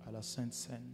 à 0.05 0.11
la 0.11 0.21
Sainte 0.21 0.53
Seine. 0.53 0.93